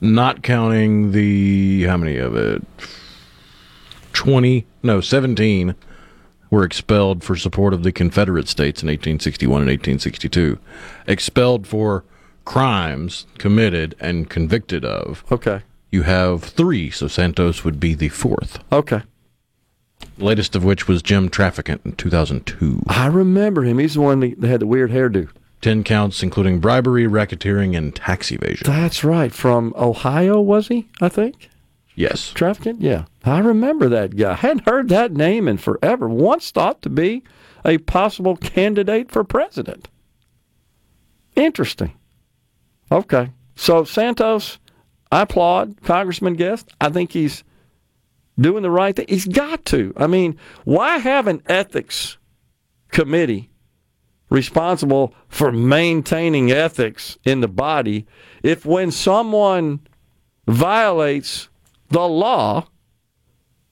[0.00, 2.62] not counting the how many of it,
[4.18, 5.76] 20, no, 17
[6.50, 10.58] were expelled for support of the Confederate States in 1861 and 1862.
[11.06, 12.02] Expelled for
[12.44, 15.22] crimes committed and convicted of.
[15.30, 15.62] Okay.
[15.92, 18.58] You have three, so Santos would be the fourth.
[18.72, 19.02] Okay.
[20.18, 22.82] Latest of which was Jim Traficant in 2002.
[22.88, 23.78] I remember him.
[23.78, 25.28] He's the one that had the weird hairdo.
[25.60, 28.66] 10 counts, including bribery, racketeering, and tax evasion.
[28.66, 29.32] That's right.
[29.32, 30.88] From Ohio, was he?
[31.00, 31.50] I think.
[31.98, 32.32] Yes.
[32.32, 32.76] Traficant?
[32.78, 33.06] Yeah.
[33.24, 34.30] I remember that guy.
[34.30, 36.08] I hadn't heard that name in forever.
[36.08, 37.24] Once thought to be
[37.64, 39.88] a possible candidate for president.
[41.34, 41.92] Interesting.
[42.92, 43.32] Okay.
[43.56, 44.60] So Santos,
[45.10, 46.70] I applaud Congressman Guest.
[46.80, 47.42] I think he's
[48.38, 49.06] doing the right thing.
[49.08, 49.92] He's got to.
[49.96, 52.16] I mean, why have an ethics
[52.92, 53.50] committee
[54.30, 58.06] responsible for maintaining ethics in the body
[58.44, 59.80] if when someone
[60.46, 61.48] violates
[61.90, 62.68] the law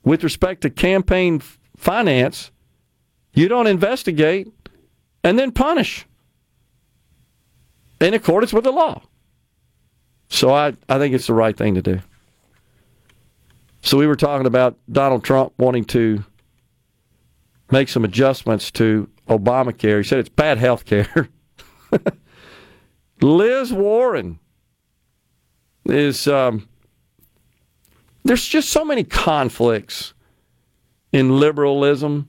[0.05, 1.43] with respect to campaign
[1.77, 2.51] finance,
[3.35, 4.49] you don't investigate
[5.23, 6.07] and then punish
[8.01, 9.03] in accordance with the law.
[10.29, 12.01] So I, I think it's the right thing to do.
[13.83, 16.25] So we were talking about Donald Trump wanting to
[17.71, 19.99] make some adjustments to Obamacare.
[19.99, 21.29] He said it's bad health care.
[23.21, 24.39] Liz Warren
[25.85, 26.69] is um,
[28.27, 30.15] there's just so many conflicts
[31.13, 32.29] in liberalism.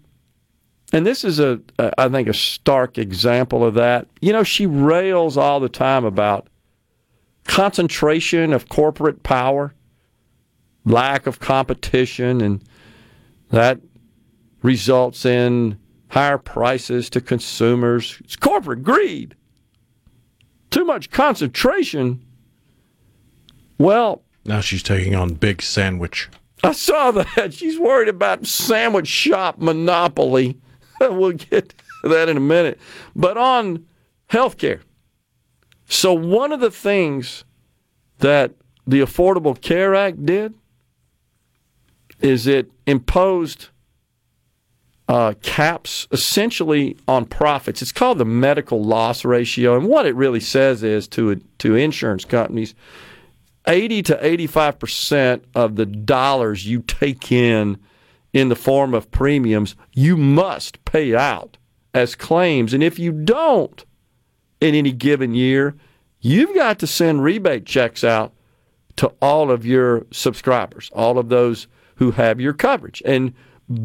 [0.94, 4.08] And this is a, a, I think, a stark example of that.
[4.22, 6.48] You know, she rails all the time about
[7.46, 9.74] concentration of corporate power,
[10.86, 12.64] lack of competition, and
[13.50, 13.80] that
[14.62, 15.80] results in
[16.10, 18.18] higher prices to consumers.
[18.24, 19.36] It's corporate greed.
[20.70, 22.24] Too much concentration.
[23.78, 26.30] Well, now she's taking on Big Sandwich.
[26.64, 27.54] I saw that.
[27.54, 30.58] She's worried about sandwich shop monopoly.
[31.00, 32.80] we'll get to that in a minute.
[33.16, 33.86] But on
[34.30, 34.82] healthcare.
[35.90, 37.46] So, one of the things
[38.20, 38.54] that
[38.86, 40.54] the Affordable Care Act did
[42.20, 43.70] is it imposed
[45.08, 47.82] uh, caps essentially on profits.
[47.82, 49.78] It's called the medical loss ratio.
[49.78, 52.76] And what it really says is to, to insurance companies
[53.68, 57.78] 80 to 85% of the dollars you take in
[58.34, 61.58] in the form of premiums, you must pay out
[61.94, 62.74] as claims.
[62.74, 63.84] And if you don't
[64.62, 65.76] in any given year,
[66.22, 68.34] you've got to send rebate checks out
[68.98, 73.02] to all of your subscribers, all of those who have your coverage.
[73.06, 73.34] And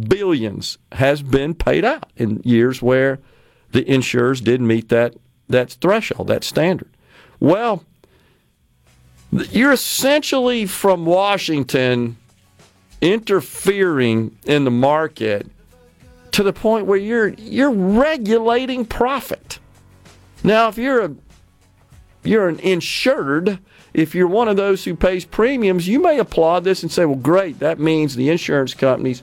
[0.09, 3.19] billions has been paid out in years where
[3.73, 5.15] the insurers didn't meet that,
[5.49, 6.95] that threshold, that standard.
[7.41, 7.85] Well,
[9.33, 12.17] you're essentially from Washington
[13.01, 15.47] interfering in the market
[16.33, 19.59] to the point where you're you're regulating profit.
[20.45, 21.15] Now, if you're a
[22.25, 23.59] you're an insured,
[23.95, 27.17] if you're one of those who pays premiums, you may applaud this and say, "Well,
[27.17, 29.23] great, that means the insurance companies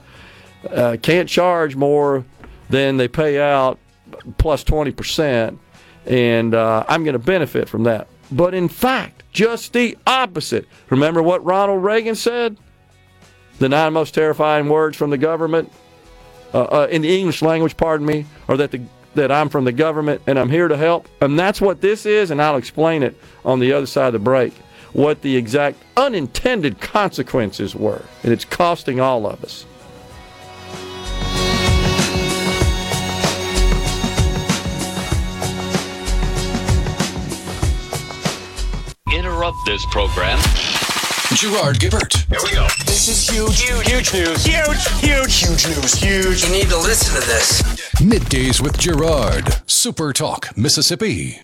[0.70, 2.26] uh, can't charge more
[2.70, 3.80] than they pay out
[4.38, 5.60] plus twenty percent,
[6.06, 10.68] and uh, I'm going to benefit from that." But in fact, just the opposite.
[10.90, 12.58] Remember what Ronald Reagan said?
[13.60, 15.72] The nine most terrifying words from the government
[16.54, 18.82] uh, uh, in the English language, pardon me, or that the
[19.16, 21.08] that I'm from the government and I'm here to help.
[21.20, 24.20] And that's what this is, and I'll explain it on the other side of the
[24.20, 24.54] break.
[24.94, 29.66] What the exact unintended consequences were, and it's costing all of us.
[39.40, 40.38] Interrupt this program.
[41.34, 42.28] Gerard Gibert.
[42.28, 42.68] Here we go.
[42.86, 43.62] This is huge.
[43.62, 44.46] Huge, huge news.
[44.46, 45.94] Huge, huge, huge news.
[45.94, 46.44] Huge.
[46.44, 47.62] You need to listen to this.
[48.02, 49.62] Middays with Gerard.
[49.66, 51.42] Super Talk, Mississippi.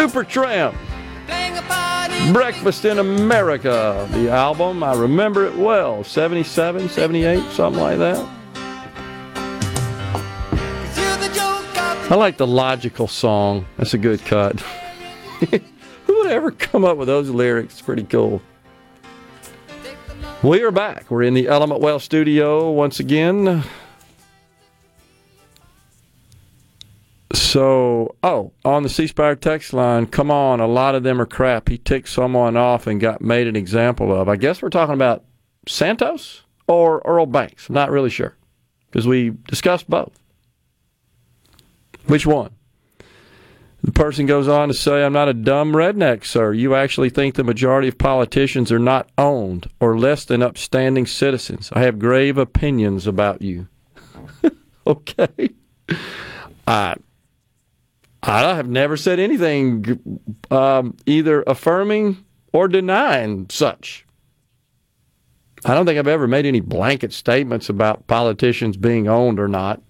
[0.00, 0.74] Supertramp.
[2.32, 4.82] Breakfast in America, the album.
[4.82, 6.02] I remember it well.
[6.04, 8.16] 77, 78, something like that.
[12.10, 13.66] I like the logical song.
[13.76, 14.58] That's a good cut.
[16.06, 17.82] Who would ever come up with those lyrics?
[17.82, 18.40] Pretty cool.
[20.42, 21.10] We are back.
[21.10, 23.62] We're in the Element Wealth studio once again.
[27.32, 31.26] So, oh, on the C Spire text line, come on, a lot of them are
[31.26, 31.68] crap.
[31.68, 34.28] He ticked someone off and got made an example of.
[34.28, 35.24] I guess we're talking about
[35.68, 37.68] Santos or Earl Banks.
[37.68, 38.36] I'm not really sure
[38.90, 40.18] because we discussed both.
[42.06, 42.50] Which one?
[43.82, 46.52] The person goes on to say, I'm not a dumb redneck, sir.
[46.52, 51.70] You actually think the majority of politicians are not owned or less than upstanding citizens.
[51.72, 53.68] I have grave opinions about you.
[54.86, 55.50] okay.
[56.66, 56.96] I
[58.22, 60.20] I have never said anything
[60.50, 64.06] um, either affirming or denying such.
[65.64, 69.82] I don't think I've ever made any blanket statements about politicians being owned or not.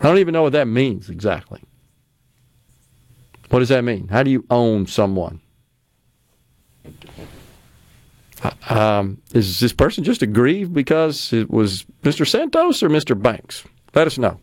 [0.00, 1.62] I don't even know what that means exactly.
[3.50, 4.08] What does that mean?
[4.08, 5.40] How do you own someone?
[8.68, 12.26] Um, is this person just aggrieved because it was Mr.
[12.26, 13.20] Santos or Mr.
[13.20, 13.62] Banks?
[13.94, 14.40] Let us know.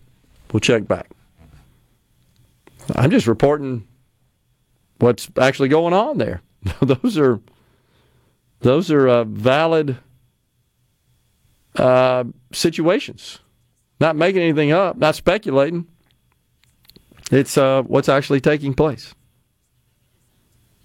[0.54, 1.10] We'll check back.
[2.96, 3.88] I'm just reporting
[5.00, 6.42] what's actually going on there.
[6.82, 7.40] those are
[8.62, 9.98] those are uh, valid
[11.76, 13.40] uh, situations.
[14.00, 15.88] Not making anything up, not speculating.
[17.32, 19.14] It's uh, what's actually taking place.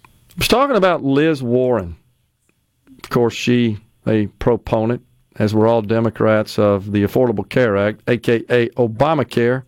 [0.05, 1.95] I was talking about Liz Warren.
[3.03, 5.03] Of course, she a proponent,
[5.37, 9.63] as we're all Democrats, of the Affordable Care Act, aka Obamacare.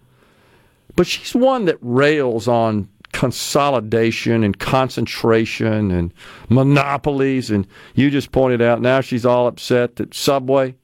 [0.97, 6.13] But she's one that rails on consolidation and concentration and
[6.49, 7.51] monopolies.
[7.51, 7.65] And
[7.95, 10.75] you just pointed out now she's all upset that Subway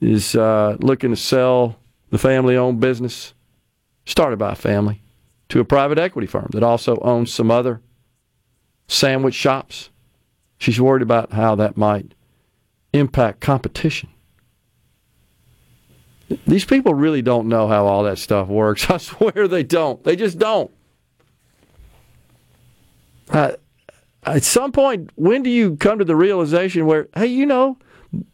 [0.00, 1.76] is uh, looking to sell
[2.10, 3.34] the family owned business,
[4.06, 5.02] started by a family,
[5.48, 7.82] to a private equity firm that also owns some other
[8.86, 9.90] sandwich shops.
[10.58, 12.14] She's worried about how that might
[12.92, 14.08] impact competition.
[16.46, 18.88] These people really don't know how all that stuff works.
[18.90, 20.02] I swear they don't.
[20.04, 20.70] They just don't.
[23.28, 23.52] Uh,
[24.24, 27.78] at some point, when do you come to the realization where, hey, you know,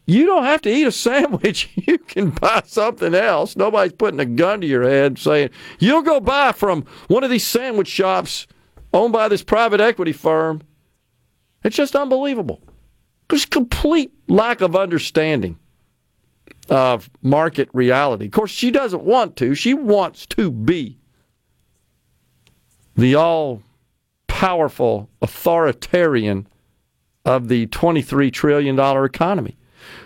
[0.07, 1.71] you don't have to eat a sandwich.
[1.75, 3.57] You can buy something else.
[3.57, 7.47] Nobody's putting a gun to your head saying, you'll go buy from one of these
[7.47, 8.47] sandwich shops
[8.93, 10.63] owned by this private equity firm.
[11.63, 12.63] It's just unbelievable.
[13.29, 15.59] There's complete lack of understanding
[16.69, 18.27] of market reality.
[18.27, 19.55] Of course, she doesn't want to.
[19.55, 20.99] She wants to be
[22.97, 23.63] the all
[24.27, 26.47] powerful authoritarian
[27.25, 29.57] of the $23 trillion economy.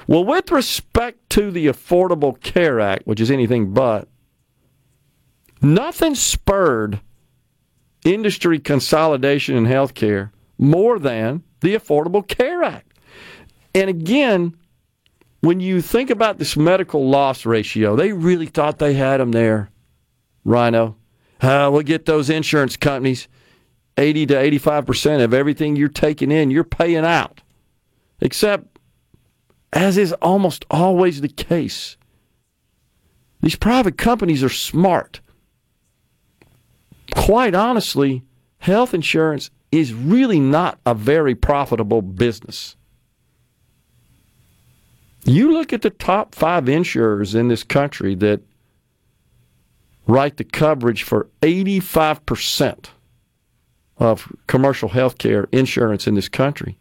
[0.07, 4.09] Well, with respect to the Affordable Care Act, which is anything but,
[5.63, 7.01] nothing spurred
[8.05, 12.93] industry consolidation in healthcare more than the Affordable Care Act.
[13.75, 14.57] And again,
[15.41, 19.71] when you think about this medical loss ratio, they really thought they had them there,
[20.45, 20.97] Rhino.
[21.41, 23.27] Uh, we'll get those insurance companies
[23.97, 27.41] 80 to 85% of everything you're taking in, you're paying out.
[28.21, 28.79] Except,
[29.73, 31.97] as is almost always the case,
[33.41, 35.21] these private companies are smart.
[37.15, 38.23] Quite honestly,
[38.59, 42.77] health insurance is really not a very profitable business.
[45.25, 48.41] You look at the top five insurers in this country that
[50.07, 52.87] write the coverage for 85%
[53.99, 56.79] of commercial health care insurance in this country.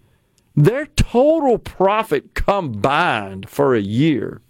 [0.55, 4.41] Their total profit combined for a year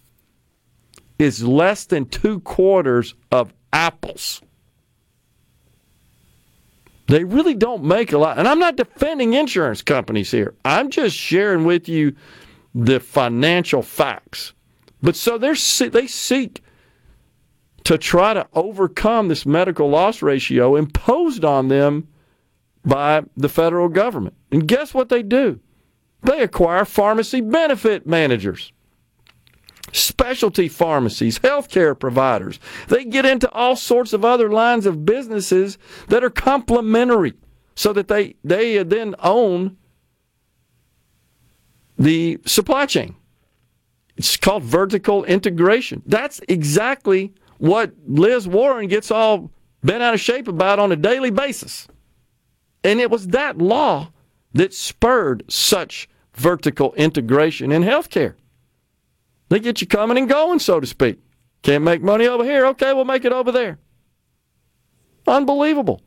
[1.18, 4.41] is less than two quarters of apples.
[7.07, 8.38] They really don't make a lot.
[8.38, 10.53] And I'm not defending insurance companies here.
[10.64, 12.16] I'm just sharing with you
[12.73, 14.53] the financial facts.
[15.01, 16.61] But so they seek
[17.85, 22.07] to try to overcome this medical loss ratio imposed on them
[22.85, 24.35] by the federal government.
[24.51, 25.59] And guess what they do?
[26.21, 28.73] They acquire pharmacy benefit managers,
[29.93, 32.59] specialty pharmacies, healthcare providers.
[32.89, 35.77] They get into all sorts of other lines of businesses
[36.09, 37.33] that are complementary
[37.75, 39.77] so that they, they then own
[41.99, 43.15] the supply chain.
[44.15, 46.01] It's called vertical integration.
[46.05, 49.51] That's exactly what Liz Warren gets all
[49.84, 51.88] bent out of shape about on a daily basis.
[52.84, 54.11] And it was that law
[54.53, 58.35] that spurred such vertical integration in healthcare.
[59.49, 61.19] They get you coming and going, so to speak.
[61.61, 62.65] Can't make money over here.
[62.67, 63.80] Okay, we'll make it over there.
[65.27, 66.01] Unbelievable.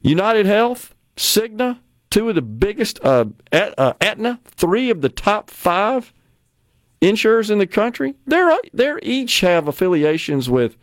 [0.00, 1.78] United Health, Cigna,
[2.10, 6.12] two of the biggest, uh, uh, Aetna, three of the top five
[7.00, 8.14] insurers in the country.
[8.26, 10.76] They're they're each have affiliations with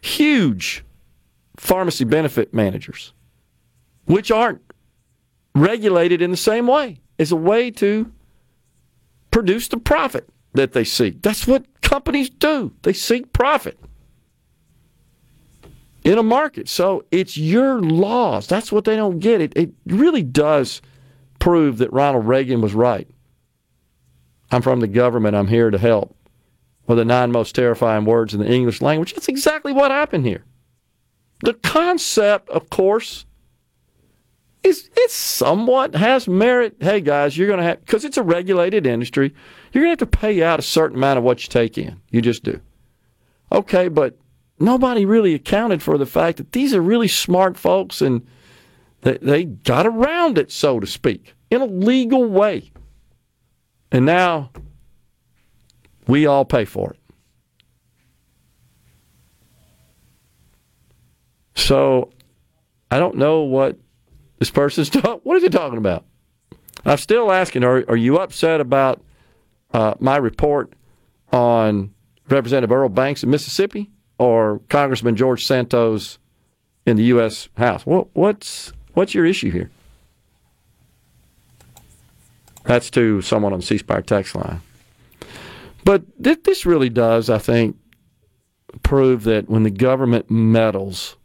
[0.00, 0.84] huge
[1.56, 3.12] pharmacy benefit managers,
[4.06, 4.62] which aren't
[5.54, 7.00] regulated in the same way.
[7.18, 8.12] It's a way to
[9.30, 11.22] produce the profit that they seek.
[11.22, 12.72] That's what companies do.
[12.82, 13.78] They seek profit
[16.08, 16.70] in a market.
[16.70, 18.46] So it's your laws.
[18.46, 19.42] That's what they don't get.
[19.42, 20.80] It, it really does
[21.38, 23.06] prove that Ronald Reagan was right.
[24.50, 25.36] I'm from the government.
[25.36, 26.16] I'm here to help.
[26.86, 29.12] Or the nine most terrifying words in the English language.
[29.12, 30.44] That's exactly what happened here.
[31.42, 33.26] The concept, of course,
[34.62, 36.76] is it somewhat has merit.
[36.80, 39.34] Hey guys, you're going to have because it's a regulated industry.
[39.72, 42.00] You're going to have to pay out a certain amount of what you take in.
[42.10, 42.60] You just do.
[43.52, 44.18] Okay, but
[44.60, 48.26] nobody really accounted for the fact that these are really smart folks and
[49.02, 52.70] they, they got around it, so to speak, in a legal way.
[53.90, 54.50] And now
[56.06, 56.98] we all pay for it.
[61.54, 62.10] So
[62.90, 63.78] I don't know what
[64.38, 65.20] this person's talking.
[65.22, 66.04] What is he talking about?
[66.84, 69.02] I'm still asking, are, are you upset about
[69.72, 70.72] uh, my report
[71.32, 71.92] on
[72.28, 76.18] Representative Earl Banks in Mississippi or Congressman George Santos
[76.86, 77.48] in the U.S.
[77.56, 77.86] House?
[77.86, 79.70] What, what's, what's your issue here?
[82.64, 84.60] That's to someone on the C Spire text line.
[85.84, 87.76] But th- this really does, I think,
[88.82, 91.16] prove that when the government meddles,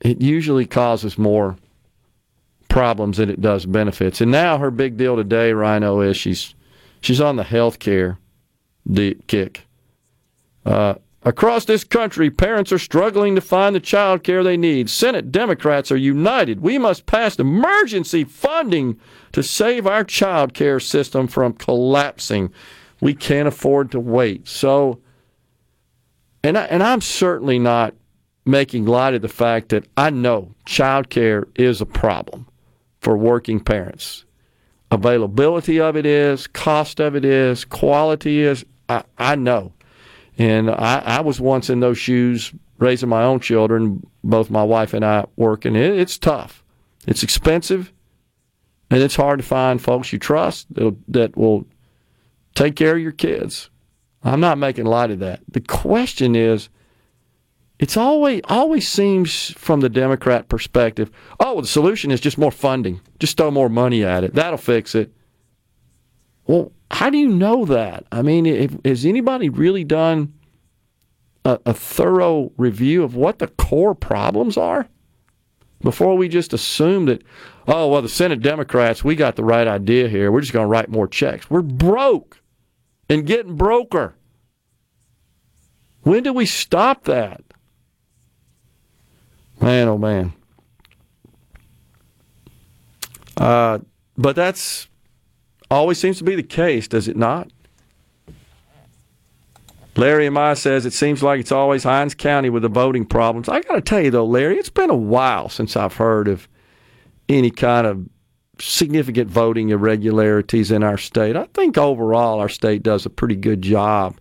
[0.00, 1.56] it usually causes more
[2.68, 4.20] problems than it does benefits.
[4.22, 6.54] And now her big deal today, Rhino, is she's
[7.02, 8.18] she's on the health care
[9.26, 9.66] kick.
[10.64, 10.94] Uh,
[11.24, 14.90] Across this country, parents are struggling to find the child care they need.
[14.90, 16.60] Senate Democrats are united.
[16.60, 18.98] We must pass emergency funding
[19.30, 22.52] to save our child care system from collapsing.
[23.00, 24.48] We can't afford to wait.
[24.48, 25.00] So,
[26.42, 27.94] and, I, and I'm certainly not
[28.44, 32.48] making light of the fact that I know child care is a problem
[33.00, 34.24] for working parents.
[34.90, 38.64] Availability of it is, cost of it is, quality is.
[38.88, 39.72] I, I know.
[40.38, 44.94] And I, I was once in those shoes raising my own children, both my wife
[44.94, 45.76] and I working.
[45.76, 46.64] It, it's tough.
[47.06, 47.92] It's expensive.
[48.90, 51.66] And it's hard to find folks you trust that will
[52.54, 53.70] take care of your kids.
[54.22, 55.40] I'm not making light of that.
[55.48, 56.68] The question is,
[57.78, 61.10] it's always always seems from the Democrat perspective,
[61.40, 63.00] oh, the solution is just more funding.
[63.18, 64.34] Just throw more money at it.
[64.34, 65.12] That'll fix it.
[66.46, 68.04] Well, how do you know that?
[68.12, 70.34] I mean, if, has anybody really done
[71.44, 74.88] a, a thorough review of what the core problems are
[75.80, 77.22] before we just assume that,
[77.66, 80.30] oh, well, the Senate Democrats, we got the right idea here.
[80.30, 81.50] We're just going to write more checks.
[81.50, 82.40] We're broke
[83.08, 84.14] and getting broker.
[86.02, 87.42] When do we stop that?
[89.60, 90.32] Man, oh man.
[93.36, 93.78] Uh,
[94.16, 94.88] but that's
[95.72, 97.50] always seems to be the case, does it not?
[99.96, 103.48] Larry Amaya says it seems like it's always Hinds County with the voting problems.
[103.48, 106.48] I got to tell you though, Larry, it's been a while since I've heard of
[107.28, 108.08] any kind of
[108.58, 111.36] significant voting irregularities in our state.
[111.36, 114.16] I think overall our state does a pretty good job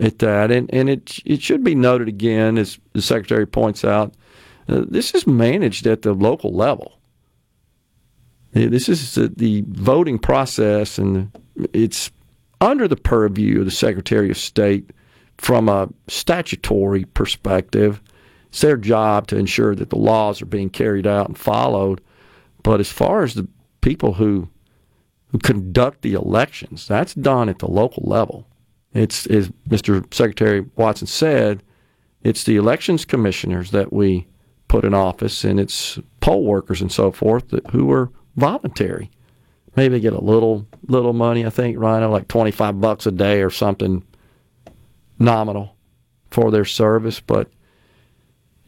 [0.00, 4.14] at that, and and it it should be noted again, as the secretary points out,
[4.68, 6.97] uh, this is managed at the local level.
[8.66, 11.30] This is the, the voting process, and
[11.72, 12.10] it's
[12.60, 14.90] under the purview of the Secretary of State
[15.36, 18.02] from a statutory perspective.
[18.48, 22.00] It's their job to ensure that the laws are being carried out and followed.
[22.62, 23.46] But as far as the
[23.80, 24.48] people who
[25.30, 28.46] who conduct the elections, that's done at the local level.
[28.94, 30.02] It's as Mr.
[30.12, 31.62] Secretary Watson said,
[32.22, 34.26] it's the elections commissioners that we
[34.68, 39.10] put in office, and it's poll workers and so forth that, who are voluntary.
[39.76, 43.42] Maybe get a little little money, I think, Rhino, like twenty five bucks a day
[43.42, 44.02] or something
[45.18, 45.76] nominal
[46.30, 47.50] for their service, but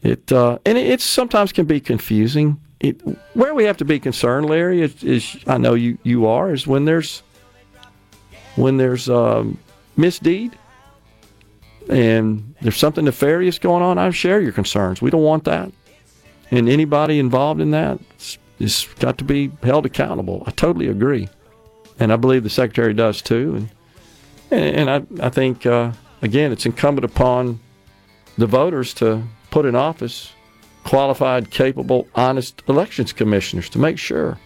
[0.01, 2.59] it uh, and it, it, sometimes can be confusing.
[2.79, 2.99] It,
[3.33, 6.65] where we have to be concerned, Larry, is, is, I know you you are, is
[6.65, 7.23] when there's
[8.55, 9.59] when there's um,
[9.97, 10.57] misdeed
[11.89, 13.97] and there's something nefarious going on.
[13.97, 15.01] I share your concerns.
[15.01, 15.71] We don't want that,
[16.49, 17.99] and anybody involved in that
[18.61, 20.43] is got to be held accountable.
[20.45, 21.29] I totally agree,
[21.99, 23.67] and I believe the secretary does too.
[24.51, 27.59] And and, I I think uh, again it's incumbent upon
[28.37, 30.31] the voters to put in office
[30.83, 34.39] qualified, capable, honest elections commissioners to make sure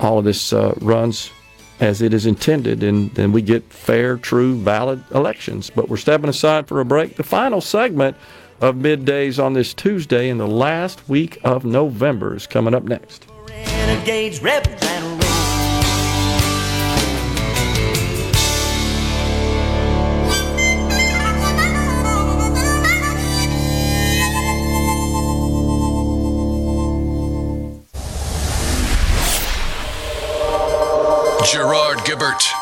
[0.00, 1.30] all of this uh, runs
[1.80, 5.70] as it is intended and then we get fair, true, valid elections.
[5.70, 7.16] But we're stepping aside for a break.
[7.16, 8.16] The final segment
[8.62, 13.26] of middays on this Tuesday in the last week of November is coming up next.
[13.48, 15.02] Renegades, rebels, and
[31.44, 32.61] Gerard Gibert.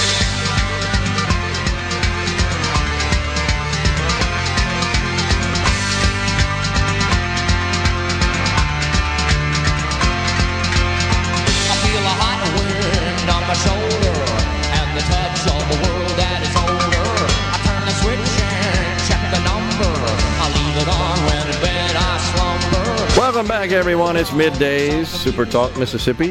[23.41, 24.17] Welcome back, everyone.
[24.17, 26.29] It's middays, Super Talk Mississippi.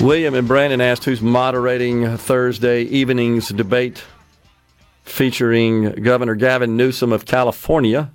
[0.00, 4.04] William and Brandon asked who's moderating Thursday evening's debate
[5.02, 8.12] featuring Governor Gavin Newsom of California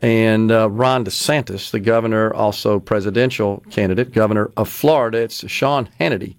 [0.00, 5.22] and uh, Ron DeSantis, the governor, also presidential candidate, governor of Florida.
[5.22, 6.36] It's Sean Hannity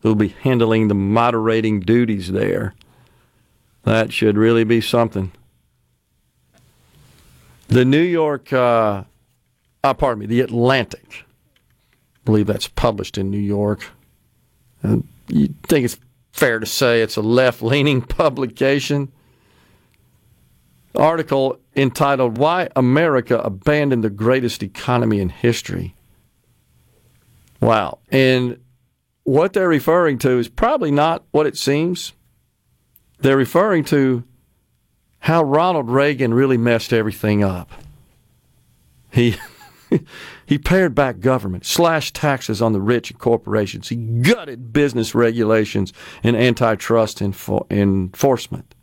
[0.00, 2.74] who'll be handling the moderating duties there.
[3.84, 5.30] That should really be something.
[7.68, 9.04] The New York, uh,
[9.82, 11.24] uh, pardon me, the Atlantic.
[11.24, 13.90] I believe that's published in New York.
[14.82, 15.98] And you think it's
[16.32, 19.10] fair to say it's a left leaning publication.
[20.94, 25.94] Article entitled Why America Abandoned the Greatest Economy in History.
[27.60, 27.98] Wow.
[28.10, 28.58] And
[29.24, 32.12] what they're referring to is probably not what it seems.
[33.18, 34.22] They're referring to
[35.24, 37.70] how Ronald Reagan really messed everything up.
[39.10, 39.36] He
[40.46, 43.88] he pared back government, slashed taxes on the rich and corporations.
[43.88, 48.74] He gutted business regulations and antitrust info- enforcement.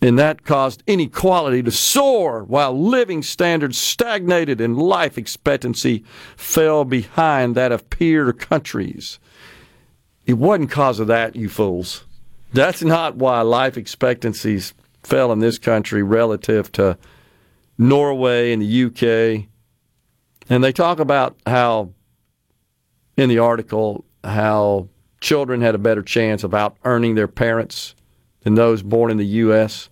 [0.00, 6.04] And that caused inequality to soar while living standards stagnated and life expectancy
[6.36, 9.18] fell behind that of peer countries.
[10.24, 12.03] It wasn't cause of that, you fools.
[12.54, 16.96] That's not why life expectancies fell in this country relative to
[17.76, 19.48] Norway and the UK.
[20.48, 21.90] And they talk about how,
[23.16, 24.88] in the article, how
[25.20, 27.96] children had a better chance of out earning their parents
[28.42, 29.88] than those born in the U.S.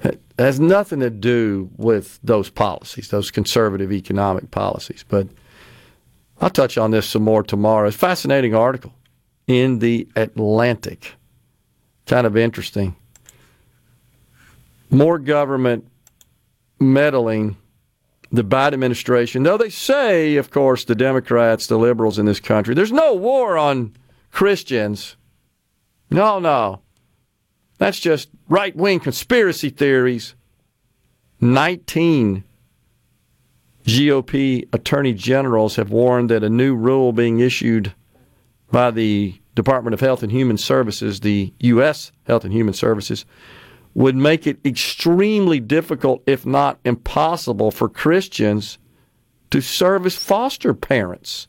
[0.00, 5.04] It has nothing to do with those policies, those conservative economic policies.
[5.08, 5.28] But
[6.40, 7.86] I'll touch on this some more tomorrow.
[7.86, 8.92] It's a fascinating article
[9.46, 11.14] in the Atlantic.
[12.06, 12.96] Kind of interesting.
[14.90, 15.86] More government
[16.78, 17.56] meddling
[18.32, 22.74] the Biden administration, though they say, of course, the Democrats, the liberals in this country,
[22.74, 23.96] there's no war on
[24.30, 25.16] Christians.
[26.10, 26.80] No, no.
[27.78, 30.34] That's just right wing conspiracy theories.
[31.40, 32.44] 19
[33.84, 37.94] GOP attorney generals have warned that a new rule being issued
[38.70, 42.12] by the Department of Health and Human Services, the U.S.
[42.24, 43.24] Health and Human Services,
[43.94, 48.78] would make it extremely difficult, if not impossible, for Christians
[49.50, 51.48] to serve as foster parents.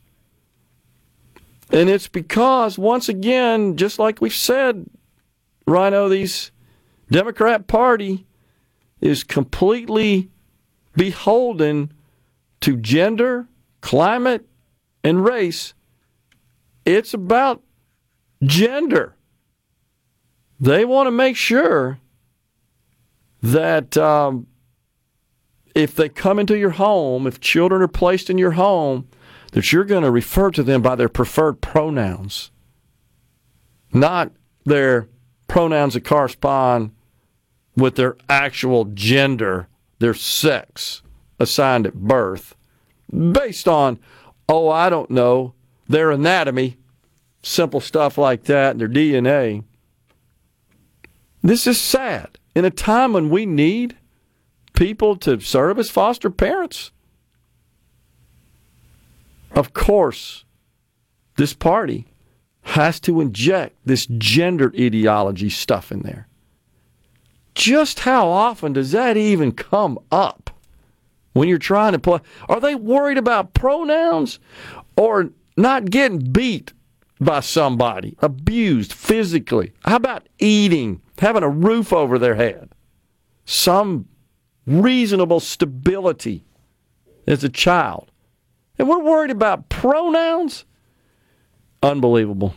[1.70, 4.86] And it's because, once again, just like we've said,
[5.66, 6.50] Rhino, these
[7.10, 8.26] Democrat Party
[9.00, 10.30] is completely
[10.94, 11.92] beholden
[12.60, 13.48] to gender,
[13.80, 14.46] climate,
[15.02, 15.74] and race.
[16.84, 17.62] It's about
[18.42, 19.14] gender.
[20.58, 21.98] They want to make sure
[23.42, 24.46] that um,
[25.74, 29.08] if they come into your home, if children are placed in your home,
[29.52, 32.50] that you're going to refer to them by their preferred pronouns,
[33.92, 34.32] not
[34.64, 35.08] their
[35.48, 36.92] pronouns that correspond
[37.76, 39.68] with their actual gender,
[39.98, 41.02] their sex
[41.38, 42.54] assigned at birth,
[43.32, 43.98] based on,
[44.48, 45.54] oh, I don't know,
[45.92, 46.76] their anatomy,
[47.42, 49.62] simple stuff like that, their DNA.
[51.42, 52.38] This is sad.
[52.54, 53.96] In a time when we need
[54.74, 56.92] people to serve as foster parents,
[59.52, 60.44] of course,
[61.36, 62.06] this party
[62.62, 66.28] has to inject this gender ideology stuff in there.
[67.54, 70.50] Just how often does that even come up
[71.32, 72.20] when you're trying to play?
[72.48, 74.38] Are they worried about pronouns
[74.96, 76.72] or not getting beat
[77.20, 79.72] by somebody, abused physically?
[79.84, 82.70] How about eating, having a roof over their head?
[83.44, 84.08] Some
[84.66, 86.44] reasonable stability
[87.26, 88.10] as a child.
[88.78, 90.64] And we're worried about pronouns?
[91.82, 92.54] Unbelievable.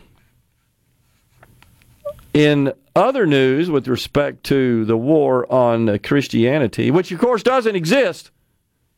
[2.32, 8.30] In other news with respect to the war on Christianity, which of course doesn't exist,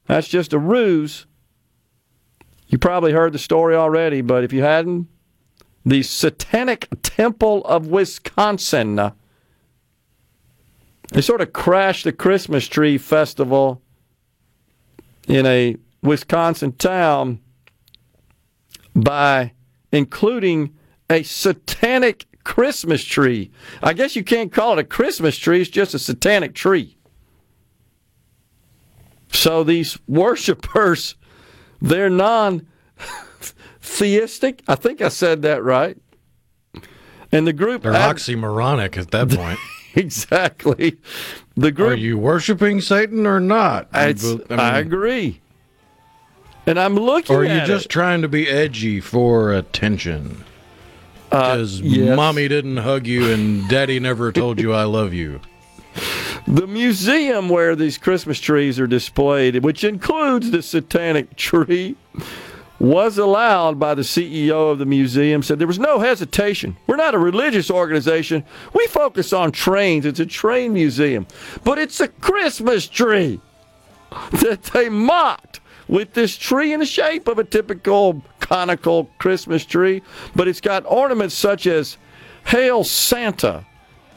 [0.07, 1.27] that's just a ruse.
[2.69, 5.09] You probably heard the story already, but if you hadn't,
[5.85, 8.99] the Satanic Temple of Wisconsin.
[8.99, 9.13] Uh,
[11.11, 13.81] they sort of crashed the Christmas tree festival
[15.27, 17.41] in a Wisconsin town
[18.95, 19.53] by
[19.91, 20.75] including
[21.09, 23.51] a satanic Christmas tree.
[23.83, 26.97] I guess you can't call it a Christmas tree, it's just a satanic tree.
[29.33, 31.15] So these worshipers,
[31.81, 32.67] they're non
[33.81, 34.63] theistic.
[34.69, 35.97] I think I said that right.
[37.31, 37.83] And the group.
[37.83, 39.59] They're ad- oxymoronic at that point.
[39.95, 40.99] exactly.
[41.57, 41.93] The group.
[41.93, 43.89] Are you worshiping Satan or not?
[43.93, 45.41] I, mean, I agree.
[46.67, 47.89] And I'm looking Or are you just it.
[47.89, 50.45] trying to be edgy for attention?
[51.31, 52.17] Because uh, yes.
[52.17, 55.41] mommy didn't hug you and daddy never told you I love you.
[56.47, 61.97] The museum where these Christmas trees are displayed, which includes the satanic tree,
[62.79, 66.77] was allowed by the CEO of the museum, said there was no hesitation.
[66.87, 68.45] We're not a religious organization.
[68.73, 70.07] We focus on trains.
[70.07, 71.27] It's a train museum.
[71.65, 73.41] But it's a Christmas tree
[74.33, 80.03] that they mocked with this tree in the shape of a typical conical Christmas tree,
[80.37, 81.97] but it's got ornaments such as
[82.47, 83.67] Hail Santa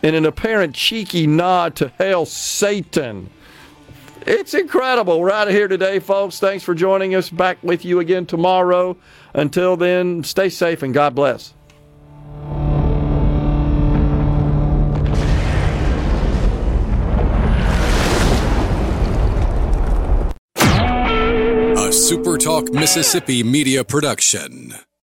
[0.01, 3.29] in an apparent cheeky nod to Hail Satan.
[4.25, 5.19] It's incredible.
[5.19, 6.39] We're out of here today, folks.
[6.39, 7.29] Thanks for joining us.
[7.29, 8.95] Back with you again tomorrow.
[9.33, 11.53] Until then, stay safe and God bless.
[21.73, 24.75] A SuperTalk Mississippi Media Production.